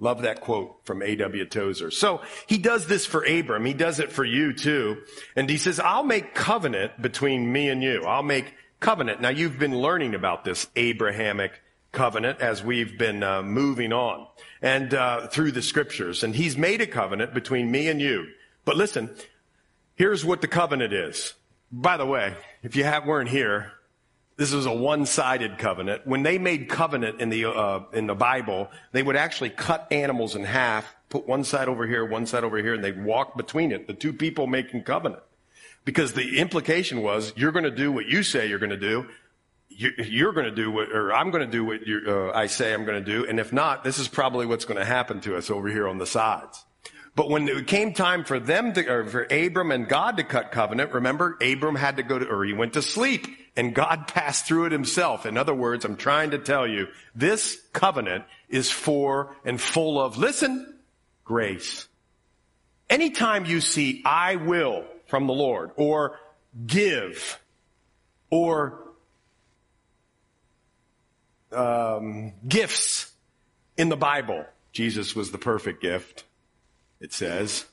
Love 0.00 0.22
that 0.22 0.40
quote 0.40 0.84
from 0.84 1.02
A.W. 1.02 1.44
Tozer. 1.46 1.90
So 1.90 2.20
he 2.46 2.58
does 2.58 2.86
this 2.86 3.06
for 3.06 3.24
Abram. 3.24 3.64
He 3.64 3.74
does 3.74 4.00
it 4.00 4.12
for 4.12 4.24
you 4.24 4.52
too. 4.52 5.02
And 5.36 5.48
he 5.48 5.56
says, 5.56 5.78
I'll 5.78 6.02
make 6.02 6.34
covenant 6.34 7.00
between 7.00 7.50
me 7.50 7.68
and 7.68 7.82
you. 7.82 8.04
I'll 8.04 8.22
make 8.22 8.54
covenant. 8.80 9.20
Now 9.20 9.28
you've 9.28 9.58
been 9.58 9.78
learning 9.78 10.14
about 10.14 10.44
this 10.44 10.66
Abrahamic 10.74 11.52
covenant 11.92 12.40
as 12.40 12.62
we've 12.62 12.98
been 12.98 13.22
uh, 13.22 13.42
moving 13.42 13.92
on 13.92 14.26
and 14.60 14.92
uh, 14.92 15.28
through 15.28 15.52
the 15.52 15.62
scriptures. 15.62 16.24
And 16.24 16.34
he's 16.34 16.58
made 16.58 16.80
a 16.80 16.86
covenant 16.86 17.32
between 17.32 17.70
me 17.70 17.88
and 17.88 18.00
you. 18.00 18.26
But 18.64 18.76
listen, 18.76 19.10
here's 19.94 20.24
what 20.24 20.40
the 20.40 20.48
covenant 20.48 20.92
is. 20.92 21.34
By 21.70 21.96
the 21.96 22.06
way, 22.06 22.34
if 22.62 22.76
you 22.76 22.84
have, 22.84 23.06
weren't 23.06 23.28
here, 23.28 23.72
this 24.36 24.52
was 24.52 24.66
a 24.66 24.72
one-sided 24.72 25.58
covenant. 25.58 26.06
When 26.06 26.24
they 26.24 26.38
made 26.38 26.68
covenant 26.68 27.20
in 27.20 27.28
the 27.28 27.46
uh, 27.46 27.84
in 27.92 28.06
the 28.06 28.14
Bible, 28.14 28.70
they 28.92 29.02
would 29.02 29.16
actually 29.16 29.50
cut 29.50 29.86
animals 29.92 30.34
in 30.34 30.44
half, 30.44 30.94
put 31.08 31.28
one 31.28 31.44
side 31.44 31.68
over 31.68 31.86
here, 31.86 32.04
one 32.04 32.26
side 32.26 32.42
over 32.42 32.58
here, 32.58 32.74
and 32.74 32.82
they'd 32.82 33.02
walk 33.02 33.36
between 33.36 33.70
it. 33.70 33.86
The 33.86 33.94
two 33.94 34.12
people 34.12 34.46
making 34.46 34.82
covenant, 34.82 35.22
because 35.84 36.14
the 36.14 36.38
implication 36.38 37.02
was 37.02 37.32
you're 37.36 37.52
going 37.52 37.64
to 37.64 37.70
do 37.70 37.92
what 37.92 38.06
you 38.06 38.22
say 38.22 38.48
you're 38.48 38.58
going 38.58 38.70
to 38.70 38.76
do. 38.76 39.06
You, 39.76 40.28
are 40.28 40.32
going 40.32 40.46
to 40.46 40.54
do 40.54 40.70
what, 40.70 40.92
or 40.92 41.12
I'm 41.12 41.32
going 41.32 41.44
to 41.44 41.50
do 41.50 41.64
what 41.64 41.80
uh, 42.06 42.30
I 42.32 42.46
say 42.46 42.72
I'm 42.72 42.84
going 42.84 43.02
to 43.02 43.10
do, 43.10 43.26
and 43.26 43.40
if 43.40 43.52
not, 43.52 43.82
this 43.82 43.98
is 43.98 44.06
probably 44.06 44.46
what's 44.46 44.64
going 44.64 44.78
to 44.78 44.84
happen 44.84 45.20
to 45.22 45.36
us 45.36 45.50
over 45.50 45.68
here 45.68 45.88
on 45.88 45.98
the 45.98 46.06
sides. 46.06 46.64
But 47.16 47.30
when 47.30 47.48
it 47.48 47.66
came 47.68 47.92
time 47.92 48.24
for 48.24 48.40
them 48.40 48.72
to, 48.72 48.86
or 48.88 49.06
for 49.06 49.26
Abram 49.30 49.70
and 49.70 49.88
God 49.88 50.16
to 50.16 50.24
cut 50.24 50.50
covenant, 50.50 50.92
remember, 50.92 51.38
Abram 51.40 51.76
had 51.76 51.98
to 51.98 52.02
go 52.02 52.18
to, 52.18 52.26
or 52.26 52.44
he 52.44 52.52
went 52.52 52.72
to 52.72 52.82
sleep 52.82 53.26
and 53.56 53.74
God 53.74 54.08
passed 54.08 54.46
through 54.46 54.66
it 54.66 54.72
himself. 54.72 55.24
In 55.24 55.36
other 55.36 55.54
words, 55.54 55.84
I'm 55.84 55.96
trying 55.96 56.32
to 56.32 56.38
tell 56.38 56.66
you, 56.66 56.88
this 57.14 57.60
covenant 57.72 58.24
is 58.48 58.70
for 58.70 59.36
and 59.44 59.60
full 59.60 60.00
of, 60.00 60.18
listen, 60.18 60.74
grace. 61.24 61.86
Anytime 62.90 63.44
you 63.44 63.60
see 63.60 64.02
I 64.04 64.36
will 64.36 64.84
from 65.06 65.26
the 65.26 65.32
Lord 65.32 65.70
or 65.76 66.18
give 66.66 67.40
or 68.28 68.80
um, 71.52 72.32
gifts 72.46 73.12
in 73.76 73.88
the 73.88 73.96
Bible, 73.96 74.44
Jesus 74.72 75.14
was 75.14 75.30
the 75.30 75.38
perfect 75.38 75.80
gift, 75.80 76.24
it 77.04 77.12
says. 77.12 77.66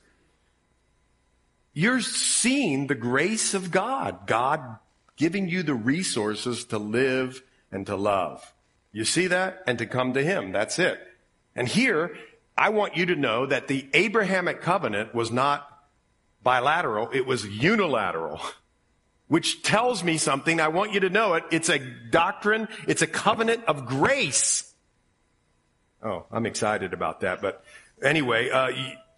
You're 1.72 2.02
seeing 2.02 2.86
the 2.86 2.94
grace 2.94 3.54
of 3.54 3.70
God. 3.70 4.26
God 4.26 4.60
giving 5.16 5.48
you 5.48 5.62
the 5.62 5.74
resources 5.74 6.66
to 6.66 6.78
live 6.78 7.42
and 7.72 7.86
to 7.86 7.96
love. 7.96 8.52
You 8.92 9.06
see 9.06 9.26
that? 9.28 9.62
And 9.66 9.78
to 9.78 9.86
come 9.86 10.12
to 10.12 10.22
Him. 10.22 10.52
That's 10.52 10.78
it. 10.78 11.00
And 11.56 11.66
here, 11.66 12.14
I 12.58 12.68
want 12.68 12.96
you 12.96 13.06
to 13.06 13.16
know 13.16 13.46
that 13.46 13.68
the 13.68 13.88
Abrahamic 13.94 14.60
covenant 14.60 15.14
was 15.14 15.32
not 15.32 15.66
bilateral, 16.42 17.08
it 17.12 17.26
was 17.26 17.46
unilateral. 17.46 18.40
Which 19.28 19.62
tells 19.62 20.04
me 20.04 20.18
something. 20.18 20.60
I 20.60 20.68
want 20.68 20.92
you 20.92 21.00
to 21.00 21.08
know 21.08 21.32
it. 21.34 21.44
It's 21.50 21.70
a 21.70 21.78
doctrine. 21.78 22.68
It's 22.86 23.00
a 23.00 23.06
covenant 23.06 23.64
of 23.64 23.86
grace. 23.86 24.70
Oh, 26.02 26.26
I'm 26.30 26.44
excited 26.44 26.92
about 26.92 27.20
that. 27.20 27.40
But 27.40 27.64
anyway, 28.02 28.50
uh, 28.50 28.72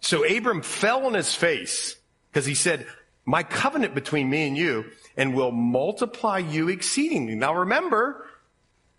so 0.05 0.23
Abram 0.23 0.61
fell 0.61 1.07
on 1.07 1.15
his 1.15 1.33
face 1.33 1.95
because 2.29 2.45
he 2.45 2.53
said, 2.53 2.85
my 3.25 3.41
covenant 3.41 3.95
between 3.95 4.29
me 4.29 4.47
and 4.47 4.55
you 4.55 4.85
and 5.17 5.33
will 5.33 5.51
multiply 5.51 6.37
you 6.37 6.69
exceedingly. 6.69 7.33
Now 7.33 7.55
remember, 7.55 8.27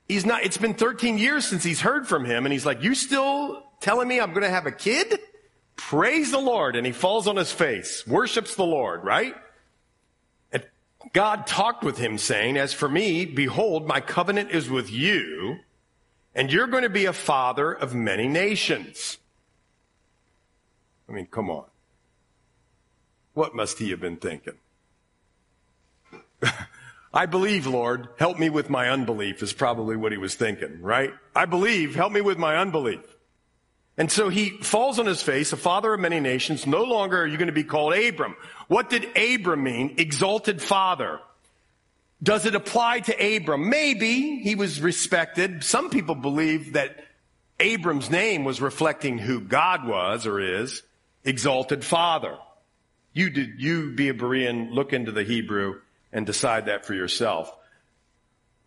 he's 0.09 0.27
not, 0.27 0.43
it's 0.43 0.57
been 0.57 0.75
13 0.75 1.17
years 1.17 1.45
since 1.45 1.63
he's 1.63 1.81
heard 1.81 2.09
from 2.09 2.25
him 2.25 2.45
and 2.45 2.53
he's 2.53 2.67
like, 2.67 2.83
you 2.83 2.97
still 2.97 3.63
telling 3.79 4.09
me 4.09 4.21
I'm 4.21 4.31
going 4.31 4.43
to 4.43 4.51
have 4.51 4.67
a 4.67 4.73
kid? 4.73 5.21
Praise 5.77 6.33
the 6.33 6.41
Lord. 6.41 6.75
And 6.75 6.85
he 6.85 6.91
falls 6.91 7.29
on 7.29 7.37
his 7.37 7.53
face, 7.53 8.05
worships 8.05 8.57
the 8.57 8.67
Lord, 8.67 9.05
right? 9.05 9.37
And 10.51 10.67
God 11.13 11.47
talked 11.47 11.85
with 11.85 11.99
him 11.99 12.19
saying, 12.19 12.57
as 12.57 12.73
for 12.73 12.89
me, 12.89 13.27
behold, 13.27 13.87
my 13.87 14.01
covenant 14.01 14.51
is 14.51 14.69
with 14.69 14.91
you 14.91 15.61
and 16.35 16.53
you're 16.53 16.67
going 16.67 16.83
to 16.83 16.89
be 16.89 17.05
a 17.05 17.13
father 17.13 17.73
of 17.73 17.95
many 17.95 18.27
nations. 18.27 19.19
I 21.09 21.13
mean, 21.13 21.27
come 21.27 21.51
on. 21.51 21.65
What 23.35 23.55
must 23.55 23.79
he 23.79 23.91
have 23.91 24.01
been 24.01 24.17
thinking? 24.17 24.55
I 27.15 27.27
believe, 27.27 27.67
Lord, 27.67 28.09
help 28.19 28.39
me 28.39 28.51
with 28.51 28.69
my 28.69 28.91
unbelief 28.91 29.43
is 29.43 29.53
probably 29.53 29.97
what 29.97 30.13
he 30.13 30.19
was 30.19 30.35
thinking, 30.35 30.83
right? 30.83 31.13
I 31.35 31.47
believe, 31.47 31.95
help 31.95 32.13
me 32.13 32.21
with 32.21 32.39
my 32.39 32.57
unbelief. 32.57 33.17
And 33.99 34.13
so 34.13 34.29
he 34.29 34.51
falls 34.51 34.99
on 34.99 35.07
his 35.07 35.23
face, 35.23 35.53
a 35.53 35.57
father 35.57 35.95
of 35.95 36.01
many 36.01 36.21
nations. 36.21 36.67
No 36.67 36.83
longer 36.83 37.23
are 37.23 37.27
you 37.27 37.39
going 37.39 37.47
to 37.47 37.53
be 37.53 37.65
called 37.65 37.95
Abram. 37.95 38.37
What 38.69 38.91
did 38.91 39.17
Abram 39.17 39.63
mean? 39.63 39.95
Exalted 39.97 40.61
father. 40.61 41.21
Does 42.23 42.45
it 42.45 42.55
apply 42.55 43.01
to 43.01 43.37
Abram? 43.37 43.71
Maybe 43.71 44.41
he 44.41 44.55
was 44.55 44.81
respected. 44.81 45.65
Some 45.65 45.89
people 45.89 46.15
believe 46.15 46.75
that 46.75 47.05
Abram's 47.59 48.11
name 48.11 48.45
was 48.45 48.61
reflecting 48.61 49.17
who 49.17 49.41
God 49.41 49.87
was 49.87 50.27
or 50.27 50.41
is, 50.41 50.83
exalted 51.27 51.85
father. 51.85 52.39
You 53.13 53.31
did, 53.31 53.61
you 53.61 53.93
be 53.93 54.09
a 54.09 54.15
Berean, 54.15 54.73
look 54.73 54.93
into 54.93 55.13
the 55.13 55.25
Hebrew 55.25 55.81
and 56.13 56.25
decide 56.25 56.67
that 56.67 56.87
for 56.87 56.95
yourself. 56.95 57.53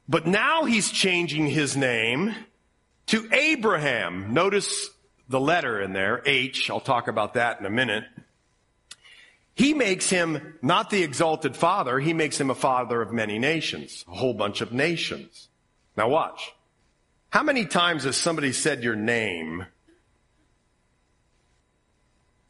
But 0.07 0.27
now 0.27 0.65
he's 0.65 0.89
changing 0.89 1.47
his 1.47 1.77
name 1.77 2.35
to 3.07 3.29
Abraham. 3.31 4.33
Notice 4.33 4.89
the 5.27 5.39
letter 5.39 5.79
in 5.81 5.93
there, 5.93 6.21
H. 6.25 6.69
I'll 6.69 6.79
talk 6.79 7.07
about 7.07 7.35
that 7.35 7.59
in 7.59 7.65
a 7.65 7.69
minute. 7.69 8.03
He 9.53 9.73
makes 9.73 10.09
him 10.09 10.57
not 10.61 10.89
the 10.89 11.03
exalted 11.03 11.55
father, 11.55 11.99
he 11.99 12.13
makes 12.13 12.39
him 12.39 12.49
a 12.49 12.55
father 12.55 13.01
of 13.01 13.11
many 13.11 13.39
nations, 13.39 14.05
a 14.07 14.15
whole 14.15 14.33
bunch 14.33 14.61
of 14.61 14.71
nations. 14.71 15.49
Now 15.97 16.09
watch. 16.09 16.53
How 17.29 17.43
many 17.43 17.65
times 17.65 18.05
has 18.05 18.15
somebody 18.15 18.51
said 18.51 18.83
your 18.83 18.95
name 18.95 19.65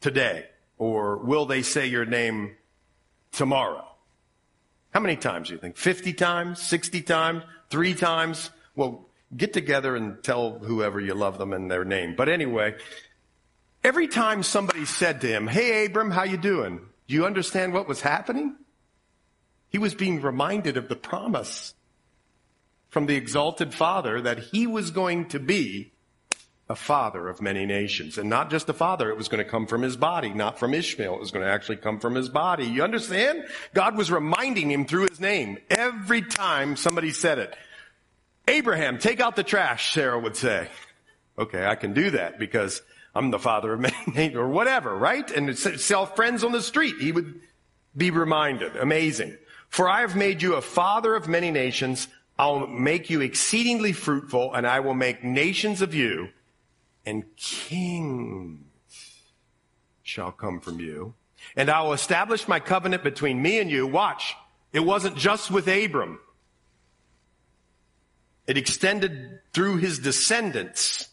today? 0.00 0.46
Or 0.78 1.16
will 1.16 1.46
they 1.46 1.62
say 1.62 1.86
your 1.86 2.06
name 2.06 2.56
tomorrow? 3.32 3.86
How 4.92 5.00
many 5.00 5.16
times 5.16 5.48
do 5.48 5.54
you 5.54 5.60
think? 5.60 5.76
50 5.76 6.12
times? 6.14 6.60
60 6.62 7.02
times? 7.02 7.42
Three 7.68 7.94
times? 7.94 8.50
Well, 8.74 9.06
get 9.36 9.52
together 9.52 9.94
and 9.94 10.22
tell 10.22 10.58
whoever 10.58 11.00
you 11.00 11.14
love 11.14 11.38
them 11.38 11.52
and 11.52 11.70
their 11.70 11.84
name. 11.84 12.14
But 12.16 12.28
anyway, 12.28 12.74
every 13.84 14.08
time 14.08 14.42
somebody 14.42 14.84
said 14.84 15.20
to 15.20 15.28
him, 15.28 15.46
Hey, 15.46 15.86
Abram, 15.86 16.10
how 16.10 16.24
you 16.24 16.36
doing? 16.36 16.80
Do 17.06 17.14
you 17.14 17.26
understand 17.26 17.72
what 17.72 17.88
was 17.88 18.00
happening? 18.00 18.56
He 19.68 19.78
was 19.78 19.94
being 19.94 20.20
reminded 20.20 20.76
of 20.76 20.88
the 20.88 20.96
promise 20.96 21.74
from 22.88 23.06
the 23.06 23.14
exalted 23.14 23.72
father 23.72 24.20
that 24.20 24.38
he 24.38 24.66
was 24.66 24.90
going 24.90 25.28
to 25.28 25.38
be 25.38 25.92
a 26.70 26.76
father 26.76 27.28
of 27.28 27.42
many 27.42 27.66
nations. 27.66 28.16
And 28.16 28.30
not 28.30 28.48
just 28.48 28.68
a 28.68 28.72
father, 28.72 29.10
it 29.10 29.16
was 29.16 29.26
going 29.26 29.44
to 29.44 29.50
come 29.50 29.66
from 29.66 29.82
his 29.82 29.96
body, 29.96 30.32
not 30.32 30.56
from 30.56 30.72
Ishmael. 30.72 31.14
It 31.14 31.20
was 31.20 31.32
going 31.32 31.44
to 31.44 31.50
actually 31.50 31.78
come 31.78 31.98
from 31.98 32.14
his 32.14 32.28
body. 32.28 32.64
You 32.64 32.84
understand? 32.84 33.44
God 33.74 33.96
was 33.96 34.08
reminding 34.12 34.70
him 34.70 34.86
through 34.86 35.08
his 35.10 35.18
name 35.18 35.58
every 35.68 36.22
time 36.22 36.76
somebody 36.76 37.10
said 37.10 37.40
it. 37.40 37.56
Abraham, 38.46 38.98
take 38.98 39.18
out 39.18 39.34
the 39.34 39.42
trash, 39.42 39.92
Sarah 39.92 40.20
would 40.20 40.36
say. 40.36 40.68
Okay, 41.36 41.66
I 41.66 41.74
can 41.74 41.92
do 41.92 42.12
that 42.12 42.38
because 42.38 42.82
I'm 43.16 43.32
the 43.32 43.40
father 43.40 43.72
of 43.72 43.80
many 43.80 44.34
or 44.36 44.46
whatever, 44.46 44.96
right? 44.96 45.28
And 45.28 45.58
sell 45.58 46.06
friends 46.06 46.44
on 46.44 46.52
the 46.52 46.62
street. 46.62 46.94
He 47.00 47.10
would 47.10 47.40
be 47.96 48.12
reminded. 48.12 48.76
Amazing. 48.76 49.36
For 49.70 49.88
I 49.88 50.02
have 50.02 50.14
made 50.14 50.40
you 50.40 50.54
a 50.54 50.62
father 50.62 51.16
of 51.16 51.26
many 51.26 51.50
nations. 51.50 52.06
I'll 52.38 52.68
make 52.68 53.10
you 53.10 53.22
exceedingly 53.22 53.92
fruitful, 53.92 54.54
and 54.54 54.68
I 54.68 54.78
will 54.78 54.94
make 54.94 55.24
nations 55.24 55.82
of 55.82 55.94
you 55.94 56.28
and 57.06 57.24
kings 57.36 58.60
shall 60.02 60.32
come 60.32 60.60
from 60.60 60.80
you. 60.80 61.14
And 61.56 61.70
I 61.70 61.82
will 61.82 61.92
establish 61.92 62.46
my 62.46 62.60
covenant 62.60 63.02
between 63.02 63.40
me 63.40 63.60
and 63.60 63.70
you. 63.70 63.86
Watch. 63.86 64.34
It 64.72 64.80
wasn't 64.80 65.16
just 65.16 65.50
with 65.50 65.66
Abram. 65.68 66.20
It 68.46 68.56
extended 68.56 69.40
through 69.52 69.76
his 69.76 69.98
descendants. 69.98 71.08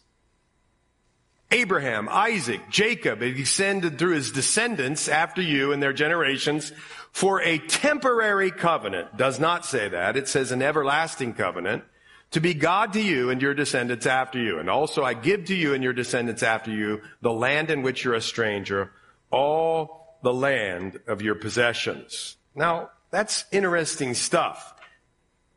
Abraham, 1.50 2.08
Isaac, 2.10 2.60
Jacob, 2.68 3.22
it 3.22 3.38
extended 3.38 3.98
through 3.98 4.14
his 4.14 4.32
descendants 4.32 5.08
after 5.08 5.40
you 5.40 5.72
and 5.72 5.82
their 5.82 5.94
generations 5.94 6.72
for 7.10 7.40
a 7.40 7.58
temporary 7.58 8.50
covenant. 8.50 9.16
Does 9.16 9.40
not 9.40 9.64
say 9.64 9.88
that. 9.88 10.16
It 10.16 10.28
says 10.28 10.52
an 10.52 10.60
everlasting 10.60 11.34
covenant 11.34 11.84
to 12.30 12.40
be 12.40 12.54
God 12.54 12.92
to 12.92 13.00
you 13.00 13.30
and 13.30 13.40
your 13.40 13.54
descendants 13.54 14.06
after 14.06 14.38
you. 14.38 14.58
And 14.58 14.68
also 14.68 15.02
I 15.02 15.14
give 15.14 15.46
to 15.46 15.54
you 15.54 15.74
and 15.74 15.82
your 15.82 15.92
descendants 15.92 16.42
after 16.42 16.70
you 16.70 17.00
the 17.22 17.32
land 17.32 17.70
in 17.70 17.82
which 17.82 18.04
you're 18.04 18.14
a 18.14 18.20
stranger, 18.20 18.92
all 19.30 20.18
the 20.22 20.32
land 20.32 21.00
of 21.06 21.22
your 21.22 21.34
possessions. 21.34 22.36
Now, 22.54 22.90
that's 23.10 23.44
interesting 23.50 24.14
stuff. 24.14 24.74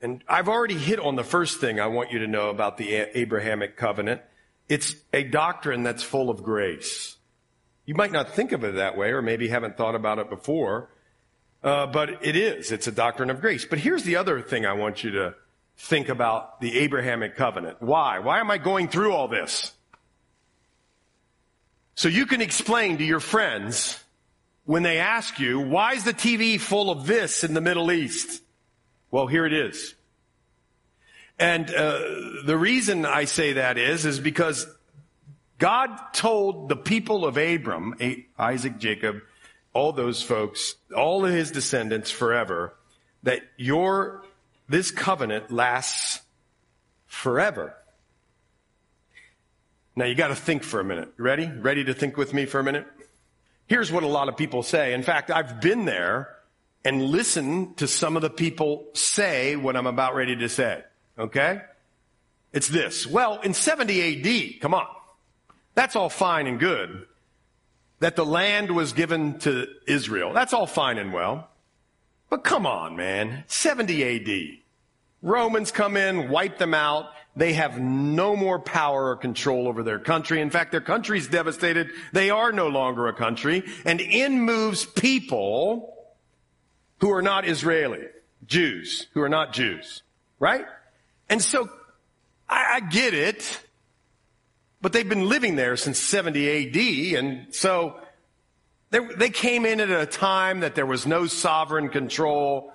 And 0.02 0.24
I've 0.28 0.48
already 0.48 0.78
hit 0.78 1.00
on 1.00 1.16
the 1.16 1.24
first 1.24 1.60
thing 1.60 1.80
I 1.80 1.88
want 1.88 2.12
you 2.12 2.20
to 2.20 2.28
know 2.28 2.50
about 2.50 2.78
the 2.78 2.94
Abrahamic 3.18 3.78
covenant. 3.78 4.22
It's 4.68 4.96
a 5.14 5.24
doctrine 5.24 5.84
that's 5.84 6.02
full 6.02 6.30
of 6.30 6.44
grace. 6.44 7.18
You 7.86 7.96
might 7.96 8.12
not 8.12 8.32
think 8.32 8.52
of 8.52 8.64
it 8.64 8.76
that 8.76 8.98
way, 8.98 9.12
or 9.12 9.22
maybe 9.22 9.50
haven't 9.50 9.78
thought 9.78 9.96
about 9.96 10.18
it 10.18 10.30
before, 10.30 10.90
uh, 11.64 11.88
but 11.88 12.26
it 12.26 12.36
is. 12.36 12.72
It's 12.72 12.88
a 12.88 12.92
doctrine 12.92 13.30
of 13.30 13.42
grace. 13.42 13.66
But 13.66 13.80
here's 13.80 14.04
the 14.04 14.16
other 14.16 14.42
thing 14.42 14.66
I 14.66 14.74
want 14.74 15.04
you 15.04 15.12
to 15.12 15.36
think 15.78 16.10
about 16.10 16.62
the 16.62 16.80
Abrahamic 16.80 17.36
covenant. 17.36 17.78
Why? 17.82 18.20
Why 18.20 18.40
am 18.40 18.52
I 18.52 18.58
going 18.58 18.88
through 18.88 19.14
all 19.14 19.28
this? 19.28 19.74
So 21.96 22.08
you 22.08 22.26
can 22.26 22.42
explain 22.42 22.98
to 22.98 23.04
your 23.04 23.20
friends 23.20 24.02
when 24.66 24.84
they 24.84 25.00
ask 25.00 25.40
you, 25.40 25.60
why 25.60 25.94
is 25.94 26.04
the 26.04 26.14
TV 26.14 26.60
full 26.60 26.90
of 26.90 27.06
this 27.06 27.44
in 27.44 27.54
the 27.54 27.62
Middle 27.62 27.92
East? 27.92 28.42
Well, 29.10 29.28
here 29.28 29.46
it 29.46 29.54
is. 29.54 29.96
And 31.38 31.74
uh, 31.74 32.00
the 32.46 32.58
reason 32.58 33.06
I 33.06 33.26
say 33.26 33.54
that 33.54 33.78
is, 33.78 34.06
is 34.06 34.20
because 34.20 34.68
God 35.58 35.96
told 36.14 36.70
the 36.70 36.76
people 36.76 37.26
of 37.26 37.38
Abram, 37.38 37.96
Isaac, 38.38 38.78
Jacob, 38.78 39.22
all 39.74 39.92
those 39.92 40.22
folks, 40.22 40.76
all 40.96 41.26
of 41.26 41.32
his 41.32 41.52
descendants 41.52 42.12
forever, 42.12 42.74
that 43.24 43.42
your 43.58 44.24
this 44.72 44.90
covenant 44.90 45.52
lasts 45.52 46.22
forever. 47.06 47.76
Now 49.96 50.06
you 50.06 50.16
got 50.16 50.30
to 50.30 50.36
think 50.36 50.64
for 50.64 50.80
a 50.80 50.84
minute. 50.84 51.14
Ready? 51.18 51.46
Ready 51.46 51.84
to 51.84 51.94
think 51.94 52.16
with 52.16 52.34
me 52.34 52.46
for 52.46 52.60
a 52.60 52.64
minute? 52.64 52.88
Here's 53.68 53.92
what 53.92 54.04
a 54.04 54.08
lot 54.08 54.30
of 54.30 54.38
people 54.38 54.64
say. 54.64 54.94
In 54.94 55.04
fact, 55.04 55.30
I've 55.30 55.60
been 55.60 55.86
there 55.86 56.36
and 56.86 57.04
listened 57.04 57.78
to 57.78 57.88
some 57.88 58.16
of 58.16 58.22
the 58.22 58.30
people 58.30 58.88
say 58.94 59.56
what 59.56 59.76
I'm 59.76 59.88
about 59.88 60.16
ready 60.16 60.36
to 60.38 60.50
say. 60.50 60.84
Okay? 61.20 61.62
It's 62.54 62.68
this. 62.68 63.06
Well, 63.06 63.42
in 63.42 63.54
70 63.54 64.56
AD, 64.56 64.62
come 64.62 64.74
on. 64.74 64.88
That's 65.76 65.96
all 65.96 66.10
fine 66.10 66.48
and 66.48 66.60
good. 66.60 67.06
That 68.00 68.16
the 68.16 68.26
land 68.26 68.72
was 68.72 68.94
given 68.94 69.40
to 69.40 69.68
Israel. 69.86 70.34
That's 70.34 70.54
all 70.54 70.66
fine 70.66 70.98
and 70.98 71.14
well. 71.14 71.50
But 72.30 72.46
come 72.46 72.66
on, 72.66 72.96
man. 72.96 73.44
70 73.48 74.04
AD. 74.04 74.61
Romans 75.22 75.72
come 75.72 75.98
in, 75.98 76.30
wipe 76.30 76.58
them 76.58 76.74
out. 76.74 77.12
They 77.36 77.54
have 77.54 77.80
no 77.80 78.36
more 78.36 78.60
power 78.60 79.10
or 79.10 79.16
control 79.16 79.68
over 79.68 79.84
their 79.84 80.00
country. 80.00 80.42
In 80.42 80.50
fact, 80.50 80.72
their 80.72 80.82
country's 80.82 81.28
devastated. 81.28 81.92
They 82.12 82.30
are 82.30 82.52
no 82.52 82.68
longer 82.68 83.08
a 83.08 83.14
country. 83.14 83.64
And 83.86 84.02
in 84.02 84.42
moves 84.42 84.86
people 84.86 85.96
who 87.00 87.12
are 87.12 87.22
not 87.22 87.48
Israeli, 87.48 88.06
Jews, 88.46 89.08
who 89.14 89.22
are 89.22 89.30
not 89.30 89.54
Jews, 89.54 90.04
right? 90.40 90.66
And 91.30 91.42
so 91.42 91.70
I, 92.50 92.76
I 92.76 92.80
get 92.82 93.14
it, 93.14 93.62
but 94.82 94.92
they've 94.92 95.08
been 95.08 95.30
living 95.30 95.56
there 95.56 95.78
since 95.78 96.00
70 96.00 97.16
AD. 97.16 97.24
And 97.24 97.56
so 97.56 97.98
they, 98.90 99.00
they 99.00 99.30
came 99.30 99.66
in 99.66 99.80
at 99.80 99.90
a 99.90 100.06
time 100.06 100.60
that 100.60 100.76
there 100.76 100.86
was 100.86 101.08
no 101.08 101.28
sovereign 101.28 101.90
control. 101.90 102.74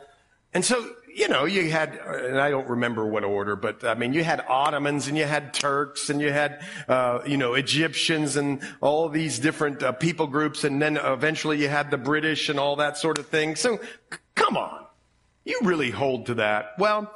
And 0.55 0.65
so 0.65 0.89
you 1.17 1.29
know, 1.29 1.47
you 1.47 1.71
had, 1.71 1.95
and 1.95 2.39
I 2.39 2.51
don't 2.51 2.69
remember 2.69 3.07
what 3.07 3.25
order, 3.25 3.57
but 3.57 3.83
I 3.85 3.95
mean, 3.95 4.13
you 4.13 4.23
had 4.23 4.45
Ottomans 4.47 5.09
and 5.09 5.17
you 5.17 5.25
had 5.25 5.55
Turks 5.55 6.11
and 6.11 6.21
you 6.21 6.31
had, 6.31 6.63
uh, 6.89 7.21
you 7.27 7.39
know, 7.39 7.55
Egyptians 7.55 8.37
and 8.37 8.61
all 8.83 9.09
these 9.09 9.39
different 9.39 9.83
uh, 9.83 9.93
people 9.93 10.27
groups. 10.27 10.63
And 10.63 10.81
then 10.81 10.99
eventually 10.99 11.59
you 11.59 11.69
had 11.69 11.91
the 11.91 11.97
British 11.97 12.51
and 12.51 12.61
all 12.61 12.77
that 12.77 12.99
sort 12.99 13.17
of 13.19 13.29
thing. 13.29 13.57
So 13.57 13.79
c- 13.79 14.19
come 14.35 14.59
on. 14.59 14.85
You 15.47 15.59
really 15.63 15.91
hold 15.91 16.27
to 16.27 16.35
that. 16.35 16.75
Well, 16.79 17.11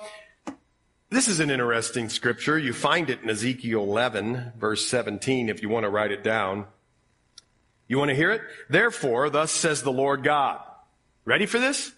this 1.10 1.28
is 1.28 1.38
an 1.40 1.50
interesting 1.50 2.08
scripture. 2.08 2.56
You 2.58 2.72
find 2.72 3.10
it 3.10 3.20
in 3.22 3.28
Ezekiel 3.28 3.82
11, 3.82 4.52
verse 4.58 4.86
17, 4.86 5.50
if 5.50 5.60
you 5.60 5.68
want 5.68 5.84
to 5.84 5.90
write 5.90 6.10
it 6.10 6.24
down. 6.24 6.64
You 7.86 7.98
want 7.98 8.08
to 8.08 8.14
hear 8.14 8.30
it? 8.30 8.40
Therefore, 8.70 9.28
thus 9.28 9.50
says 9.50 9.82
the 9.82 9.92
Lord 9.92 10.24
God. 10.24 10.60
Ready 11.26 11.44
for 11.44 11.58
this? 11.58 11.92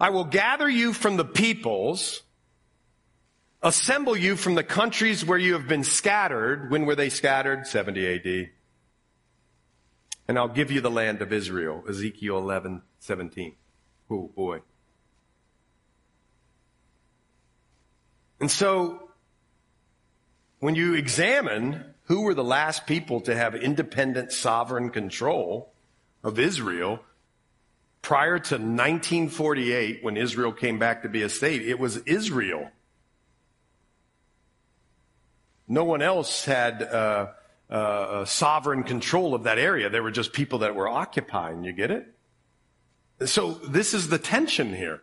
I 0.00 0.10
will 0.10 0.24
gather 0.24 0.68
you 0.68 0.92
from 0.92 1.16
the 1.16 1.24
peoples, 1.24 2.22
assemble 3.62 4.16
you 4.16 4.36
from 4.36 4.54
the 4.54 4.64
countries 4.64 5.24
where 5.24 5.38
you 5.38 5.52
have 5.54 5.68
been 5.68 5.84
scattered. 5.84 6.70
When 6.70 6.84
were 6.84 6.96
they 6.96 7.08
scattered? 7.08 7.66
70 7.66 8.14
AD. 8.14 8.50
And 10.26 10.38
I'll 10.38 10.48
give 10.48 10.70
you 10.70 10.80
the 10.80 10.90
land 10.90 11.22
of 11.22 11.32
Israel. 11.32 11.84
Ezekiel 11.88 12.38
11, 12.38 12.82
17. 12.98 13.54
Oh 14.10 14.30
boy. 14.34 14.60
And 18.40 18.50
so, 18.50 19.10
when 20.58 20.74
you 20.74 20.94
examine 20.94 21.94
who 22.04 22.22
were 22.22 22.34
the 22.34 22.44
last 22.44 22.86
people 22.86 23.20
to 23.22 23.34
have 23.34 23.54
independent 23.54 24.32
sovereign 24.32 24.90
control 24.90 25.72
of 26.22 26.38
Israel, 26.38 27.00
prior 28.04 28.38
to 28.38 28.56
1948, 28.56 30.04
when 30.04 30.18
Israel 30.18 30.52
came 30.52 30.78
back 30.78 31.02
to 31.02 31.08
be 31.08 31.22
a 31.22 31.28
state, 31.30 31.62
it 31.62 31.78
was 31.78 31.96
Israel. 32.04 32.70
No 35.66 35.84
one 35.84 36.02
else 36.02 36.44
had 36.44 36.82
uh, 36.82 37.28
uh, 37.70 38.26
sovereign 38.26 38.82
control 38.82 39.34
of 39.34 39.44
that 39.44 39.58
area. 39.58 39.88
There 39.88 40.02
were 40.02 40.10
just 40.10 40.34
people 40.34 40.58
that 40.58 40.74
were 40.74 40.86
occupying. 40.86 41.64
You 41.64 41.72
get 41.72 41.90
it? 41.90 42.06
so 43.24 43.52
this 43.52 43.94
is 43.94 44.08
the 44.08 44.18
tension 44.18 44.74
here. 44.74 45.00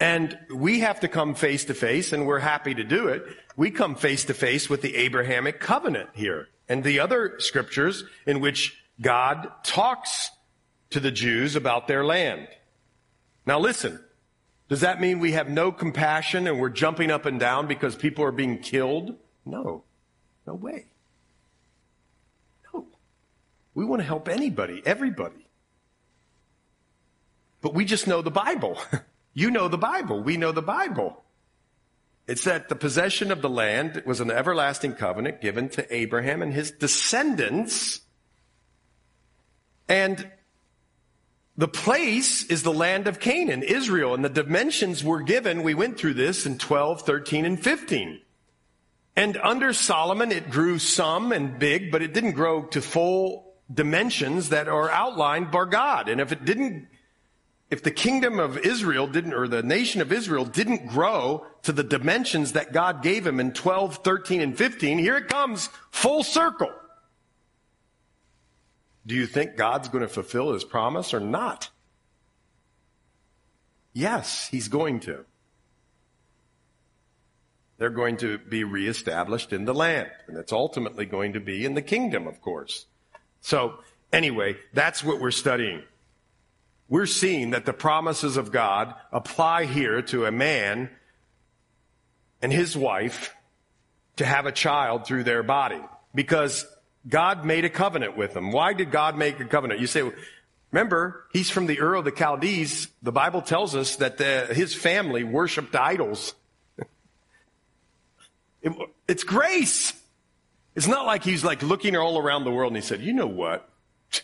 And 0.00 0.38
we 0.54 0.80
have 0.80 1.00
to 1.00 1.08
come 1.08 1.34
face 1.34 1.66
to 1.66 1.74
face, 1.74 2.14
and 2.14 2.26
we're 2.26 2.38
happy 2.38 2.74
to 2.74 2.84
do 2.84 3.08
it. 3.08 3.24
We 3.56 3.70
come 3.70 3.94
face 3.94 4.24
to 4.26 4.34
face 4.34 4.70
with 4.70 4.80
the 4.80 4.96
Abrahamic 4.96 5.60
covenant 5.60 6.10
here 6.14 6.48
and 6.66 6.82
the 6.82 7.00
other 7.00 7.34
scriptures 7.40 8.04
in 8.26 8.40
which 8.40 8.78
God 9.00 9.50
talks 9.64 10.30
to 10.96 11.00
the 11.00 11.10
Jews 11.10 11.56
about 11.56 11.88
their 11.88 12.06
land. 12.06 12.48
Now 13.44 13.58
listen, 13.58 14.02
does 14.70 14.80
that 14.80 14.98
mean 14.98 15.18
we 15.18 15.32
have 15.32 15.46
no 15.46 15.70
compassion 15.70 16.46
and 16.46 16.58
we're 16.58 16.70
jumping 16.70 17.10
up 17.10 17.26
and 17.26 17.38
down 17.38 17.66
because 17.66 17.94
people 17.94 18.24
are 18.24 18.32
being 18.32 18.60
killed? 18.60 19.14
No. 19.44 19.84
No 20.46 20.54
way. 20.54 20.86
No. 22.72 22.86
We 23.74 23.84
want 23.84 24.00
to 24.00 24.06
help 24.06 24.26
anybody, 24.26 24.80
everybody. 24.86 25.46
But 27.60 27.74
we 27.74 27.84
just 27.84 28.06
know 28.06 28.22
the 28.22 28.30
Bible. 28.30 28.78
you 29.34 29.50
know 29.50 29.68
the 29.68 29.76
Bible. 29.76 30.22
We 30.22 30.38
know 30.38 30.52
the 30.52 30.62
Bible. 30.62 31.22
It's 32.26 32.44
that 32.44 32.70
the 32.70 32.74
possession 32.74 33.30
of 33.30 33.42
the 33.42 33.50
land 33.50 34.02
was 34.06 34.20
an 34.20 34.30
everlasting 34.30 34.94
covenant 34.94 35.42
given 35.42 35.68
to 35.68 35.94
Abraham 35.94 36.40
and 36.40 36.54
his 36.54 36.70
descendants. 36.70 38.00
And 39.90 40.32
the 41.56 41.68
place 41.68 42.44
is 42.44 42.62
the 42.62 42.72
land 42.72 43.06
of 43.06 43.20
Canaan, 43.20 43.62
Israel, 43.62 44.14
and 44.14 44.24
the 44.24 44.28
dimensions 44.28 45.02
were 45.02 45.22
given. 45.22 45.62
We 45.62 45.74
went 45.74 45.98
through 45.98 46.14
this 46.14 46.44
in 46.44 46.58
12, 46.58 47.02
13, 47.02 47.44
and 47.44 47.62
15. 47.62 48.20
And 49.16 49.36
under 49.38 49.72
Solomon, 49.72 50.30
it 50.30 50.50
grew 50.50 50.78
some 50.78 51.32
and 51.32 51.58
big, 51.58 51.90
but 51.90 52.02
it 52.02 52.12
didn't 52.12 52.32
grow 52.32 52.64
to 52.66 52.82
full 52.82 53.54
dimensions 53.72 54.50
that 54.50 54.68
are 54.68 54.90
outlined 54.90 55.50
by 55.50 55.64
God. 55.64 56.08
And 56.08 56.20
if 56.20 56.30
it 56.30 56.44
didn't 56.44 56.88
if 57.68 57.82
the 57.82 57.90
kingdom 57.90 58.38
of 58.38 58.58
Israel 58.58 59.08
didn't, 59.08 59.34
or 59.34 59.48
the 59.48 59.62
nation 59.62 60.00
of 60.00 60.12
Israel 60.12 60.44
didn't 60.44 60.86
grow 60.86 61.46
to 61.62 61.72
the 61.72 61.82
dimensions 61.82 62.52
that 62.52 62.72
God 62.72 63.02
gave 63.02 63.26
him 63.26 63.40
in 63.40 63.52
12, 63.52 63.96
13, 64.04 64.40
and 64.40 64.56
15, 64.56 64.98
here 64.98 65.16
it 65.16 65.26
comes, 65.26 65.68
full 65.90 66.22
circle. 66.22 66.70
Do 69.06 69.14
you 69.14 69.26
think 69.26 69.56
God's 69.56 69.88
going 69.88 70.02
to 70.02 70.08
fulfill 70.08 70.52
his 70.52 70.64
promise 70.64 71.14
or 71.14 71.20
not? 71.20 71.70
Yes, 73.92 74.48
he's 74.48 74.68
going 74.68 75.00
to. 75.00 75.24
They're 77.78 77.88
going 77.90 78.16
to 78.18 78.38
be 78.38 78.64
reestablished 78.64 79.52
in 79.52 79.64
the 79.64 79.74
land, 79.74 80.10
and 80.26 80.36
it's 80.36 80.52
ultimately 80.52 81.06
going 81.06 81.34
to 81.34 81.40
be 81.40 81.64
in 81.64 81.74
the 81.74 81.82
kingdom, 81.82 82.26
of 82.26 82.40
course. 82.40 82.86
So, 83.40 83.74
anyway, 84.12 84.56
that's 84.72 85.04
what 85.04 85.20
we're 85.20 85.30
studying 85.30 85.82
we're 86.88 87.06
seeing 87.06 87.50
that 87.50 87.64
the 87.64 87.72
promises 87.72 88.36
of 88.36 88.52
God 88.52 88.94
apply 89.12 89.64
here 89.64 90.02
to 90.02 90.26
a 90.26 90.30
man 90.32 90.90
and 92.40 92.52
his 92.52 92.76
wife 92.76 93.34
to 94.16 94.24
have 94.24 94.46
a 94.46 94.52
child 94.52 95.06
through 95.06 95.24
their 95.24 95.42
body 95.42 95.80
because 96.14 96.64
God 97.08 97.44
made 97.44 97.64
a 97.64 97.70
covenant 97.70 98.16
with 98.16 98.34
them. 98.34 98.52
Why 98.52 98.72
did 98.72 98.90
God 98.90 99.16
make 99.16 99.38
a 99.40 99.44
covenant? 99.44 99.80
You 99.80 99.86
say, 99.86 100.10
remember, 100.72 101.24
he's 101.32 101.50
from 101.50 101.66
the 101.66 101.80
Ur 101.80 101.94
of 101.94 102.04
the 102.04 102.12
Chaldees. 102.16 102.88
The 103.02 103.12
Bible 103.12 103.42
tells 103.42 103.74
us 103.74 103.96
that 103.96 104.18
the, 104.18 104.46
his 104.52 104.74
family 104.74 105.22
worshiped 105.22 105.74
idols. 105.76 106.34
it, 108.62 108.72
it's 109.06 109.24
grace. 109.24 109.92
It's 110.74 110.88
not 110.88 111.06
like 111.06 111.24
he's 111.24 111.44
like 111.44 111.62
looking 111.62 111.96
all 111.96 112.18
around 112.18 112.44
the 112.44 112.50
world 112.50 112.72
and 112.72 112.82
he 112.82 112.86
said, 112.86 113.00
you 113.00 113.12
know 113.12 113.26
what? 113.26 113.68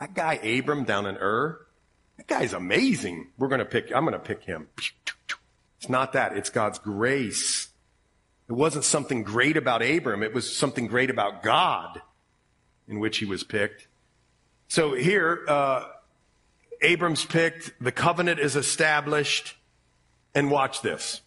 That 0.00 0.14
guy 0.14 0.34
Abram 0.34 0.84
down 0.84 1.06
in 1.06 1.16
Ur, 1.16 1.58
that 2.18 2.28
guy's 2.28 2.52
amazing. 2.52 3.32
We're 3.36 3.48
going 3.48 3.58
to 3.58 3.64
pick, 3.64 3.92
I'm 3.92 4.04
going 4.04 4.12
to 4.12 4.20
pick 4.20 4.44
him. 4.44 4.68
It's 5.80 5.88
not 5.88 6.14
that. 6.14 6.36
It's 6.36 6.50
God's 6.50 6.80
grace. 6.80 7.68
It 8.48 8.52
wasn't 8.52 8.84
something 8.84 9.22
great 9.22 9.56
about 9.56 9.82
Abram. 9.82 10.22
It 10.22 10.32
was 10.32 10.54
something 10.54 10.86
great 10.86 11.10
about 11.10 11.42
God 11.42 12.00
in 12.86 12.98
which 12.98 13.18
he 13.18 13.24
was 13.24 13.44
picked. 13.44 13.86
So 14.68 14.94
here, 14.94 15.44
uh, 15.46 15.84
Abram's 16.80 17.24
picked. 17.24 17.72
The 17.80 17.92
covenant 17.92 18.40
is 18.40 18.56
established. 18.56 19.54
And 20.34 20.50
watch 20.50 20.82
this. 20.82 21.22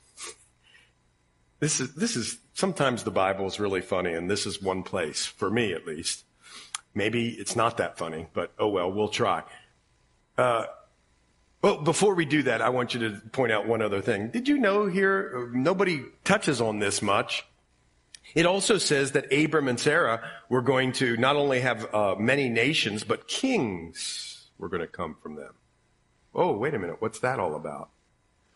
This 1.59 1.79
is, 1.79 1.93
this 1.95 2.15
is, 2.15 2.37
sometimes 2.53 3.03
the 3.03 3.11
Bible 3.11 3.45
is 3.45 3.59
really 3.59 3.81
funny, 3.81 4.13
and 4.13 4.29
this 4.29 4.45
is 4.45 4.61
one 4.61 4.83
place, 4.83 5.25
for 5.25 5.49
me 5.49 5.73
at 5.73 5.85
least. 5.85 6.23
Maybe 6.93 7.29
it's 7.29 7.55
not 7.55 7.77
that 7.77 7.97
funny, 7.97 8.27
but 8.33 8.51
oh 8.57 8.67
well, 8.67 8.91
we'll 8.91 9.09
try. 9.09 9.43
Uh, 10.37 10.65
well, 11.61 11.81
before 11.81 12.15
we 12.15 12.25
do 12.25 12.43
that, 12.43 12.61
I 12.61 12.69
want 12.69 12.93
you 12.93 13.09
to 13.09 13.21
point 13.29 13.51
out 13.51 13.67
one 13.67 13.81
other 13.81 14.01
thing. 14.01 14.29
Did 14.29 14.47
you 14.47 14.57
know 14.57 14.87
here, 14.87 15.49
nobody 15.53 16.03
touches 16.23 16.59
on 16.59 16.79
this 16.79 17.01
much. 17.01 17.45
It 18.33 18.45
also 18.45 18.77
says 18.77 19.11
that 19.11 19.31
Abram 19.31 19.67
and 19.67 19.79
Sarah 19.79 20.21
were 20.49 20.61
going 20.61 20.93
to 20.93 21.17
not 21.17 21.35
only 21.35 21.59
have 21.59 21.93
uh, 21.93 22.15
many 22.17 22.49
nations, 22.49 23.03
but 23.03 23.27
kings 23.27 24.49
were 24.57 24.69
going 24.69 24.81
to 24.81 24.87
come 24.87 25.17
from 25.21 25.35
them. 25.35 25.53
Oh, 26.33 26.53
wait 26.53 26.73
a 26.73 26.79
minute. 26.79 26.97
What's 26.99 27.19
that 27.19 27.39
all 27.39 27.55
about? 27.55 27.89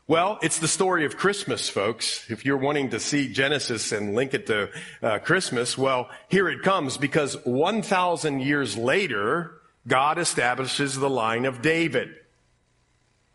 Well, 0.07 0.37
it's 0.41 0.59
the 0.59 0.67
story 0.67 1.03
of 1.05 1.17
Christmas, 1.17 1.67
folks. 1.67 2.29
If 2.29 2.45
you're 2.45 2.57
wanting 2.57 2.91
to 2.91 2.99
see 2.99 3.27
Genesis 3.27 3.91
and 3.91 4.13
link 4.13 4.33
it 4.33 4.45
to 4.47 4.69
uh, 5.01 5.19
Christmas, 5.19 5.77
well, 5.77 6.09
here 6.29 6.47
it 6.47 6.61
comes 6.61 6.95
because 6.97 7.35
1,000 7.43 8.39
years 8.39 8.77
later, 8.77 9.61
God 9.87 10.19
establishes 10.19 10.95
the 10.95 11.09
line 11.09 11.45
of 11.45 11.61
David. 11.61 12.15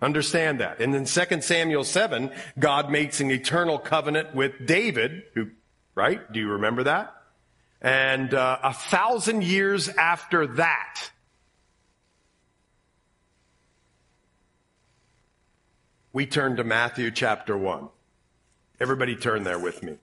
Understand 0.03 0.61
that. 0.61 0.81
And 0.81 0.95
in 0.95 1.05
2 1.05 1.41
Samuel 1.43 1.85
7, 1.85 2.31
God 2.59 2.91
makes 2.91 3.21
an 3.21 3.31
eternal 3.31 3.79
covenant 3.79 4.35
with 4.35 4.67
David, 4.67 5.25
who, 5.35 5.49
right? 5.95 6.21
Do 6.33 6.41
you 6.41 6.49
remember 6.49 6.85
that? 6.85 7.15
And 7.83 8.33
uh, 8.33 8.59
a 8.63 8.73
thousand 8.73 9.45
years 9.45 9.89
after 9.89 10.47
that, 10.47 11.11
we 16.13 16.27
turn 16.27 16.57
to 16.57 16.65
Matthew 16.65 17.11
chapter 17.11 17.57
1. 17.57 17.89
Everybody 18.81 19.17
turn 19.17 19.45
there 19.45 19.59
with 19.59 19.83
me. 19.83 19.97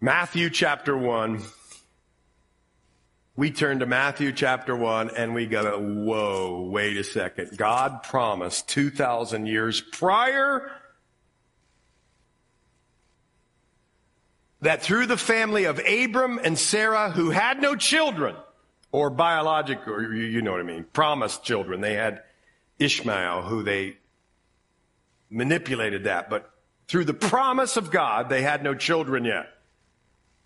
Matthew 0.00 0.50
chapter 0.50 0.96
1 0.96 1.42
we 3.36 3.50
turn 3.50 3.78
to 3.78 3.86
Matthew 3.86 4.32
chapter 4.32 4.76
1 4.76 5.10
and 5.16 5.34
we 5.34 5.46
go, 5.46 5.78
whoa, 5.78 6.68
wait 6.70 6.96
a 6.96 7.04
second. 7.04 7.56
God 7.56 8.02
promised 8.02 8.68
2,000 8.68 9.46
years 9.46 9.80
prior 9.80 10.70
that 14.60 14.82
through 14.82 15.06
the 15.06 15.16
family 15.16 15.64
of 15.64 15.78
Abram 15.78 16.38
and 16.42 16.58
Sarah, 16.58 17.10
who 17.10 17.30
had 17.30 17.62
no 17.62 17.76
children, 17.76 18.36
or 18.92 19.08
biologic, 19.08 19.86
or 19.86 20.12
you 20.12 20.42
know 20.42 20.52
what 20.52 20.60
I 20.60 20.64
mean, 20.64 20.84
promised 20.92 21.44
children. 21.44 21.80
They 21.80 21.94
had 21.94 22.22
Ishmael, 22.78 23.42
who 23.42 23.62
they 23.62 23.96
manipulated 25.30 26.04
that. 26.04 26.28
But 26.28 26.50
through 26.88 27.04
the 27.04 27.14
promise 27.14 27.76
of 27.76 27.90
God, 27.90 28.28
they 28.28 28.42
had 28.42 28.64
no 28.64 28.74
children 28.74 29.24
yet. 29.24 29.46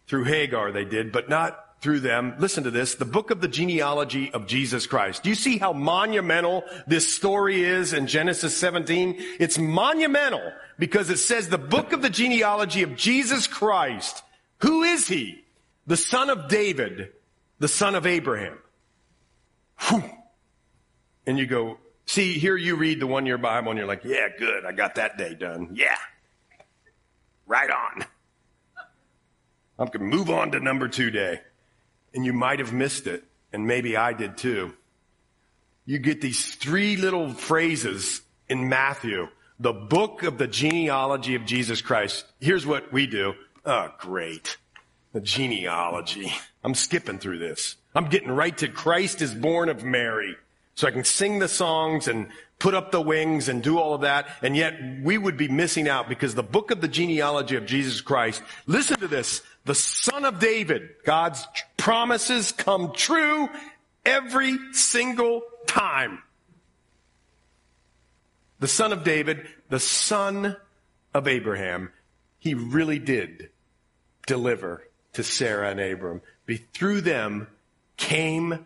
Through 0.07 0.24
Hagar, 0.24 0.70
they 0.72 0.85
did, 0.85 1.11
but 1.11 1.30
not 1.30 1.64
through 1.85 2.01
them, 2.01 2.35
listen 2.39 2.64
to 2.64 2.70
this, 2.70 2.95
the 2.95 3.05
book 3.05 3.30
of 3.30 3.43
the 3.43 3.47
genealogy 3.47 4.32
of 4.32 4.47
Jesus 4.47 4.87
Christ. 4.87 5.22
Do 5.22 5.28
you 5.28 5.35
see 5.35 5.59
how 5.59 5.74
monumental 5.74 6.64
this 6.87 7.14
story 7.14 7.62
is 7.62 7.93
in 7.93 8.07
Genesis 8.07 8.57
17? 8.57 9.16
It's 9.39 9.59
monumental 9.59 10.51
because 10.78 11.11
it 11.11 11.18
says 11.18 11.51
the 11.51 11.59
book 11.59 11.93
of 11.93 12.01
the 12.01 12.09
genealogy 12.09 12.85
of 12.85 12.97
Jesus 12.97 13.47
Christ. 13.47 14.22
Who 14.62 14.82
is 14.82 15.07
he? 15.07 15.45
The 15.87 15.99
son 15.99 16.30
of 16.30 16.49
David, 16.49 17.12
the 17.59 17.68
son 17.68 17.95
of 17.95 18.07
Abraham. 18.07 18.57
Whew. 19.80 20.05
And 21.26 21.39
you 21.39 21.47
go, 21.47 21.76
see, 22.07 22.39
here 22.39 22.57
you 22.57 22.76
read 22.76 22.99
the 22.99 23.07
one 23.07 23.26
year 23.26 23.37
Bible 23.37 23.72
and 23.72 23.78
you're 23.78 23.87
like, 23.87 24.05
yeah, 24.05 24.28
good. 24.39 24.64
I 24.64 24.72
got 24.72 24.95
that 24.95 25.18
day 25.18 25.35
done. 25.35 25.72
Yeah. 25.74 25.99
Right 27.47 27.70
on. 27.70 28.07
I'm 29.78 29.89
going 29.89 30.11
to 30.11 30.16
move 30.16 30.30
on 30.30 30.53
to 30.53 30.61
number 30.61 30.89
two 30.89 31.11
day 31.11 31.43
and 32.15 32.25
you 32.25 32.33
might 32.33 32.61
have 32.61 32.73
missed 32.73 33.07
it, 33.07 33.25
and 33.53 33.67
maybe 33.67 33.97
I 33.97 34.12
did 34.12 34.37
too. 34.37 34.73
You 35.85 35.99
get 35.99 36.21
these 36.21 36.55
three 36.55 36.97
little 36.97 37.31
phrases 37.35 38.23
in 38.49 38.69
Matthew, 38.69 39.29
the 39.59 39.73
book 39.73 40.23
of 40.23 40.39
the 40.39 40.47
genealogy 40.47 41.35
of 41.35 41.45
Jesus 41.45 41.83
Christ. 41.83 42.25
Here's 42.41 42.65
what 42.65 42.93
we 42.93 43.07
do. 43.07 43.35
Oh, 43.67 43.93
great. 43.99 44.57
The 45.12 45.21
genealogy. 45.21 46.33
I'm 46.62 46.75
skipping 46.75 47.19
through 47.19 47.39
this. 47.39 47.77
I'm 47.95 48.09
getting 48.09 48.31
right 48.31 48.57
to 48.59 48.69
Christ 48.69 49.21
is 49.21 49.35
born 49.35 49.69
of 49.69 49.85
Mary. 49.85 50.37
So 50.75 50.89
I 50.89 50.91
can 50.91 51.05
sing 51.05 51.39
the 51.39 51.49
songs 51.49 52.09
and 52.09 52.29
put 52.59 52.75
up 52.75 52.91
the 52.91 53.01
wings 53.01 53.49
and 53.49 53.62
do 53.62 53.79
all 53.79 53.95
of 53.95 54.01
that. 54.03 54.27
And 54.43 54.57
yet 54.57 54.75
we 55.03 55.18
would 55.18 55.37
be 55.37 55.49
missing 55.49 55.89
out 55.89 56.09
because 56.09 56.35
the 56.35 56.43
book 56.43 56.70
of 56.70 56.81
the 56.81 56.89
genealogy 56.89 57.57
of 57.57 57.66
Jesus 57.66 58.01
Christ, 58.01 58.43
listen 58.66 58.99
to 59.01 59.09
this, 59.09 59.43
the 59.64 59.75
son 59.75 60.25
of 60.25 60.39
David, 60.39 60.91
God's 61.05 61.47
promises 61.77 62.53
come 62.53 62.93
true 62.93 63.49
every 64.05 64.59
single 64.72 65.43
time. 65.66 66.22
the 68.61 68.68
son 68.68 68.93
of 68.93 69.05
David, 69.05 69.47
the 69.68 69.81
son 69.81 70.57
of 71.12 71.29
Abraham, 71.29 71.91
he 72.39 72.55
really 72.55 72.99
did 72.99 73.51
deliver 74.27 74.87
to 75.12 75.22
Sarah 75.22 75.70
and 75.70 75.81
Abram. 75.81 76.22
Through 76.72 77.03
them 77.03 77.49
came 77.97 78.64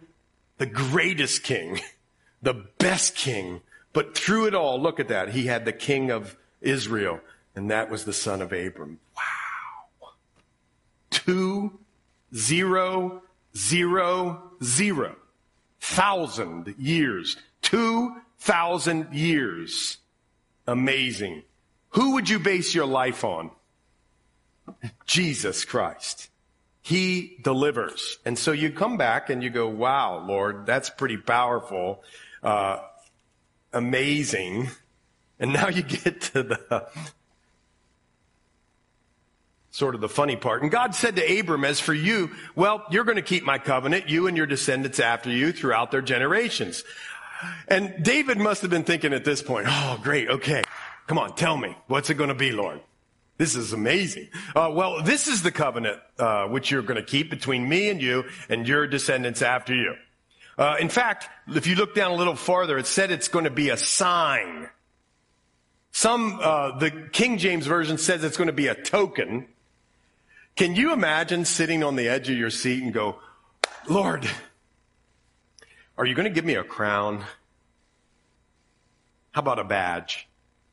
the 0.59 0.67
greatest 0.67 1.43
king, 1.43 1.81
the 2.43 2.67
best 2.79 3.15
king. 3.15 3.61
But 3.93 4.17
through 4.17 4.47
it 4.47 4.55
all, 4.55 4.81
look 4.81 5.01
at 5.01 5.09
that. 5.09 5.31
He 5.31 5.47
had 5.47 5.65
the 5.65 5.73
king 5.73 6.11
of 6.11 6.37
Israel, 6.61 7.21
and 7.57 7.71
that 7.71 7.91
was 7.91 8.05
the 8.05 8.13
son 8.13 8.43
of 8.43 8.53
Abram. 8.53 8.99
Wow. 9.17 10.11
Two, 11.11 11.79
zero, 12.35 13.23
zero, 13.57 14.53
zero. 14.63 15.17
Thousand 15.81 16.75
years. 16.79 17.37
Two 17.63 18.17
thousand 18.39 19.15
years. 19.15 19.99
Amazing. 20.67 21.43
Who 21.91 22.15
would 22.15 22.29
you 22.29 22.39
base 22.39 22.75
your 22.75 22.87
life 22.87 23.25
on? 23.25 23.51
Jesus 25.07 25.65
Christ. 25.65 26.29
He 26.83 27.39
delivers. 27.43 28.19
And 28.25 28.39
so 28.39 28.53
you 28.53 28.71
come 28.71 28.97
back 28.97 29.31
and 29.31 29.43
you 29.43 29.51
go, 29.51 29.69
wow, 29.69 30.25
Lord, 30.27 30.67
that's 30.67 30.91
pretty 30.91 31.17
powerful, 31.17 32.03
uh, 32.43 32.79
amazing. 33.73 34.69
And 35.39 35.53
now 35.53 35.69
you 35.69 35.83
get 35.83 36.21
to 36.33 36.43
the 36.43 36.89
sort 39.71 39.95
of 39.95 40.01
the 40.01 40.09
funny 40.09 40.35
part. 40.35 40.63
And 40.63 40.71
God 40.71 40.95
said 40.95 41.17
to 41.17 41.39
Abram, 41.39 41.65
as 41.65 41.79
for 41.79 41.95
you, 41.95 42.31
well, 42.57 42.85
you're 42.91 43.05
going 43.05 43.17
to 43.17 43.23
keep 43.23 43.45
my 43.45 43.59
covenant, 43.59 44.09
you 44.09 44.27
and 44.27 44.37
your 44.37 44.47
descendants 44.47 44.99
after 44.99 45.31
you 45.31 45.53
throughout 45.53 45.93
their 45.93 46.03
generations. 46.03 46.83
And 47.69 48.03
David 48.03 48.39
must 48.39 48.63
have 48.63 48.71
been 48.71 48.83
thinking 48.83 49.13
at 49.13 49.25
this 49.25 49.43
point, 49.43 49.67
oh, 49.69 50.01
great, 50.03 50.29
okay. 50.29 50.63
Come 51.07 51.19
on, 51.19 51.37
tell 51.37 51.57
me. 51.57 51.77
What's 51.87 52.11
it 52.11 52.15
going 52.15 52.29
to 52.29 52.35
be, 52.35 52.51
Lord? 52.51 52.81
This 53.37 53.55
is 53.55 53.73
amazing. 53.73 54.29
Uh, 54.57 54.71
well, 54.73 55.01
this 55.03 55.29
is 55.29 55.43
the 55.43 55.53
covenant 55.53 56.01
uh, 56.19 56.47
which 56.47 56.73
you're 56.73 56.83
going 56.83 56.97
to 56.97 57.05
keep 57.05 57.31
between 57.31 57.69
me 57.69 57.89
and 57.89 58.03
you 58.03 58.25
and 58.49 58.67
your 58.67 58.89
descendants 58.89 59.43
after 59.43 59.75
you. 59.75 59.95
Uh, 60.59 60.77
in 60.81 60.89
fact, 60.89 61.29
if 61.47 61.69
you 61.69 61.77
look 61.77 61.95
down 61.95 62.11
a 62.11 62.17
little 62.17 62.35
farther, 62.35 62.77
it 62.79 62.87
said 62.87 63.13
it's 63.13 63.29
going 63.29 63.45
to 63.45 63.51
be 63.51 63.69
a 63.69 63.77
sign. 63.77 64.69
Some, 65.93 66.41
uh, 66.43 66.79
the 66.79 66.91
King 66.91 67.39
James 67.39 67.67
Version 67.67 67.97
says 67.97 68.25
it's 68.25 68.37
going 68.37 68.49
to 68.49 68.53
be 68.53 68.67
a 68.67 68.75
token. 68.75 69.47
Can 70.57 70.75
you 70.75 70.93
imagine 70.93 71.45
sitting 71.45 71.85
on 71.85 71.95
the 71.95 72.09
edge 72.09 72.29
of 72.29 72.37
your 72.37 72.51
seat 72.51 72.83
and 72.83 72.93
go, 72.93 73.21
Lord, 73.89 74.29
are 75.97 76.05
you 76.05 76.17
going 76.17 76.29
to 76.29 76.35
give 76.35 76.45
me 76.45 76.55
a 76.55 76.65
crown? 76.65 77.25
How 79.31 79.41
about 79.41 79.61
a 79.61 79.65
badge? 79.65 80.29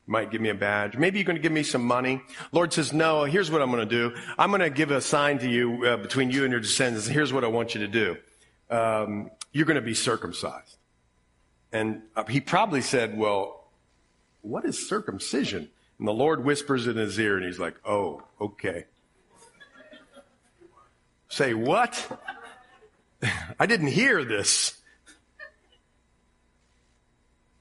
You 0.08 0.12
might 0.12 0.32
give 0.32 0.40
me 0.40 0.48
a 0.48 0.54
badge. 0.54 0.96
Maybe 0.96 1.18
you're 1.18 1.24
going 1.24 1.36
to 1.36 1.42
give 1.42 1.52
me 1.52 1.62
some 1.62 1.84
money. 1.84 2.20
Lord 2.50 2.72
says, 2.72 2.92
no, 2.92 3.22
here's 3.22 3.50
what 3.50 3.62
I'm 3.62 3.70
going 3.70 3.88
to 3.88 4.10
do. 4.10 4.16
I'm 4.36 4.50
going 4.50 4.60
to 4.60 4.70
give 4.70 4.90
a 4.90 5.00
sign 5.00 5.38
to 5.38 5.48
you 5.48 5.84
uh, 5.86 5.96
between 5.98 6.32
you 6.32 6.42
and 6.42 6.50
your 6.50 6.60
descendants. 6.60 7.06
Here's 7.06 7.32
what 7.32 7.44
I 7.44 7.48
want 7.48 7.76
you 7.76 7.80
to 7.82 7.88
do. 7.88 8.16
Um, 8.68 9.30
you're 9.56 9.64
going 9.64 9.76
to 9.76 9.80
be 9.80 9.94
circumcised. 9.94 10.76
And 11.72 12.02
uh, 12.14 12.24
he 12.24 12.40
probably 12.40 12.82
said, 12.82 13.16
well, 13.16 13.70
what 14.42 14.66
is 14.66 14.86
circumcision? 14.86 15.70
And 15.98 16.06
the 16.06 16.12
Lord 16.12 16.44
whispers 16.44 16.86
in 16.86 16.96
his 16.96 17.18
ear 17.18 17.38
and 17.38 17.46
he's 17.46 17.58
like, 17.58 17.74
oh, 17.82 18.22
okay. 18.38 18.84
Say 21.28 21.54
what? 21.54 22.20
I 23.58 23.64
didn't 23.64 23.86
hear 23.86 24.24
this. 24.26 24.76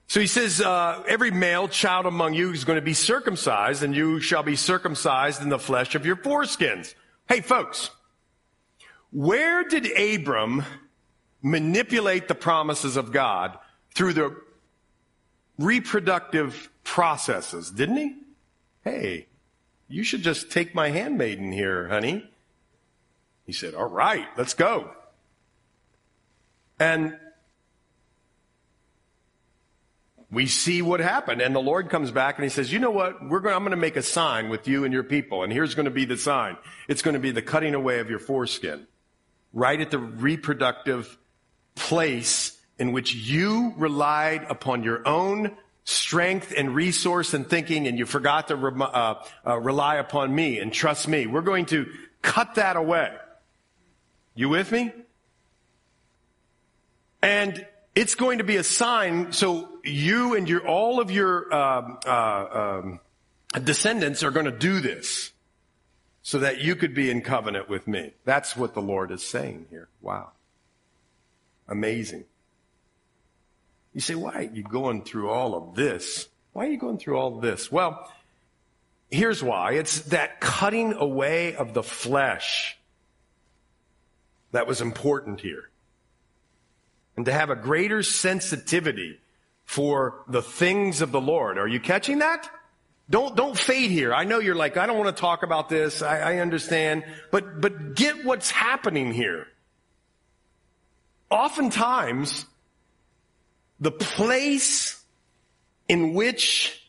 So 0.07 0.19
he 0.19 0.27
says, 0.27 0.59
uh, 0.59 1.01
every 1.07 1.31
male 1.31 1.69
child 1.69 2.05
among 2.05 2.33
you 2.33 2.51
is 2.51 2.65
going 2.65 2.77
to 2.77 2.81
be 2.81 2.93
circumcised, 2.93 3.83
and 3.83 3.95
you 3.95 4.19
shall 4.19 4.43
be 4.43 4.55
circumcised 4.55 5.41
in 5.41 5.49
the 5.49 5.59
flesh 5.59 5.95
of 5.95 6.05
your 6.05 6.15
foreskins. 6.15 6.93
Hey, 7.27 7.41
folks, 7.41 7.89
where 9.11 9.63
did 9.63 9.87
Abram 9.97 10.63
manipulate 11.45 12.27
the 12.27 12.33
promises 12.33 12.97
of 12.97 13.11
God 13.11 13.55
through 13.93 14.13
the 14.13 14.35
reproductive 15.59 16.71
processes, 16.83 17.69
didn't 17.69 17.97
he? 17.97 18.15
Hey, 18.83 19.27
you 19.87 20.03
should 20.03 20.23
just 20.23 20.49
take 20.49 20.73
my 20.73 20.89
handmaiden 20.89 21.51
here, 21.51 21.87
honey. 21.87 22.27
He 23.45 23.53
said, 23.53 23.75
all 23.75 23.87
right, 23.87 24.25
let's 24.35 24.55
go. 24.55 24.89
And 26.79 27.15
we 30.31 30.47
see 30.47 30.81
what 30.81 30.99
happened. 30.99 31.43
And 31.43 31.55
the 31.55 31.61
Lord 31.61 31.91
comes 31.91 32.09
back 32.09 32.37
and 32.37 32.43
he 32.43 32.49
says, 32.49 32.73
you 32.73 32.79
know 32.79 32.89
what? 32.89 33.23
We're 33.23 33.39
going, 33.39 33.53
I'm 33.53 33.61
going 33.61 33.69
to 33.69 33.77
make 33.77 33.97
a 33.97 34.01
sign 34.01 34.49
with 34.49 34.67
you 34.67 34.83
and 34.83 34.91
your 34.91 35.03
people. 35.03 35.43
And 35.43 35.53
here's 35.53 35.75
going 35.75 35.85
to 35.85 35.91
be 35.91 36.05
the 36.05 36.17
sign. 36.17 36.57
It's 36.87 37.03
going 37.03 37.13
to 37.13 37.19
be 37.19 37.29
the 37.29 37.43
cutting 37.43 37.75
away 37.75 37.99
of 37.99 38.09
your 38.09 38.17
foreskin. 38.17 38.87
Right 39.53 39.79
at 39.79 39.91
the 39.91 39.99
reproductive 39.99 41.19
place 41.75 42.57
in 42.77 42.91
which 42.91 43.13
you 43.13 43.73
relied 43.77 44.45
upon 44.49 44.83
your 44.83 45.07
own 45.07 45.55
strength 45.85 46.51
and 46.55 46.73
resource 46.73 47.33
and 47.33 47.47
thinking 47.47 47.87
and 47.87 47.97
you 47.97 48.05
forgot 48.05 48.47
to 48.47 48.55
re- 48.55 48.73
uh, 48.79 49.15
uh, 49.45 49.59
rely 49.59 49.95
upon 49.95 50.33
me 50.33 50.59
and 50.59 50.73
trust 50.73 51.07
me. 51.07 51.27
We're 51.27 51.41
going 51.41 51.67
to 51.67 51.87
cut 52.21 52.55
that 52.55 52.75
away. 52.75 53.13
You 54.33 54.49
with 54.49 54.71
me? 54.71 54.91
And 57.21 57.65
it's 57.93 58.15
going 58.15 58.39
to 58.39 58.43
be 58.43 58.57
a 58.57 58.63
sign. 58.63 59.31
So 59.31 59.69
you 59.83 60.35
and 60.35 60.49
your, 60.49 60.67
all 60.67 60.99
of 60.99 61.11
your 61.11 61.53
um, 61.53 61.99
uh, 62.05 62.79
um, 62.81 62.99
descendants 63.63 64.23
are 64.23 64.31
going 64.31 64.47
to 64.47 64.51
do 64.51 64.79
this 64.79 65.31
so 66.23 66.39
that 66.39 66.59
you 66.59 66.75
could 66.75 66.93
be 66.93 67.09
in 67.09 67.21
covenant 67.21 67.69
with 67.69 67.87
me. 67.87 68.11
That's 68.25 68.57
what 68.57 68.73
the 68.73 68.81
Lord 68.81 69.11
is 69.11 69.23
saying 69.23 69.67
here. 69.69 69.87
Wow. 70.01 70.31
Amazing. 71.67 72.25
You 73.93 74.01
say, 74.01 74.15
why 74.15 74.33
are 74.33 74.41
you 74.41 74.63
going 74.63 75.03
through 75.03 75.29
all 75.29 75.55
of 75.55 75.75
this? 75.75 76.27
Why 76.53 76.65
are 76.65 76.69
you 76.69 76.77
going 76.77 76.97
through 76.97 77.17
all 77.17 77.39
this? 77.39 77.71
Well, 77.71 78.11
here's 79.09 79.41
why. 79.41 79.73
It's 79.73 80.01
that 80.03 80.39
cutting 80.41 80.93
away 80.93 81.55
of 81.55 81.73
the 81.73 81.83
flesh 81.83 82.77
that 84.51 84.67
was 84.67 84.81
important 84.81 85.41
here 85.41 85.69
and 87.17 87.25
to 87.25 87.31
have 87.31 87.49
a 87.49 87.55
greater 87.55 88.03
sensitivity 88.03 89.19
for 89.63 90.23
the 90.27 90.41
things 90.41 91.01
of 91.01 91.11
the 91.11 91.21
Lord. 91.21 91.57
Are 91.57 91.67
you 91.67 91.79
catching 91.79 92.19
that? 92.19 92.49
Don't, 93.09 93.35
don't 93.35 93.57
fade 93.57 93.91
here. 93.91 94.13
I 94.13 94.23
know 94.23 94.39
you're 94.39 94.55
like, 94.55 94.77
I 94.77 94.87
don't 94.87 94.97
want 94.97 95.15
to 95.15 95.19
talk 95.19 95.43
about 95.43 95.69
this. 95.69 96.01
I, 96.01 96.33
I 96.33 96.37
understand. 96.37 97.05
But, 97.31 97.61
but 97.61 97.95
get 97.95 98.25
what's 98.25 98.49
happening 98.49 99.13
here. 99.13 99.47
Oftentimes, 101.29 102.45
the 103.79 103.91
place 103.91 105.03
in 105.87 106.13
which 106.13 106.81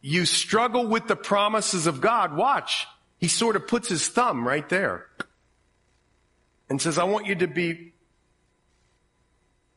you 0.00 0.24
struggle 0.24 0.86
with 0.86 1.06
the 1.06 1.16
promises 1.16 1.86
of 1.86 2.00
God, 2.00 2.34
watch, 2.34 2.86
he 3.18 3.28
sort 3.28 3.56
of 3.56 3.68
puts 3.68 3.88
his 3.88 4.08
thumb 4.08 4.46
right 4.46 4.68
there 4.68 5.06
and 6.68 6.80
says, 6.80 6.96
I 6.96 7.04
want 7.04 7.26
you 7.26 7.34
to 7.36 7.46
be 7.46 7.92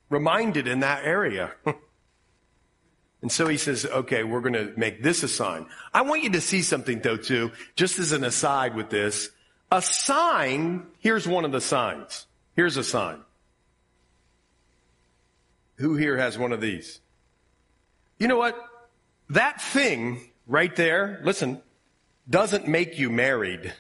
reminded 0.10 0.68
in 0.68 0.80
that 0.82 1.04
area. 1.04 1.52
and 3.22 3.32
so 3.32 3.48
he 3.48 3.58
says, 3.58 3.86
okay, 3.86 4.24
we're 4.24 4.42
going 4.42 4.54
to 4.54 4.72
make 4.78 5.04
this 5.04 5.24
a 5.24 5.28
sign. 5.28 5.66
I 5.94 6.04
want 6.04 6.24
you 6.24 6.30
to 6.32 6.42
see 6.42 6.62
something 6.62 7.00
though 7.02 7.18
too, 7.18 7.52
just 7.76 8.00
as 8.00 8.12
an 8.12 8.24
aside 8.24 8.76
with 8.76 8.90
this. 8.90 9.30
A 9.72 9.82
sign, 9.82 10.86
here's 11.00 11.28
one 11.28 11.46
of 11.46 11.52
the 11.52 11.62
signs. 11.62 12.28
Here's 12.56 12.78
a 12.78 12.84
sign. 12.84 13.20
Who 15.76 15.96
here 15.96 16.18
has 16.18 16.38
one 16.38 16.52
of 16.52 16.62
these? 16.62 17.00
You 18.20 18.28
know 18.28 18.38
what? 18.38 18.58
That 19.30 19.62
thing 19.62 20.22
right 20.48 20.76
there, 20.76 21.22
listen, 21.24 21.62
doesn't 22.30 22.68
make 22.68 23.00
you 23.00 23.10
married. 23.10 23.74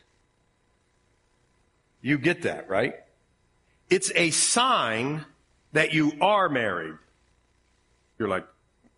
You 2.02 2.18
get 2.18 2.42
that, 2.44 2.70
right? 2.70 2.96
It's 3.90 4.12
a 4.16 4.32
sign 4.32 5.26
that 5.74 5.94
you 5.94 6.14
are 6.20 6.50
married. 6.50 6.96
You're 8.18 8.28
like, 8.28 8.46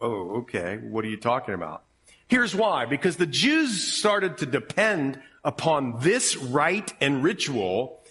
oh, 0.02 0.38
okay. 0.42 0.78
What 0.78 1.06
are 1.06 1.10
you 1.10 1.18
talking 1.18 1.54
about? 1.54 1.84
Here's 2.28 2.56
why. 2.56 2.86
Because 2.86 3.18
the 3.18 3.26
Jews 3.26 3.94
started 3.94 4.38
to 4.40 4.46
depend 4.46 5.20
upon 5.44 6.00
this 6.00 6.36
rite 6.36 6.94
and 7.00 7.24
ritual 7.24 8.02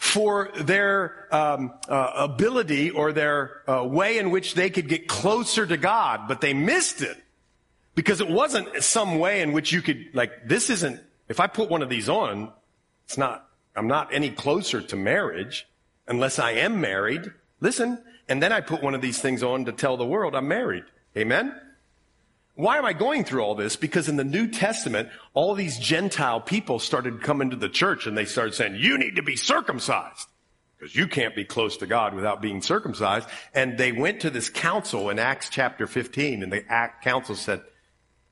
for 0.00 0.50
their 0.56 1.28
um, 1.30 1.74
uh, 1.86 2.12
ability 2.16 2.90
or 2.90 3.12
their 3.12 3.62
uh, 3.70 3.84
way 3.84 4.16
in 4.16 4.30
which 4.30 4.54
they 4.54 4.70
could 4.70 4.88
get 4.88 5.06
closer 5.06 5.66
to 5.66 5.76
God, 5.76 6.26
but 6.26 6.40
they 6.40 6.54
missed 6.54 7.02
it 7.02 7.18
because 7.94 8.22
it 8.22 8.28
wasn't 8.28 8.82
some 8.82 9.18
way 9.18 9.42
in 9.42 9.52
which 9.52 9.72
you 9.72 9.82
could 9.82 10.06
like 10.14 10.48
this 10.48 10.70
isn't. 10.70 11.00
If 11.28 11.38
I 11.38 11.48
put 11.48 11.68
one 11.68 11.82
of 11.82 11.90
these 11.90 12.08
on, 12.08 12.50
it's 13.04 13.18
not. 13.18 13.46
I'm 13.76 13.88
not 13.88 14.12
any 14.12 14.30
closer 14.30 14.80
to 14.80 14.96
marriage 14.96 15.68
unless 16.08 16.38
I 16.38 16.52
am 16.52 16.80
married. 16.80 17.30
Listen, 17.60 18.02
and 18.26 18.42
then 18.42 18.52
I 18.52 18.62
put 18.62 18.82
one 18.82 18.94
of 18.94 19.02
these 19.02 19.20
things 19.20 19.42
on 19.42 19.66
to 19.66 19.72
tell 19.72 19.98
the 19.98 20.06
world 20.06 20.34
I'm 20.34 20.48
married. 20.48 20.84
Amen? 21.14 21.54
Why 22.60 22.78
am 22.78 22.84
I 22.84 22.92
going 22.92 23.24
through 23.24 23.42
all 23.42 23.54
this? 23.54 23.76
Because 23.76 24.08
in 24.08 24.16
the 24.16 24.24
New 24.24 24.48
Testament, 24.48 25.08
all 25.34 25.54
these 25.54 25.78
Gentile 25.78 26.40
people 26.40 26.78
started 26.78 27.22
coming 27.22 27.50
to 27.50 27.56
the 27.56 27.68
church 27.68 28.06
and 28.06 28.16
they 28.16 28.24
started 28.24 28.54
saying, 28.54 28.76
you 28.76 28.98
need 28.98 29.16
to 29.16 29.22
be 29.22 29.36
circumcised 29.36 30.26
because 30.78 30.96
you 30.96 31.06
can't 31.06 31.36
be 31.36 31.44
close 31.44 31.76
to 31.78 31.86
God 31.86 32.14
without 32.14 32.40
being 32.40 32.62
circumcised. 32.62 33.28
And 33.54 33.76
they 33.76 33.92
went 33.92 34.20
to 34.20 34.30
this 34.30 34.48
council 34.48 35.10
in 35.10 35.18
Acts 35.18 35.48
chapter 35.50 35.86
15 35.86 36.42
and 36.42 36.52
the 36.52 36.62
council 37.02 37.34
said, 37.34 37.62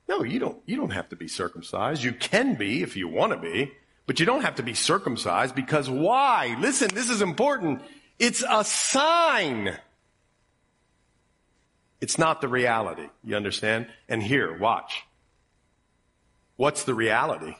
no, 0.08 0.22
you 0.22 0.38
don't, 0.38 0.58
you 0.64 0.76
don't 0.76 0.90
have 0.90 1.10
to 1.10 1.16
be 1.16 1.28
circumcised. 1.28 2.02
You 2.02 2.12
can 2.12 2.54
be 2.54 2.82
if 2.82 2.96
you 2.96 3.08
want 3.08 3.32
to 3.32 3.38
be, 3.38 3.72
but 4.06 4.18
you 4.18 4.26
don't 4.26 4.42
have 4.42 4.54
to 4.54 4.62
be 4.62 4.72
circumcised 4.72 5.54
because 5.54 5.90
why? 5.90 6.56
Listen, 6.58 6.88
this 6.94 7.10
is 7.10 7.20
important. 7.20 7.82
It's 8.18 8.42
a 8.48 8.64
sign. 8.64 9.76
It's 12.00 12.18
not 12.18 12.40
the 12.40 12.48
reality. 12.48 13.08
You 13.24 13.36
understand? 13.36 13.88
And 14.08 14.22
here, 14.22 14.56
watch. 14.56 15.04
What's 16.56 16.84
the 16.84 16.94
reality? 16.94 17.54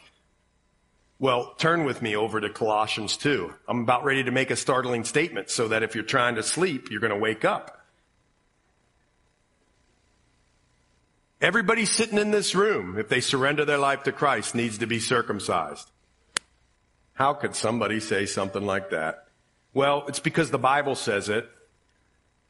Well, 1.21 1.55
turn 1.59 1.85
with 1.85 2.01
me 2.01 2.15
over 2.15 2.41
to 2.41 2.49
Colossians 2.49 3.17
2. 3.17 3.53
I'm 3.67 3.83
about 3.83 4.05
ready 4.05 4.23
to 4.23 4.31
make 4.31 4.51
a 4.51 4.57
startling 4.57 5.05
statement 5.05 5.51
so 5.51 5.69
that 5.69 5.83
if 5.83 5.95
you're 5.95 6.05
trying 6.05 6.37
to 6.37 6.45
sleep, 6.45 6.91
you're 6.91 7.01
going 7.01 7.13
to 7.13 7.19
wake 7.19 7.45
up. 7.45 7.75
Everybody 11.41 11.85
sitting 11.85 12.19
in 12.19 12.31
this 12.31 12.55
room, 12.55 12.99
if 12.99 13.09
they 13.09 13.21
surrender 13.21 13.65
their 13.65 13.79
life 13.79 14.05
to 14.05 14.13
Christ, 14.13 14.55
needs 14.55 14.79
to 14.79 14.87
be 14.87 14.99
circumcised. 14.99 15.91
How 17.15 17.35
could 17.35 17.57
somebody 17.57 17.99
say 17.99 18.27
something 18.27 18.65
like 18.65 18.91
that? 18.91 19.27
Well, 19.75 20.05
it's 20.09 20.21
because 20.21 20.51
the 20.51 20.59
Bible 20.59 20.95
says 20.95 21.29
it. 21.29 21.49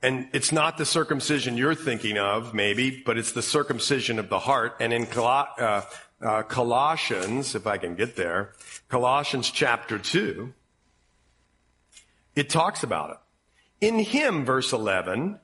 And 0.03 0.29
it's 0.33 0.53
not 0.53 0.79
the 0.79 0.85
circumcision 0.85 1.57
you're 1.57 1.75
thinking 1.75 2.19
of, 2.19 2.55
maybe, 2.55 3.03
but 3.05 3.19
it's 3.19 3.33
the 3.33 3.43
circumcision 3.43 4.19
of 4.19 4.29
the 4.29 4.39
heart. 4.39 4.77
And 4.81 4.93
in 4.93 5.07
Col- 5.07 5.49
uh, 5.59 5.83
uh, 6.21 6.43
Colossians, 6.43 7.55
if 7.55 7.67
I 7.67 7.79
can 7.79 7.97
get 7.97 8.15
there, 8.15 8.53
Colossians 8.89 9.51
chapter 9.51 9.99
2, 9.99 10.53
it 12.37 12.49
talks 12.49 12.85
about 12.85 13.11
it. 13.11 13.87
In 13.87 13.99
him, 13.99 14.45
verse 14.45 14.73
11, 14.73 15.41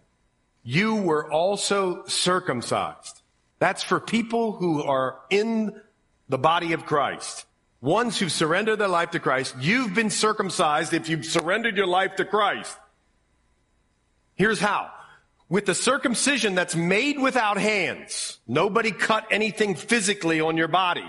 you 0.63 0.97
were 0.97 1.31
also 1.31 2.05
circumcised. 2.07 3.23
That's 3.59 3.83
for 3.83 3.99
people 3.99 4.53
who 4.53 4.83
are 4.83 5.19
in 5.31 5.81
the 6.29 6.39
body 6.39 6.73
of 6.73 6.87
Christ. 6.87 7.47
Ones 7.81 8.19
who 8.19 8.29
surrender 8.29 8.77
their 8.77 8.89
life 8.89 9.11
to 9.11 9.21
Christ. 9.21 9.57
You've 9.61 9.95
been 9.95 10.11
circumcised 10.11 10.95
if 10.95 11.09
you've 11.09 11.27
surrendered 11.27 11.77
your 11.77 11.87
life 11.87 12.17
to 12.17 12.25
Christ. 12.25 12.79
Here's 14.37 14.61
how. 14.61 14.91
With 15.49 15.67
the 15.67 15.75
circumcision 15.75 16.55
that's 16.55 16.75
made 16.75 17.19
without 17.19 17.59
hands, 17.59 18.39
nobody 18.49 18.91
cut 18.91 19.27
anything 19.31 19.75
physically 19.75 20.41
on 20.41 20.57
your 20.57 20.69
body. 20.69 21.05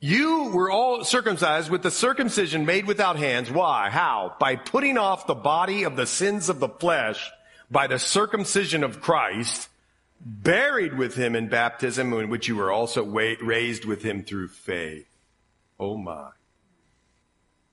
You 0.00 0.50
were 0.52 0.70
all 0.70 1.04
circumcised 1.04 1.70
with 1.70 1.82
the 1.82 1.90
circumcision 1.90 2.64
made 2.64 2.86
without 2.86 3.16
hands. 3.16 3.50
Why? 3.50 3.90
How? 3.90 4.34
By 4.40 4.56
putting 4.56 4.96
off 4.98 5.26
the 5.26 5.34
body 5.34 5.84
of 5.84 5.94
the 5.96 6.06
sins 6.06 6.48
of 6.48 6.58
the 6.58 6.68
flesh 6.68 7.30
by 7.70 7.86
the 7.86 7.98
circumcision 7.98 8.82
of 8.82 9.00
Christ, 9.00 9.68
buried 10.20 10.98
with 10.98 11.14
him 11.14 11.36
in 11.36 11.48
baptism, 11.48 12.12
in 12.14 12.28
which 12.28 12.48
you 12.48 12.56
were 12.56 12.72
also 12.72 13.04
raised 13.04 13.84
with 13.84 14.02
him 14.02 14.24
through 14.24 14.48
faith. 14.48 15.06
Oh 15.78 15.96
my. 15.96 16.30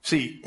See, 0.02 0.44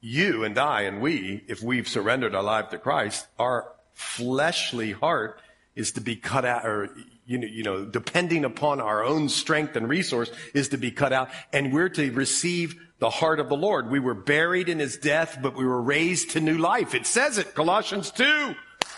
you 0.00 0.44
and 0.44 0.58
I 0.58 0.82
and 0.82 1.00
we, 1.00 1.44
if 1.48 1.62
we've 1.62 1.88
surrendered 1.88 2.34
our 2.34 2.42
life 2.42 2.70
to 2.70 2.78
Christ, 2.78 3.26
our 3.38 3.72
fleshly 3.94 4.92
heart 4.92 5.40
is 5.74 5.92
to 5.92 6.00
be 6.00 6.16
cut 6.16 6.44
out, 6.44 6.66
or, 6.66 6.90
you 7.26 7.38
know, 7.38 7.46
you 7.46 7.62
know, 7.62 7.84
depending 7.84 8.44
upon 8.44 8.80
our 8.80 9.04
own 9.04 9.28
strength 9.28 9.76
and 9.76 9.88
resource 9.88 10.30
is 10.54 10.70
to 10.70 10.78
be 10.78 10.90
cut 10.90 11.12
out. 11.12 11.28
And 11.52 11.72
we're 11.72 11.88
to 11.90 12.10
receive 12.12 12.80
the 12.98 13.10
heart 13.10 13.40
of 13.40 13.48
the 13.48 13.56
Lord. 13.56 13.90
We 13.90 14.00
were 14.00 14.14
buried 14.14 14.68
in 14.68 14.78
his 14.78 14.96
death, 14.96 15.38
but 15.42 15.56
we 15.56 15.64
were 15.64 15.82
raised 15.82 16.30
to 16.30 16.40
new 16.40 16.56
life. 16.56 16.94
It 16.94 17.06
says 17.06 17.38
it, 17.38 17.54
Colossians 17.54 18.10
2. 18.10 18.54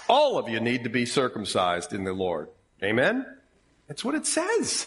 All 0.08 0.38
of 0.38 0.48
you 0.48 0.60
need 0.60 0.84
to 0.84 0.90
be 0.90 1.04
circumcised 1.04 1.92
in 1.92 2.04
the 2.04 2.12
Lord. 2.12 2.48
Amen? 2.82 3.26
That's 3.88 4.04
what 4.04 4.14
it 4.14 4.26
says. 4.26 4.86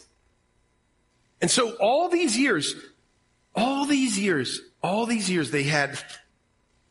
And 1.42 1.52
so 1.52 1.72
all 1.76 2.08
these 2.08 2.38
years, 2.38 2.76
all 3.56 3.86
these 3.86 4.18
years, 4.18 4.62
all 4.84 5.06
these 5.06 5.30
years, 5.30 5.52
they 5.52 5.64
had 5.64 6.00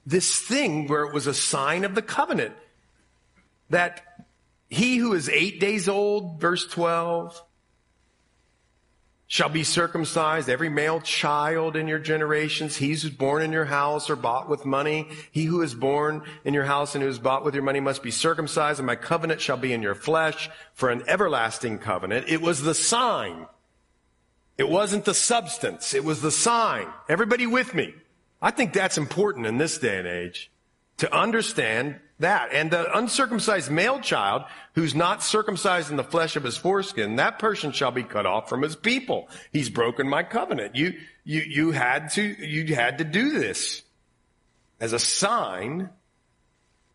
this 0.07 0.39
thing 0.39 0.87
where 0.87 1.05
it 1.05 1.13
was 1.13 1.27
a 1.27 1.35
sign 1.35 1.85
of 1.85 1.95
the 1.95 2.03
covenant 2.03 2.55
that 3.71 4.03
he 4.69 4.97
who 4.97 5.15
is 5.15 5.29
eight 5.29 5.61
days 5.61 5.89
old, 5.89 6.41
verse 6.41 6.67
12, 6.67 7.43
shall 9.27 9.49
be 9.49 9.63
circumcised, 9.63 10.49
every 10.49 10.69
male 10.69 11.01
child 11.01 11.77
in 11.77 11.87
your 11.87 12.01
generations, 12.01 12.77
he 12.77 12.89
who's 12.89 13.09
born 13.09 13.43
in 13.43 13.53
your 13.53 13.65
house 13.65 14.11
or 14.11 14.17
bought 14.17 14.49
with 14.49 14.65
money, 14.65 15.07
he 15.31 15.45
who 15.45 15.63
is 15.63 15.73
born 15.73 16.23
in 16.45 16.53
your 16.53 16.65
house 16.65 16.97
and 16.97 17.03
who 17.03 17.09
is 17.09 17.21
bought 17.21 17.45
with 17.45 17.55
your 17.55 17.63
money 17.63 17.79
must 17.79 18.03
be 18.03 18.11
circumcised, 18.11 18.81
and 18.81 18.87
my 18.89 18.97
covenant 18.97 19.41
shall 19.41 19.57
be 19.57 19.73
in 19.73 19.83
your 19.83 19.95
flesh 19.95 20.51
for 20.75 20.91
an 20.91 21.05
everlasting 21.07 21.79
covenant. 21.79 22.29
It 22.29 22.41
was 22.41 22.63
the 22.63 22.75
sign 22.75 23.47
it 24.61 24.69
wasn't 24.69 25.07
the 25.07 25.15
substance, 25.15 25.95
it 25.95 26.05
was 26.05 26.21
the 26.21 26.31
sign. 26.31 26.87
Everybody 27.09 27.47
with 27.47 27.75
me? 27.75 27.95
I 28.43 28.51
think 28.51 28.75
that's 28.75 28.99
important 28.99 29.47
in 29.47 29.57
this 29.57 29.79
day 29.79 29.97
and 29.97 30.07
age 30.07 30.51
to 30.99 31.11
understand 31.17 31.99
that. 32.19 32.51
And 32.53 32.71
the 32.71 32.95
uncircumcised 32.95 33.71
male 33.71 34.01
child 34.01 34.43
who's 34.75 34.95
not 34.95 35.23
circumcised 35.23 35.91
in 35.91 35.97
the 35.97 36.05
flesh 36.05 36.37
of 36.37 36.45
his 36.45 36.59
foreskin, 36.59 37.17
that 37.17 37.39
person 37.39 37.73
shall 37.73 37.91
be 37.91 38.03
cut 38.03 38.27
off 38.27 38.51
from 38.51 38.61
his 38.61 38.77
people. 38.77 39.31
He's 39.51 39.71
broken 39.71 40.07
my 40.07 40.25
covenant. 40.25 40.77
You, 40.77 40.93
you, 41.25 41.41
you 41.41 41.71
had 41.71 42.11
to, 42.11 42.23
you 42.23 42.75
had 42.75 42.99
to 42.99 43.05
do 43.05 43.39
this 43.39 43.83
as 44.79 44.93
a 44.93 44.99
sign 44.99 45.89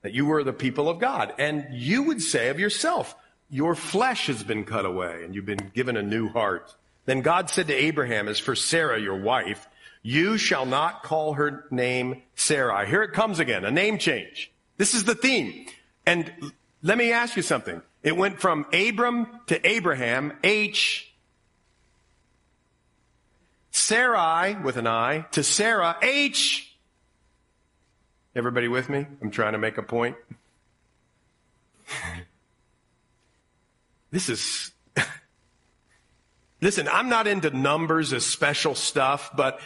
that 0.03 0.13
you 0.13 0.27
were 0.27 0.43
the 0.43 0.53
people 0.53 0.87
of 0.87 0.99
God. 0.99 1.33
And 1.39 1.65
you 1.71 2.03
would 2.03 2.21
say 2.21 2.49
of 2.49 2.59
yourself, 2.59 3.15
your 3.49 3.73
flesh 3.73 4.27
has 4.27 4.43
been 4.43 4.65
cut 4.65 4.85
away 4.85 5.23
and 5.23 5.33
you've 5.33 5.47
been 5.47 5.71
given 5.73 5.97
a 5.97 6.03
new 6.03 6.29
heart. 6.29 6.75
Then 7.05 7.21
God 7.21 7.49
said 7.49 7.67
to 7.67 7.73
Abraham, 7.73 8.27
as 8.27 8.39
for 8.39 8.55
Sarah, 8.55 8.99
your 8.99 9.17
wife, 9.17 9.67
you 10.01 10.37
shall 10.37 10.65
not 10.65 11.03
call 11.03 11.33
her 11.33 11.65
name 11.71 12.21
Sarai. 12.35 12.87
Here 12.87 13.03
it 13.03 13.13
comes 13.13 13.39
again, 13.39 13.65
a 13.65 13.71
name 13.71 13.97
change. 13.97 14.51
This 14.77 14.93
is 14.93 15.03
the 15.03 15.15
theme. 15.15 15.65
And 16.05 16.31
let 16.83 16.97
me 16.97 17.11
ask 17.11 17.35
you 17.35 17.41
something. 17.41 17.81
It 18.03 18.15
went 18.15 18.39
from 18.39 18.67
Abram 18.71 19.27
to 19.47 19.67
Abraham, 19.67 20.33
H, 20.43 21.11
Sarai 23.71 24.55
with 24.55 24.77
an 24.77 24.87
I, 24.87 25.25
to 25.31 25.43
Sarah, 25.43 25.97
H. 26.01 26.75
Everybody 28.35 28.67
with 28.67 28.89
me? 28.89 29.05
I'm 29.21 29.31
trying 29.31 29.53
to 29.53 29.57
make 29.57 29.77
a 29.77 29.83
point. 29.83 30.15
this 34.11 34.29
is 34.29 34.71
Listen, 36.61 36.87
I'm 36.87 37.09
not 37.09 37.27
into 37.27 37.49
numbers 37.49 38.13
as 38.13 38.25
special 38.25 38.75
stuff, 38.75 39.31
but 39.35 39.59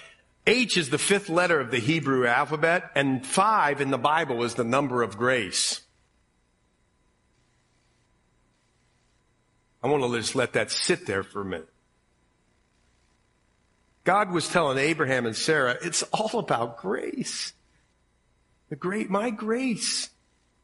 H 0.47 0.77
is 0.77 0.89
the 0.89 0.97
fifth 0.97 1.29
letter 1.29 1.59
of 1.59 1.71
the 1.71 1.79
Hebrew 1.79 2.25
alphabet, 2.25 2.89
and 2.95 3.25
five 3.25 3.81
in 3.81 3.91
the 3.91 3.97
Bible 3.97 4.43
is 4.43 4.55
the 4.55 4.63
number 4.63 5.03
of 5.03 5.17
grace. 5.17 5.81
I 9.83 9.87
want 9.87 10.03
to 10.03 10.19
just 10.19 10.35
let 10.35 10.53
that 10.53 10.71
sit 10.71 11.05
there 11.05 11.23
for 11.23 11.41
a 11.41 11.45
minute. 11.45 11.69
God 14.03 14.31
was 14.31 14.49
telling 14.49 14.77
Abraham 14.77 15.25
and 15.25 15.35
Sarah, 15.35 15.77
it's 15.81 16.03
all 16.11 16.39
about 16.39 16.77
grace. 16.77 17.53
The 18.69 18.75
great, 18.75 19.09
my 19.09 19.29
grace 19.29 20.09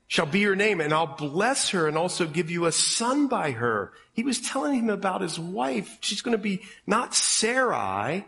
shall 0.07 0.25
be 0.25 0.39
your 0.39 0.55
name, 0.55 0.81
and 0.81 0.93
I'll 0.93 1.15
bless 1.15 1.69
her 1.69 1.87
and 1.87 1.97
also 1.97 2.27
give 2.27 2.51
you 2.51 2.65
a 2.65 2.71
son 2.71 3.27
by 3.27 3.51
her. 3.51 3.91
He 4.13 4.23
was 4.23 4.39
telling 4.39 4.75
him 4.75 4.89
about 4.89 5.21
his 5.21 5.39
wife. 5.39 5.97
She's 6.01 6.21
going 6.21 6.37
to 6.37 6.41
be 6.41 6.61
not 6.85 7.15
Sarai, 7.15 8.25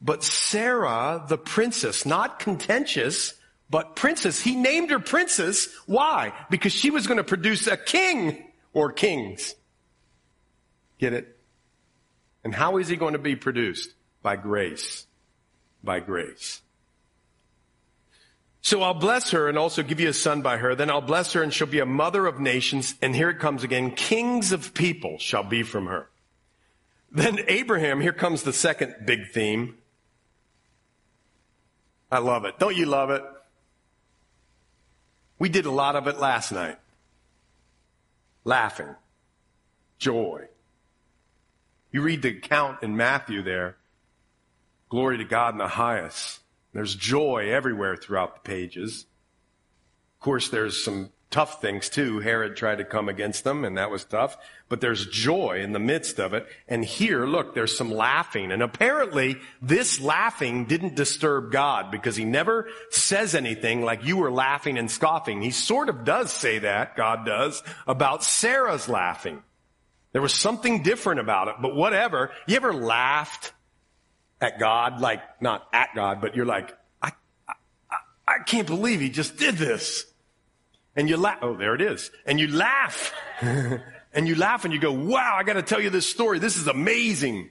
but 0.00 0.22
Sarah, 0.22 1.24
the 1.28 1.38
princess, 1.38 2.06
not 2.06 2.38
contentious, 2.38 3.34
but 3.68 3.96
princess. 3.96 4.40
He 4.40 4.54
named 4.54 4.90
her 4.90 5.00
princess. 5.00 5.68
Why? 5.86 6.32
Because 6.50 6.72
she 6.72 6.90
was 6.90 7.06
going 7.06 7.18
to 7.18 7.24
produce 7.24 7.66
a 7.66 7.76
king 7.76 8.44
or 8.72 8.92
kings. 8.92 9.54
Get 10.98 11.12
it? 11.12 11.36
And 12.44 12.54
how 12.54 12.78
is 12.78 12.88
he 12.88 12.96
going 12.96 13.12
to 13.12 13.18
be 13.18 13.36
produced? 13.36 13.92
By 14.22 14.36
grace. 14.36 15.06
By 15.82 16.00
grace. 16.00 16.62
So 18.60 18.82
I'll 18.82 18.94
bless 18.94 19.30
her 19.30 19.48
and 19.48 19.56
also 19.56 19.82
give 19.82 20.00
you 20.00 20.08
a 20.08 20.12
son 20.12 20.42
by 20.42 20.58
her. 20.58 20.74
Then 20.74 20.90
I'll 20.90 21.00
bless 21.00 21.32
her 21.32 21.42
and 21.42 21.54
she'll 21.54 21.66
be 21.66 21.78
a 21.78 21.86
mother 21.86 22.26
of 22.26 22.40
nations. 22.40 22.94
And 23.00 23.14
here 23.14 23.30
it 23.30 23.38
comes 23.38 23.64
again. 23.64 23.92
Kings 23.92 24.52
of 24.52 24.74
people 24.74 25.18
shall 25.18 25.44
be 25.44 25.62
from 25.62 25.86
her. 25.86 26.08
Then 27.10 27.38
Abraham, 27.48 28.00
here 28.00 28.12
comes 28.12 28.42
the 28.42 28.52
second 28.52 28.96
big 29.06 29.30
theme. 29.30 29.78
I 32.10 32.18
love 32.18 32.44
it. 32.44 32.58
Don't 32.58 32.76
you 32.76 32.86
love 32.86 33.10
it? 33.10 33.22
We 35.38 35.48
did 35.48 35.66
a 35.66 35.70
lot 35.70 35.96
of 35.96 36.06
it 36.08 36.18
last 36.18 36.52
night. 36.52 36.78
Laughing. 38.44 38.94
joy. 39.98 40.48
You 41.92 42.02
read 42.02 42.22
the 42.22 42.30
account 42.30 42.82
in 42.82 42.96
Matthew 42.96 43.42
there. 43.42 43.76
Glory 44.88 45.18
to 45.18 45.24
God 45.24 45.54
in 45.54 45.58
the 45.58 45.68
highest. 45.68 46.40
There's 46.72 46.94
joy 46.94 47.50
everywhere 47.50 47.96
throughout 47.96 48.34
the 48.34 48.48
pages. 48.48 49.06
Of 50.16 50.24
course, 50.24 50.48
there's 50.48 50.82
some 50.82 51.10
tough 51.30 51.60
things 51.60 51.88
too. 51.88 52.20
Herod 52.20 52.56
tried 52.56 52.78
to 52.78 52.84
come 52.84 53.08
against 53.08 53.44
them 53.44 53.64
and 53.64 53.76
that 53.76 53.90
was 53.90 54.04
tough, 54.04 54.36
but 54.68 54.80
there's 54.80 55.06
joy 55.06 55.60
in 55.60 55.72
the 55.72 55.78
midst 55.78 56.18
of 56.18 56.32
it. 56.32 56.46
And 56.66 56.84
here, 56.84 57.26
look, 57.26 57.54
there's 57.54 57.76
some 57.76 57.90
laughing. 57.90 58.50
And 58.50 58.62
apparently 58.62 59.36
this 59.60 60.00
laughing 60.00 60.64
didn't 60.64 60.96
disturb 60.96 61.52
God 61.52 61.90
because 61.90 62.16
he 62.16 62.24
never 62.24 62.68
says 62.90 63.34
anything 63.34 63.82
like 63.82 64.04
you 64.04 64.16
were 64.16 64.32
laughing 64.32 64.78
and 64.78 64.90
scoffing. 64.90 65.42
He 65.42 65.50
sort 65.50 65.88
of 65.88 66.04
does 66.04 66.32
say 66.32 66.60
that, 66.60 66.96
God 66.96 67.26
does, 67.26 67.62
about 67.86 68.24
Sarah's 68.24 68.88
laughing. 68.88 69.42
There 70.12 70.22
was 70.22 70.34
something 70.34 70.82
different 70.82 71.20
about 71.20 71.48
it, 71.48 71.56
but 71.60 71.76
whatever. 71.76 72.30
You 72.46 72.56
ever 72.56 72.72
laughed 72.72 73.52
at 74.40 74.58
God? 74.58 75.00
Like, 75.00 75.22
not 75.40 75.66
at 75.72 75.90
God, 75.94 76.20
but 76.20 76.36
you're 76.36 76.46
like, 76.46 76.76
I, 77.02 77.12
I, 77.48 77.54
I 78.26 78.38
can't 78.44 78.66
believe 78.66 79.00
he 79.00 79.10
just 79.10 79.36
did 79.36 79.56
this. 79.56 80.06
And 80.96 81.08
you 81.08 81.16
laugh. 81.16 81.38
Oh, 81.42 81.56
there 81.56 81.74
it 81.74 81.80
is. 81.80 82.10
And 82.26 82.40
you 82.40 82.48
laugh. 82.48 83.12
and 83.40 84.26
you 84.26 84.34
laugh 84.34 84.64
and 84.64 84.74
you 84.74 84.80
go, 84.80 84.92
wow, 84.92 85.36
I 85.38 85.44
got 85.44 85.54
to 85.54 85.62
tell 85.62 85.80
you 85.80 85.90
this 85.90 86.08
story. 86.08 86.38
This 86.38 86.56
is 86.56 86.66
amazing. 86.66 87.50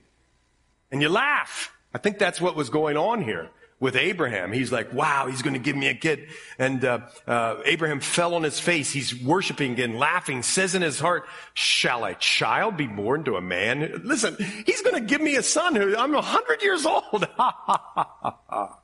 And 0.90 1.00
you 1.00 1.08
laugh. 1.08 1.72
I 1.94 1.98
think 1.98 2.18
that's 2.18 2.40
what 2.40 2.56
was 2.56 2.68
going 2.68 2.96
on 2.96 3.22
here 3.22 3.50
with 3.80 3.96
Abraham. 3.96 4.52
He's 4.52 4.72
like, 4.72 4.92
wow, 4.92 5.26
he's 5.28 5.42
going 5.42 5.54
to 5.54 5.60
give 5.60 5.76
me 5.76 5.86
a 5.88 5.94
kid. 5.94 6.28
And 6.58 6.84
uh, 6.84 7.00
uh, 7.26 7.56
Abraham 7.64 8.00
fell 8.00 8.34
on 8.34 8.42
his 8.42 8.58
face. 8.58 8.90
He's 8.90 9.14
worshiping 9.14 9.80
and 9.80 9.98
laughing, 9.98 10.42
says 10.42 10.74
in 10.74 10.82
his 10.82 10.98
heart, 10.98 11.26
shall 11.54 12.04
a 12.04 12.14
child 12.14 12.76
be 12.76 12.86
born 12.86 13.24
to 13.24 13.36
a 13.36 13.40
man? 13.40 14.02
Listen, 14.04 14.36
he's 14.66 14.82
going 14.82 14.96
to 14.96 15.00
give 15.00 15.20
me 15.20 15.36
a 15.36 15.42
son 15.42 15.76
who 15.76 15.96
I'm 15.96 16.14
a 16.14 16.22
hundred 16.22 16.62
years 16.62 16.84
old. 16.84 17.26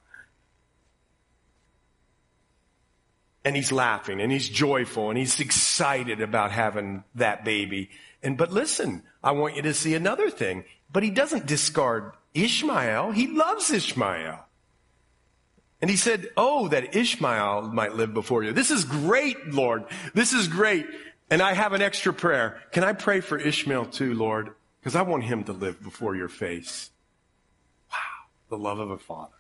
and 3.44 3.56
he's 3.56 3.72
laughing 3.72 4.20
and 4.20 4.30
he's 4.30 4.48
joyful 4.48 5.10
and 5.10 5.18
he's 5.18 5.40
excited 5.40 6.20
about 6.20 6.52
having 6.52 7.02
that 7.16 7.44
baby. 7.44 7.90
And, 8.22 8.38
but 8.38 8.52
listen, 8.52 9.02
I 9.22 9.32
want 9.32 9.56
you 9.56 9.62
to 9.62 9.74
see 9.74 9.94
another 9.94 10.30
thing. 10.30 10.64
But 10.90 11.02
he 11.02 11.10
doesn't 11.10 11.46
discard 11.46 12.12
Ishmael. 12.34 13.10
He 13.10 13.26
loves 13.26 13.70
Ishmael. 13.70 14.43
And 15.84 15.90
he 15.90 15.98
said, 15.98 16.30
Oh, 16.34 16.68
that 16.68 16.96
Ishmael 16.96 17.70
might 17.74 17.92
live 17.92 18.14
before 18.14 18.42
you. 18.42 18.54
This 18.54 18.70
is 18.70 18.86
great, 18.86 19.52
Lord. 19.52 19.84
This 20.14 20.32
is 20.32 20.48
great. 20.48 20.86
And 21.28 21.42
I 21.42 21.52
have 21.52 21.74
an 21.74 21.82
extra 21.82 22.14
prayer. 22.14 22.58
Can 22.72 22.82
I 22.82 22.94
pray 22.94 23.20
for 23.20 23.36
Ishmael 23.36 23.84
too, 23.88 24.14
Lord? 24.14 24.54
Because 24.80 24.96
I 24.96 25.02
want 25.02 25.24
him 25.24 25.44
to 25.44 25.52
live 25.52 25.82
before 25.82 26.16
your 26.16 26.30
face. 26.30 26.90
Wow. 27.90 27.98
The 28.48 28.56
love 28.56 28.78
of 28.78 28.92
a 28.92 28.96
father. 28.96 29.34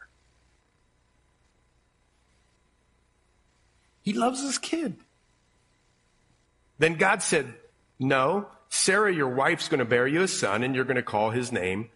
He 4.02 4.12
loves 4.12 4.42
his 4.42 4.58
kid. 4.58 4.96
Then 6.78 6.96
God 6.96 7.22
said, 7.22 7.54
No, 7.98 8.48
Sarah, 8.68 9.14
your 9.14 9.30
wife's 9.30 9.68
going 9.68 9.78
to 9.78 9.86
bear 9.86 10.06
you 10.06 10.20
a 10.20 10.28
son, 10.28 10.62
and 10.62 10.74
you're 10.74 10.84
going 10.84 10.96
to 10.96 11.02
call 11.02 11.30
his 11.30 11.50
name 11.52 11.88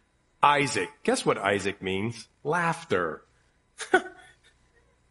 Isaac. 0.42 0.88
Guess 1.03 1.26
what 1.26 1.36
Isaac 1.36 1.82
means? 1.82 2.28
Laughter. 2.42 3.24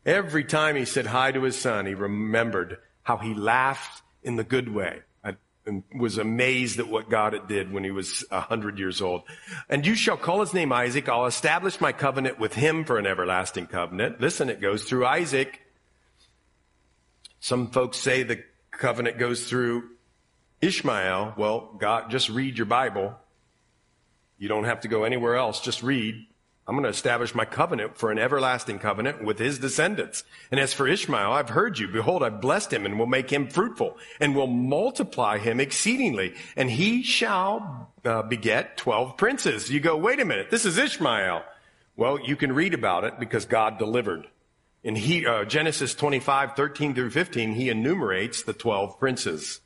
Every 0.07 0.45
time 0.45 0.77
he 0.77 0.85
said 0.85 1.05
hi 1.05 1.33
to 1.33 1.43
his 1.43 1.59
son, 1.59 1.85
he 1.85 1.93
remembered 1.93 2.77
how 3.03 3.17
he 3.17 3.33
laughed 3.33 4.01
in 4.23 4.37
the 4.37 4.43
good 4.43 4.69
way 4.69 5.01
and 5.67 5.83
was 5.93 6.17
amazed 6.17 6.79
at 6.79 6.87
what 6.87 7.09
God 7.09 7.33
had 7.33 7.47
did 7.49 7.73
when 7.73 7.83
he 7.83 7.91
was 7.91 8.23
a 8.31 8.39
hundred 8.39 8.79
years 8.79 9.01
old. 9.01 9.23
And 9.69 9.85
you 9.85 9.95
shall 9.95 10.15
call 10.15 10.39
his 10.39 10.53
name 10.53 10.71
Isaac. 10.71 11.09
I'll 11.09 11.25
establish 11.25 11.81
my 11.81 11.91
covenant 11.91 12.39
with 12.39 12.53
him 12.53 12.85
for 12.85 12.97
an 12.97 13.05
everlasting 13.05 13.67
covenant. 13.67 14.21
Listen, 14.21 14.49
it 14.49 14.61
goes 14.61 14.85
through 14.85 15.05
Isaac. 15.05 15.59
Some 17.41 17.69
folks 17.69 17.97
say 17.97 18.23
the 18.23 18.41
covenant 18.71 19.17
goes 19.17 19.49
through 19.49 19.89
Ishmael. 20.61 21.33
Well, 21.37 21.75
God, 21.77 22.09
just 22.09 22.29
read 22.29 22.57
your 22.57 22.65
Bible. 22.65 23.13
You 24.37 24.47
don't 24.47 24.63
have 24.63 24.81
to 24.81 24.87
go 24.87 25.03
anywhere 25.03 25.35
else. 25.35 25.59
Just 25.59 25.83
read. 25.83 26.15
I'm 26.67 26.75
going 26.75 26.83
to 26.83 26.89
establish 26.89 27.33
my 27.33 27.45
covenant 27.45 27.97
for 27.97 28.11
an 28.11 28.19
everlasting 28.19 28.79
covenant 28.79 29.23
with 29.23 29.39
his 29.39 29.57
descendants. 29.57 30.25
And 30.51 30.59
as 30.59 30.73
for 30.73 30.85
Ishmael, 30.85 31.31
I've 31.31 31.49
heard 31.49 31.79
you. 31.79 31.87
Behold, 31.87 32.23
I've 32.23 32.41
blessed 32.41 32.73
him 32.73 32.85
and 32.85 32.99
will 32.99 33.05
make 33.05 33.29
him 33.29 33.47
fruitful 33.47 33.97
and 34.19 34.35
will 34.35 34.47
multiply 34.47 35.37
him 35.37 35.61
exceedingly. 35.61 36.33
And 36.57 36.69
he 36.69 37.03
shall 37.03 37.93
uh, 38.03 38.23
beget 38.23 38.75
12 38.75 39.15
princes. 39.15 39.71
You 39.71 39.79
go, 39.79 39.95
wait 39.95 40.19
a 40.19 40.25
minute. 40.25 40.51
This 40.51 40.65
is 40.65 40.77
Ishmael. 40.77 41.43
Well, 41.95 42.19
you 42.19 42.35
can 42.35 42.51
read 42.51 42.73
about 42.73 43.05
it 43.05 43.17
because 43.17 43.45
God 43.45 43.79
delivered. 43.79 44.27
In 44.83 44.95
he, 44.95 45.25
uh, 45.25 45.45
Genesis 45.45 45.95
25, 45.95 46.55
13 46.57 46.93
through 46.93 47.11
15, 47.11 47.53
he 47.53 47.69
enumerates 47.69 48.43
the 48.43 48.53
12 48.53 48.99
princes 48.99 49.61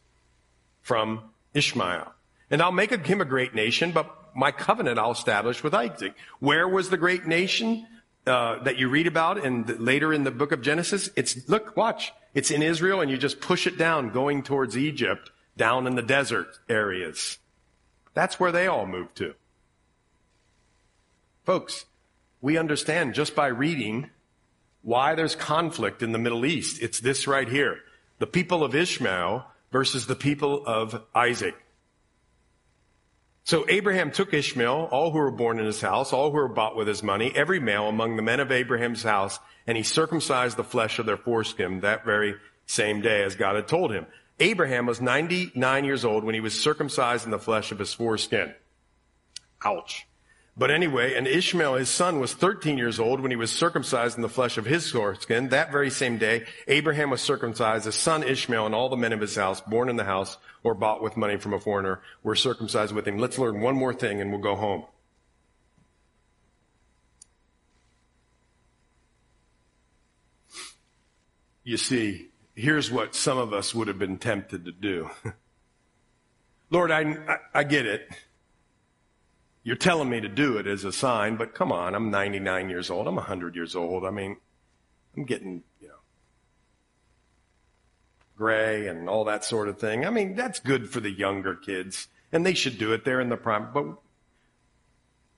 from 0.82 1.32
Ishmael. 1.56 2.14
And 2.52 2.62
I'll 2.62 2.72
make 2.72 2.92
him 2.92 3.22
a 3.22 3.26
great 3.26 3.56
nation, 3.56 3.92
but 3.92 4.21
my 4.36 4.52
covenant 4.52 5.00
I'll 5.00 5.12
establish 5.12 5.64
with 5.64 5.74
Isaac. 5.74 6.14
Where 6.40 6.68
was 6.68 6.90
the 6.90 6.98
great 6.98 7.26
nation 7.26 7.86
uh, 8.26 8.64
that 8.64 8.78
you 8.78 8.90
read 8.90 9.08
about 9.08 9.42
the, 9.42 9.76
later 9.78 10.14
in 10.14 10.24
the 10.24 10.32
book 10.32 10.52
of 10.52 10.62
Genesis? 10.62 11.10
It's 11.16 11.48
look, 11.50 11.76
watch. 11.76 12.14
It's 12.34 12.52
in 12.52 12.62
Israel, 12.62 13.02
and 13.02 13.12
you 13.12 13.18
just 13.18 13.42
push 13.42 13.68
it 13.68 13.78
down, 13.78 14.12
going 14.12 14.44
towards 14.44 14.78
Egypt, 14.78 15.32
down 15.58 15.86
in 15.86 15.96
the 15.96 16.02
desert 16.02 16.48
areas. 16.70 17.40
That's 18.14 18.40
where 18.40 18.52
they 18.52 18.68
all 18.68 18.86
moved 18.86 19.18
to. 19.18 19.36
Folks, 21.46 21.86
we 22.40 22.58
understand 22.58 23.14
just 23.14 23.36
by 23.36 23.48
reading 23.48 24.10
why 24.82 25.16
there's 25.16 25.36
conflict 25.36 26.02
in 26.02 26.12
the 26.12 26.20
Middle 26.20 26.46
East. 26.46 26.82
It's 26.82 27.00
this 27.00 27.28
right 27.28 27.48
here. 27.48 27.80
The 28.20 28.28
people 28.28 28.64
of 28.64 28.76
Ishmael 28.76 29.46
versus 29.72 30.08
the 30.08 30.16
people 30.16 30.66
of 30.66 31.04
Isaac. 31.14 31.56
So 33.52 33.66
Abraham 33.68 34.12
took 34.12 34.34
Ishmael, 34.34 34.88
all 34.94 35.12
who 35.12 35.18
were 35.18 35.30
born 35.30 35.60
in 35.60 35.66
his 35.66 35.82
house, 35.82 36.14
all 36.14 36.32
who 36.32 36.38
were 36.38 36.48
bought 36.48 36.78
with 36.78 36.88
his 36.88 37.04
money, 37.04 37.34
every 37.36 37.60
male 37.60 37.90
among 37.90 38.16
the 38.16 38.22
men 38.22 38.40
of 38.40 38.50
Abraham's 38.50 39.04
house, 39.04 39.40
and 39.68 39.76
he 39.76 39.84
circumcised 39.84 40.56
the 40.56 40.64
flesh 40.64 41.00
of 41.00 41.06
their 41.06 41.18
foreskin 41.18 41.82
that 41.82 42.06
very 42.06 42.36
same 42.66 43.02
day 43.02 43.24
as 43.24 43.36
God 43.36 43.58
had 43.58 43.68
told 43.68 43.92
him. 43.92 44.06
Abraham 44.40 44.86
was 44.86 45.02
99 45.02 45.84
years 45.84 46.06
old 46.06 46.24
when 46.24 46.34
he 46.34 46.40
was 46.40 46.58
circumcised 46.58 47.26
in 47.26 47.32
the 47.32 47.40
flesh 47.40 47.74
of 47.74 47.80
his 47.80 47.94
foreskin. 47.94 48.56
Ouch. 49.66 50.08
But 50.58 50.70
anyway, 50.70 51.16
and 51.16 51.28
Ishmael, 51.28 51.76
his 51.76 51.90
son, 51.90 52.20
was 52.20 52.34
13 52.34 52.78
years 52.78 53.00
old 53.00 53.22
when 53.22 53.32
he 53.32 53.38
was 53.38 53.52
circumcised 53.52 54.18
in 54.18 54.22
the 54.22 54.30
flesh 54.30 54.58
of 54.58 54.66
his 54.66 54.92
foreskin. 54.92 55.50
That 55.50 55.72
very 55.72 55.90
same 55.90 56.18
day, 56.18 56.46
Abraham 56.68 57.10
was 57.10 57.22
circumcised. 57.22 57.86
His 57.86 57.96
son 57.96 58.22
Ishmael 58.22 58.66
and 58.66 58.76
all 58.76 58.90
the 58.90 58.98
men 58.98 59.14
of 59.14 59.22
his 59.22 59.36
house, 59.36 59.62
born 59.62 59.88
in 59.88 59.96
the 59.96 60.04
house 60.04 60.38
or 60.64 60.74
bought 60.74 61.02
with 61.02 61.16
money 61.16 61.38
from 61.38 61.54
a 61.54 61.60
foreigner, 61.60 62.02
were 62.22 62.36
circumcised 62.36 62.94
with 62.94 63.08
him. 63.08 63.18
Let's 63.18 63.40
learn 63.40 63.62
one 63.62 63.76
more 63.76 63.94
thing 63.94 64.20
and 64.20 64.30
we'll 64.30 64.42
go 64.42 64.56
home. 64.56 64.86
You 71.64 71.78
see, 71.78 72.28
here's 72.56 72.92
what 72.92 73.16
some 73.16 73.38
of 73.38 73.54
us 73.54 73.74
would 73.74 73.88
have 73.88 74.00
been 74.00 74.18
tempted 74.18 74.66
to 74.66 74.72
do. 74.72 75.10
Lord, 76.70 76.92
I, 76.92 77.02
I, 77.02 77.38
I 77.54 77.64
get 77.64 77.86
it. 77.86 78.10
You're 79.64 79.76
telling 79.76 80.10
me 80.10 80.20
to 80.22 80.28
do 80.28 80.58
it 80.58 80.66
as 80.66 80.84
a 80.84 80.92
sign, 80.92 81.36
but 81.36 81.54
come 81.54 81.72
on, 81.72 81.94
I'm 81.94 82.10
99 82.10 82.70
years 82.70 82.90
old. 82.90 83.08
I'm 83.08 83.16
100 83.16 83.56
years 83.56 83.76
old. 83.76 84.06
I 84.06 84.10
mean, 84.10 84.38
I'm 85.16 85.24
getting, 85.24 85.64
you 85.80 85.90
know, 85.90 85.94
gray 88.36 88.88
and 88.88 89.08
all 89.08 89.26
that 89.26 89.46
sort 89.46 89.68
of 89.68 89.80
thing. 89.80 90.06
I 90.06 90.10
mean, 90.10 90.36
that's 90.36 90.60
good 90.60 90.90
for 90.90 91.00
the 91.00 91.12
younger 91.12 91.56
kids, 91.56 92.08
and 92.32 92.44
they 92.44 92.56
should 92.56 92.80
do 92.80 92.92
it. 92.94 93.06
They're 93.06 93.22
in 93.22 93.30
the 93.30 93.38
prime, 93.38 93.68
but 93.72 93.86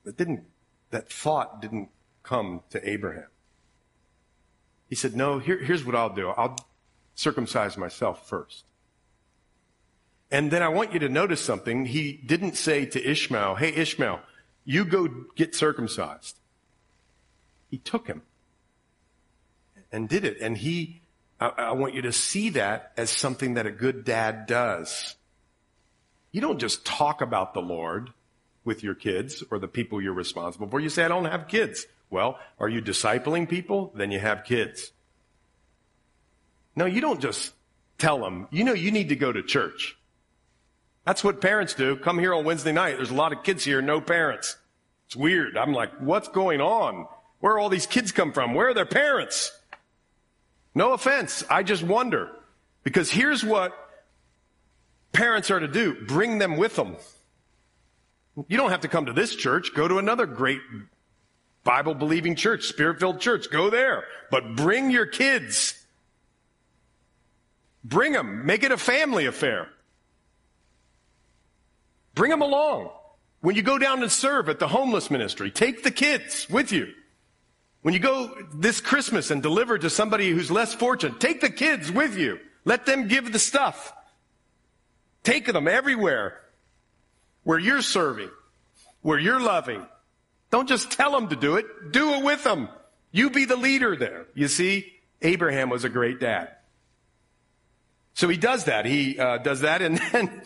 it 0.06 0.16
didn't, 0.16 0.44
that 0.90 1.12
thought 1.12 1.60
didn't 1.60 1.90
come 2.22 2.62
to 2.70 2.88
Abraham. 2.88 3.28
He 4.88 4.94
said, 4.94 5.14
no, 5.14 5.38
here, 5.38 5.58
here's 5.58 5.84
what 5.84 5.94
I'll 5.94 6.14
do. 6.14 6.30
I'll 6.30 6.56
circumcise 7.14 7.76
myself 7.76 8.26
first. 8.28 8.64
And 10.34 10.50
then 10.50 10.64
I 10.64 10.68
want 10.68 10.92
you 10.92 10.98
to 10.98 11.08
notice 11.08 11.40
something. 11.40 11.86
He 11.86 12.10
didn't 12.14 12.56
say 12.56 12.86
to 12.86 13.00
Ishmael, 13.00 13.54
Hey, 13.54 13.68
Ishmael, 13.68 14.18
you 14.64 14.84
go 14.84 15.06
get 15.36 15.54
circumcised. 15.54 16.34
He 17.70 17.78
took 17.78 18.08
him 18.08 18.22
and 19.92 20.08
did 20.08 20.24
it. 20.24 20.38
And 20.40 20.58
he, 20.58 21.02
I, 21.38 21.52
I, 21.56 21.72
want 21.74 21.94
you 21.94 22.02
to 22.02 22.10
see 22.10 22.50
that 22.50 22.90
as 22.96 23.10
something 23.10 23.54
that 23.54 23.66
a 23.66 23.70
good 23.70 24.04
dad 24.04 24.46
does. 24.46 25.14
You 26.32 26.40
don't 26.40 26.58
just 26.58 26.84
talk 26.84 27.20
about 27.20 27.54
the 27.54 27.62
Lord 27.62 28.10
with 28.64 28.82
your 28.82 28.96
kids 28.96 29.44
or 29.52 29.60
the 29.60 29.68
people 29.68 30.02
you're 30.02 30.12
responsible 30.12 30.66
for. 30.66 30.80
You 30.80 30.88
say, 30.88 31.04
I 31.04 31.08
don't 31.08 31.26
have 31.26 31.46
kids. 31.46 31.86
Well, 32.10 32.40
are 32.58 32.68
you 32.68 32.82
discipling 32.82 33.48
people? 33.48 33.92
Then 33.94 34.10
you 34.10 34.18
have 34.18 34.42
kids. 34.42 34.90
No, 36.74 36.86
you 36.86 37.00
don't 37.00 37.20
just 37.20 37.52
tell 37.98 38.18
them, 38.18 38.48
you 38.50 38.64
know, 38.64 38.74
you 38.74 38.90
need 38.90 39.10
to 39.10 39.16
go 39.16 39.30
to 39.30 39.40
church. 39.40 39.96
That's 41.04 41.22
what 41.22 41.40
parents 41.40 41.74
do. 41.74 41.96
Come 41.96 42.18
here 42.18 42.34
on 42.34 42.44
Wednesday 42.44 42.72
night. 42.72 42.96
There's 42.96 43.10
a 43.10 43.14
lot 43.14 43.32
of 43.32 43.42
kids 43.42 43.64
here, 43.64 43.82
no 43.82 44.00
parents. 44.00 44.56
It's 45.06 45.16
weird. 45.16 45.56
I'm 45.56 45.72
like, 45.72 45.92
what's 46.00 46.28
going 46.28 46.60
on? 46.60 47.06
Where 47.40 47.58
all 47.58 47.68
these 47.68 47.86
kids 47.86 48.10
come 48.10 48.32
from? 48.32 48.54
Where 48.54 48.68
are 48.68 48.74
their 48.74 48.86
parents? 48.86 49.52
No 50.74 50.92
offense. 50.92 51.44
I 51.50 51.62
just 51.62 51.82
wonder. 51.82 52.30
Because 52.82 53.10
here's 53.10 53.44
what 53.44 53.72
parents 55.12 55.50
are 55.50 55.60
to 55.60 55.68
do. 55.68 55.94
Bring 56.06 56.38
them 56.38 56.56
with 56.56 56.76
them. 56.76 56.96
You 58.48 58.56
don't 58.56 58.70
have 58.70 58.80
to 58.80 58.88
come 58.88 59.06
to 59.06 59.12
this 59.12 59.36
church. 59.36 59.72
Go 59.74 59.86
to 59.86 59.98
another 59.98 60.26
great 60.26 60.60
Bible 61.62 61.94
believing 61.94 62.34
church, 62.34 62.64
spirit 62.64 62.98
filled 62.98 63.20
church. 63.20 63.50
Go 63.50 63.70
there. 63.70 64.04
But 64.30 64.56
bring 64.56 64.90
your 64.90 65.06
kids. 65.06 65.80
Bring 67.84 68.12
them. 68.12 68.46
Make 68.46 68.62
it 68.62 68.72
a 68.72 68.78
family 68.78 69.26
affair. 69.26 69.68
Bring 72.14 72.30
them 72.30 72.42
along. 72.42 72.90
When 73.40 73.56
you 73.56 73.62
go 73.62 73.78
down 73.78 74.02
and 74.02 74.10
serve 74.10 74.48
at 74.48 74.58
the 74.58 74.68
homeless 74.68 75.10
ministry, 75.10 75.50
take 75.50 75.82
the 75.82 75.90
kids 75.90 76.48
with 76.48 76.72
you. 76.72 76.92
When 77.82 77.92
you 77.92 78.00
go 78.00 78.34
this 78.54 78.80
Christmas 78.80 79.30
and 79.30 79.42
deliver 79.42 79.76
to 79.76 79.90
somebody 79.90 80.30
who's 80.30 80.50
less 80.50 80.72
fortunate, 80.72 81.20
take 81.20 81.42
the 81.42 81.50
kids 81.50 81.92
with 81.92 82.16
you. 82.16 82.38
Let 82.64 82.86
them 82.86 83.08
give 83.08 83.30
the 83.30 83.38
stuff. 83.38 83.92
Take 85.22 85.46
them 85.46 85.68
everywhere 85.68 86.40
where 87.42 87.58
you're 87.58 87.82
serving, 87.82 88.30
where 89.02 89.18
you're 89.18 89.40
loving. 89.40 89.84
Don't 90.50 90.68
just 90.68 90.90
tell 90.92 91.12
them 91.12 91.28
to 91.28 91.36
do 91.36 91.56
it. 91.56 91.92
Do 91.92 92.14
it 92.14 92.24
with 92.24 92.42
them. 92.44 92.68
You 93.12 93.28
be 93.28 93.44
the 93.44 93.56
leader 93.56 93.96
there. 93.96 94.26
You 94.34 94.48
see, 94.48 94.92
Abraham 95.20 95.68
was 95.68 95.84
a 95.84 95.88
great 95.88 96.20
dad. 96.20 96.50
So 98.14 98.28
he 98.28 98.36
does 98.36 98.64
that. 98.64 98.86
He 98.86 99.18
uh, 99.18 99.38
does 99.38 99.60
that 99.60 99.82
and 99.82 99.98
then 100.12 100.42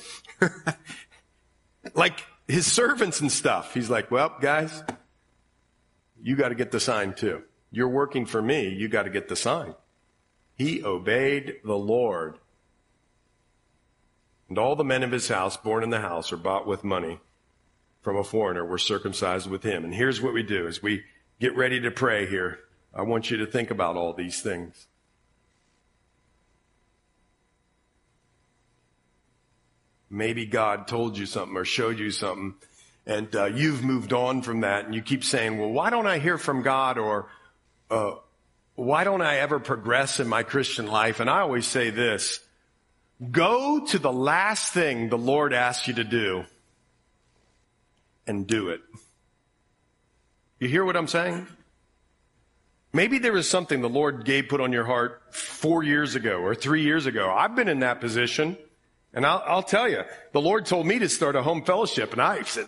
like 1.95 2.25
his 2.47 2.67
servants 2.67 3.21
and 3.21 3.31
stuff. 3.31 3.75
He's 3.75 3.91
like, 3.91 4.11
well, 4.11 4.35
guys, 4.41 4.83
you 6.23 6.37
got 6.37 6.49
to 6.49 6.55
get 6.55 6.71
the 6.71 6.81
sign 6.81 7.15
too. 7.15 7.43
You're 7.71 7.89
working 7.89 8.27
for 8.27 8.41
me. 8.41 8.69
You 8.69 8.89
got 8.89 9.03
to 9.05 9.11
get 9.11 9.29
the 9.29 9.37
sign. 9.37 9.75
He 10.55 10.83
obeyed 10.83 11.57
the 11.65 11.77
Lord. 11.77 12.39
And 14.49 14.59
all 14.59 14.75
the 14.75 14.85
men 14.85 15.03
of 15.03 15.13
his 15.13 15.29
house, 15.29 15.57
born 15.57 15.85
in 15.85 15.91
the 15.91 16.01
house, 16.01 16.33
or 16.33 16.37
bought 16.37 16.67
with 16.67 16.83
money 16.83 17.21
from 18.01 18.17
a 18.17 18.25
foreigner, 18.25 18.65
were 18.65 18.79
circumcised 18.79 19.49
with 19.49 19.63
him. 19.63 19.85
And 19.85 19.95
here's 19.95 20.23
what 20.23 20.33
we 20.33 20.43
do 20.43 20.67
as 20.67 20.83
we 20.83 21.05
get 21.39 21.55
ready 21.55 21.81
to 21.81 21.91
pray 21.91 22.27
here. 22.27 22.61
I 22.95 23.03
want 23.03 23.31
you 23.31 23.37
to 23.37 23.47
think 23.47 23.71
about 23.71 23.97
all 23.97 24.15
these 24.15 24.41
things. 24.41 24.87
Maybe 30.11 30.47
God 30.47 30.89
told 30.89 31.19
you 31.19 31.27
something 31.27 31.57
or 31.57 31.65
showed 31.65 31.99
you 31.99 32.11
something 32.11 32.55
and 33.09 33.35
uh, 33.35 33.47
you've 33.47 33.83
moved 33.83 34.13
on 34.13 34.43
from 34.43 34.61
that 34.61 34.85
and 34.85 34.95
you 34.95 35.01
keep 35.01 35.25
saying, 35.25 35.59
well, 35.59 35.71
why 35.71 35.89
don't 35.89 36.07
I 36.07 36.19
hear 36.19 36.37
from 36.37 36.63
God 36.63 36.99
or 36.99 37.31
uh, 37.91 38.13
why 38.75 39.03
don't 39.03 39.23
I 39.23 39.39
ever 39.39 39.59
progress 39.59 40.21
in 40.21 40.29
my 40.29 40.43
Christian 40.43 40.87
life? 40.87 41.19
And 41.19 41.31
I 41.31 41.41
always 41.41 41.67
say 41.67 41.89
this, 41.89 42.39
go 43.31 43.85
to 43.87 43.99
the 43.99 44.13
last 44.13 44.75
thing 44.75 45.09
the 45.09 45.17
Lord 45.17 45.55
asks 45.55 45.89
you 45.89 45.95
to 45.95 46.05
do 46.05 46.45
and 48.27 48.47
do 48.47 48.69
it. 48.69 48.83
You 50.61 50.69
hear 50.69 50.85
what 50.85 50.97
I'm 50.97 51.09
saying? 51.09 51.47
Maybe 52.93 53.19
there 53.19 53.37
is 53.39 53.49
something 53.49 53.81
the 53.81 53.89
Lord 53.89 54.27
gave 54.27 54.49
put 54.49 54.61
on 54.61 54.71
your 54.71 54.85
heart 54.85 55.23
four 55.31 55.83
years 55.83 56.15
ago 56.15 56.41
or 56.41 56.55
three 56.55 56.83
years 56.83 57.07
ago. 57.07 57.31
I've 57.35 57.57
been 57.57 57.69
in 57.69 57.81
that 57.81 58.01
position. 58.01 58.59
And 59.15 59.25
I'll, 59.25 59.43
I'll, 59.47 59.63
tell 59.63 59.89
you, 59.89 60.03
the 60.33 60.41
Lord 60.41 60.67
told 60.67 60.87
me 60.87 60.99
to 60.99 61.09
start 61.09 61.35
a 61.35 61.43
home 61.43 61.65
fellowship, 61.65 62.13
and 62.13 62.21
I 62.21 62.43
said, 62.43 62.67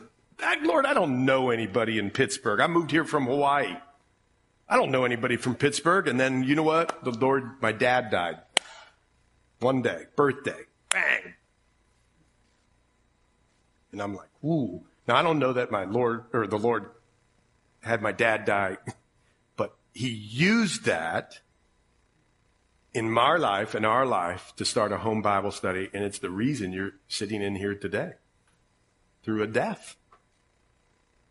Lord, 0.62 0.86
I 0.86 0.94
don't 0.94 1.24
know 1.24 1.50
anybody 1.50 1.98
in 1.98 2.10
Pittsburgh. 2.10 2.60
I 2.60 2.66
moved 2.66 2.90
here 2.90 3.04
from 3.04 3.26
Hawaii. 3.26 3.76
I 4.68 4.76
don't 4.76 4.90
know 4.90 5.04
anybody 5.04 5.36
from 5.36 5.56
Pittsburgh. 5.56 6.06
And 6.08 6.18
then, 6.18 6.44
you 6.44 6.54
know 6.54 6.62
what? 6.62 7.04
The 7.04 7.10
Lord, 7.10 7.60
my 7.60 7.72
dad 7.72 8.10
died. 8.10 8.38
One 9.58 9.82
day, 9.82 10.04
birthday, 10.16 10.60
bang. 10.90 11.34
And 13.92 14.00
I'm 14.00 14.14
like, 14.14 14.28
ooh. 14.44 14.82
Now, 15.08 15.16
I 15.16 15.22
don't 15.22 15.40
know 15.40 15.52
that 15.52 15.70
my 15.70 15.84
Lord, 15.84 16.24
or 16.32 16.46
the 16.46 16.58
Lord 16.58 16.86
had 17.82 18.00
my 18.00 18.12
dad 18.12 18.44
die, 18.44 18.78
but 19.56 19.74
he 19.92 20.08
used 20.08 20.84
that 20.84 21.40
in 22.92 23.10
my 23.10 23.36
life 23.36 23.74
and 23.74 23.86
our 23.86 24.04
life 24.04 24.52
to 24.56 24.64
start 24.64 24.92
a 24.92 24.98
home 24.98 25.22
Bible 25.22 25.50
study, 25.50 25.88
and 25.92 26.04
it's 26.04 26.18
the 26.18 26.30
reason 26.30 26.72
you're 26.72 26.94
sitting 27.08 27.42
in 27.42 27.56
here 27.56 27.74
today 27.74 28.14
through 29.22 29.42
a 29.42 29.46
death. 29.46 29.96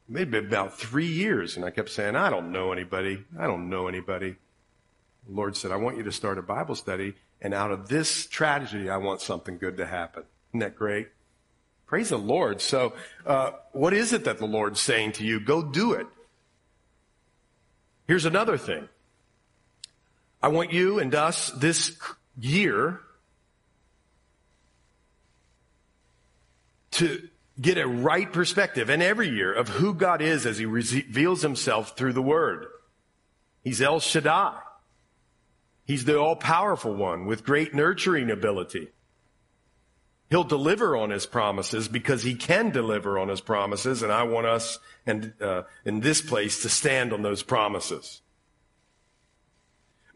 Maybe 0.08 0.38
about 0.38 0.78
three 0.78 1.08
years, 1.08 1.56
and 1.56 1.66
I 1.66 1.70
kept 1.70 1.90
saying, 1.90 2.16
I 2.16 2.30
don't 2.30 2.52
know 2.52 2.72
anybody. 2.72 3.26
I 3.38 3.46
don't 3.46 3.70
know 3.70 3.88
anybody. 3.88 4.36
The 5.28 5.34
Lord 5.34 5.56
said, 5.56 5.72
I 5.72 5.76
want 5.76 5.98
you 5.98 6.04
to 6.04 6.12
start 6.12 6.38
a 6.38 6.42
Bible 6.42 6.76
study, 6.76 7.14
and 7.42 7.54
out 7.54 7.72
of 7.72 7.90
this 7.90 8.26
tragedy, 8.26 8.90
I 8.90 8.98
want 8.98 9.22
something 9.22 9.58
good 9.58 9.78
to 9.78 9.86
happen. 9.86 10.24
Isn't 10.52 10.62
that 10.62 10.76
great? 10.76 11.10
Praise 11.86 12.10
the 12.10 12.18
Lord. 12.18 12.62
So, 12.62 12.94
uh, 13.26 13.52
what 13.72 13.94
is 13.94 14.14
it 14.14 14.24
that 14.26 14.38
the 14.38 14.46
Lord's 14.46 14.80
saying 14.80 15.14
to 15.14 15.26
you? 15.26 15.40
Go 15.40 15.62
do 15.62 15.94
it. 15.94 16.08
Here's 18.08 18.26
another 18.26 18.58
thing. 18.58 18.90
I 20.42 20.48
want 20.50 20.72
you 20.72 21.00
and 21.00 21.14
us 21.14 21.50
this 21.52 21.98
year 22.40 23.02
to 26.92 27.28
get 27.60 27.78
a 27.78 27.88
right 27.88 28.32
perspective, 28.32 28.90
and 28.90 29.04
every 29.04 29.30
year, 29.30 29.54
of 29.54 29.68
who 29.68 29.94
God 29.94 30.22
is 30.22 30.46
as 30.46 30.58
He 30.58 30.66
reveals 30.66 31.42
Himself 31.42 31.98
through 31.98 32.14
the 32.14 32.22
Word. 32.22 32.68
He's 33.64 33.82
El 33.82 34.00
Shaddai. 34.00 34.60
He's 35.86 36.06
the 36.06 36.20
all 36.20 36.36
powerful 36.36 36.94
one 36.94 37.26
with 37.26 37.44
great 37.44 37.74
nurturing 37.74 38.30
ability. 38.30 38.90
He'll 40.30 40.44
deliver 40.44 40.96
on 40.96 41.10
his 41.10 41.26
promises 41.26 41.88
because 41.88 42.22
he 42.22 42.36
can 42.36 42.70
deliver 42.70 43.18
on 43.18 43.30
his 43.30 43.42
promises, 43.42 44.04
and 44.04 44.12
I 44.12 44.24
want 44.24 44.46
us 44.46 44.78
and 45.08 45.34
uh, 45.42 45.64
in 45.86 46.02
this 46.02 46.22
place 46.22 46.62
to 46.62 46.70
stand 46.70 47.12
on 47.12 47.24
those 47.24 47.42
promises. 47.42 48.22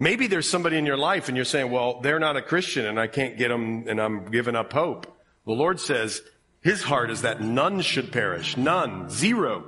Maybe 0.03 0.27
there's 0.27 0.49
somebody 0.49 0.77
in 0.77 0.85
your 0.85 0.97
life 0.97 1.29
and 1.29 1.37
you're 1.37 1.45
saying, 1.45 1.71
well, 1.71 2.01
they're 2.01 2.19
not 2.19 2.35
a 2.35 2.41
Christian 2.41 2.85
and 2.85 2.99
I 2.99 3.07
can't 3.07 3.37
get 3.37 3.47
them 3.47 3.85
and 3.87 4.01
I'm 4.01 4.25
giving 4.25 4.53
up 4.53 4.73
hope. 4.73 5.07
The 5.45 5.53
Lord 5.53 5.79
says 5.79 6.21
his 6.61 6.83
heart 6.83 7.09
is 7.09 7.21
that 7.21 7.39
none 7.39 7.79
should 7.79 8.11
perish. 8.11 8.57
None. 8.57 9.09
Zero. 9.09 9.63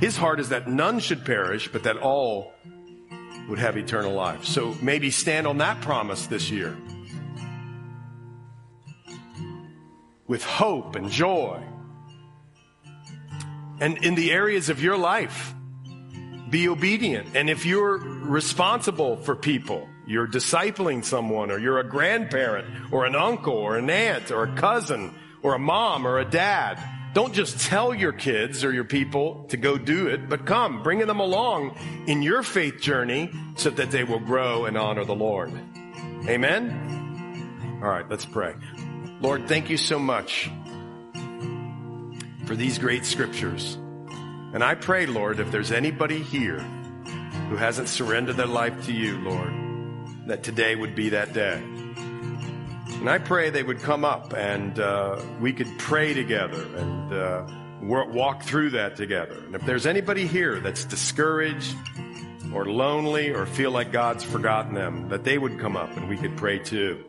His 0.00 0.16
heart 0.16 0.40
is 0.40 0.48
that 0.48 0.66
none 0.66 0.98
should 0.98 1.24
perish, 1.24 1.70
but 1.70 1.84
that 1.84 1.96
all 1.98 2.54
would 3.48 3.60
have 3.60 3.76
eternal 3.76 4.12
life. 4.12 4.44
So 4.44 4.74
maybe 4.82 5.12
stand 5.12 5.46
on 5.46 5.58
that 5.58 5.80
promise 5.80 6.26
this 6.26 6.50
year. 6.50 6.76
With 10.26 10.42
hope 10.42 10.96
and 10.96 11.08
joy. 11.08 11.62
And 13.78 14.04
in 14.04 14.16
the 14.16 14.32
areas 14.32 14.70
of 14.70 14.82
your 14.82 14.96
life 14.96 15.54
be 16.50 16.68
obedient. 16.68 17.36
And 17.36 17.50
if 17.50 17.66
you're 17.66 17.98
responsible 17.98 19.16
for 19.16 19.34
people, 19.34 19.88
you're 20.06 20.28
discipling 20.28 21.04
someone, 21.04 21.50
or 21.50 21.58
you're 21.58 21.78
a 21.78 21.88
grandparent, 21.88 22.92
or 22.92 23.06
an 23.06 23.16
uncle, 23.16 23.54
or 23.54 23.76
an 23.76 23.90
aunt, 23.90 24.30
or 24.30 24.44
a 24.44 24.54
cousin, 24.54 25.14
or 25.42 25.54
a 25.54 25.58
mom, 25.58 26.06
or 26.06 26.18
a 26.18 26.24
dad, 26.24 26.78
don't 27.12 27.32
just 27.32 27.66
tell 27.66 27.94
your 27.94 28.12
kids 28.12 28.62
or 28.62 28.72
your 28.72 28.84
people 28.84 29.46
to 29.48 29.56
go 29.56 29.78
do 29.78 30.08
it, 30.08 30.28
but 30.28 30.44
come, 30.44 30.82
bringing 30.82 31.06
them 31.06 31.18
along 31.18 31.74
in 32.06 32.22
your 32.22 32.42
faith 32.42 32.80
journey 32.80 33.30
so 33.56 33.70
that 33.70 33.90
they 33.90 34.04
will 34.04 34.20
grow 34.20 34.66
and 34.66 34.76
honor 34.76 35.04
the 35.04 35.14
Lord. 35.14 35.50
Amen? 36.28 37.80
All 37.82 37.88
right, 37.88 38.08
let's 38.10 38.26
pray. 38.26 38.54
Lord, 39.20 39.48
thank 39.48 39.70
you 39.70 39.78
so 39.78 39.98
much 39.98 40.50
for 42.44 42.54
these 42.54 42.78
great 42.78 43.06
scriptures. 43.06 43.78
And 44.56 44.64
I 44.64 44.74
pray, 44.74 45.04
Lord, 45.04 45.38
if 45.38 45.50
there's 45.50 45.70
anybody 45.70 46.22
here 46.22 46.60
who 47.50 47.56
hasn't 47.56 47.90
surrendered 47.90 48.38
their 48.38 48.46
life 48.46 48.86
to 48.86 48.92
you, 48.94 49.18
Lord, 49.18 49.52
that 50.28 50.44
today 50.44 50.74
would 50.74 50.94
be 50.94 51.10
that 51.10 51.34
day. 51.34 51.56
And 51.56 53.10
I 53.10 53.18
pray 53.18 53.50
they 53.50 53.62
would 53.62 53.80
come 53.80 54.02
up 54.02 54.32
and 54.32 54.80
uh, 54.80 55.20
we 55.42 55.52
could 55.52 55.78
pray 55.78 56.14
together 56.14 56.62
and 56.74 57.12
uh, 57.12 57.46
walk 57.82 58.44
through 58.44 58.70
that 58.70 58.96
together. 58.96 59.34
And 59.44 59.54
if 59.54 59.66
there's 59.66 59.84
anybody 59.84 60.26
here 60.26 60.58
that's 60.58 60.86
discouraged 60.86 61.76
or 62.54 62.64
lonely 62.64 63.32
or 63.34 63.44
feel 63.44 63.72
like 63.72 63.92
God's 63.92 64.24
forgotten 64.24 64.72
them, 64.72 65.10
that 65.10 65.22
they 65.22 65.36
would 65.36 65.60
come 65.60 65.76
up 65.76 65.94
and 65.98 66.08
we 66.08 66.16
could 66.16 66.34
pray 66.38 66.60
too. 66.60 67.04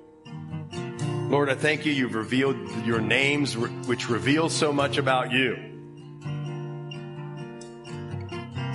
Lord, 1.30 1.50
I 1.50 1.56
thank 1.56 1.86
you. 1.86 1.94
You've 1.94 2.16
revealed 2.16 2.58
your 2.86 3.00
names, 3.00 3.56
which 3.56 4.10
reveal 4.10 4.50
so 4.50 4.74
much 4.74 4.98
about 4.98 5.32
you. 5.32 5.67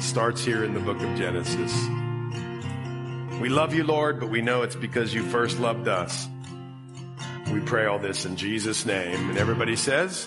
Starts 0.03 0.45
here 0.45 0.65
in 0.65 0.75
the 0.75 0.81
book 0.81 1.01
of 1.01 1.17
Genesis. 1.17 1.73
We 3.41 3.49
love 3.49 3.73
you, 3.73 3.85
Lord, 3.85 4.21
but 4.21 4.29
we 4.29 4.43
know 4.43 4.63
it's 4.63 4.77
because 4.77 5.15
you 5.15 5.23
first 5.23 5.59
loved 5.59 5.89
us. 5.89 6.29
We 7.53 7.61
pray 7.61 7.87
all 7.87 7.99
this 7.99 8.25
in 8.25 8.37
Jesus' 8.37 8.85
name. 8.85 9.31
And 9.31 9.39
everybody 9.39 9.77
says, 9.77 10.27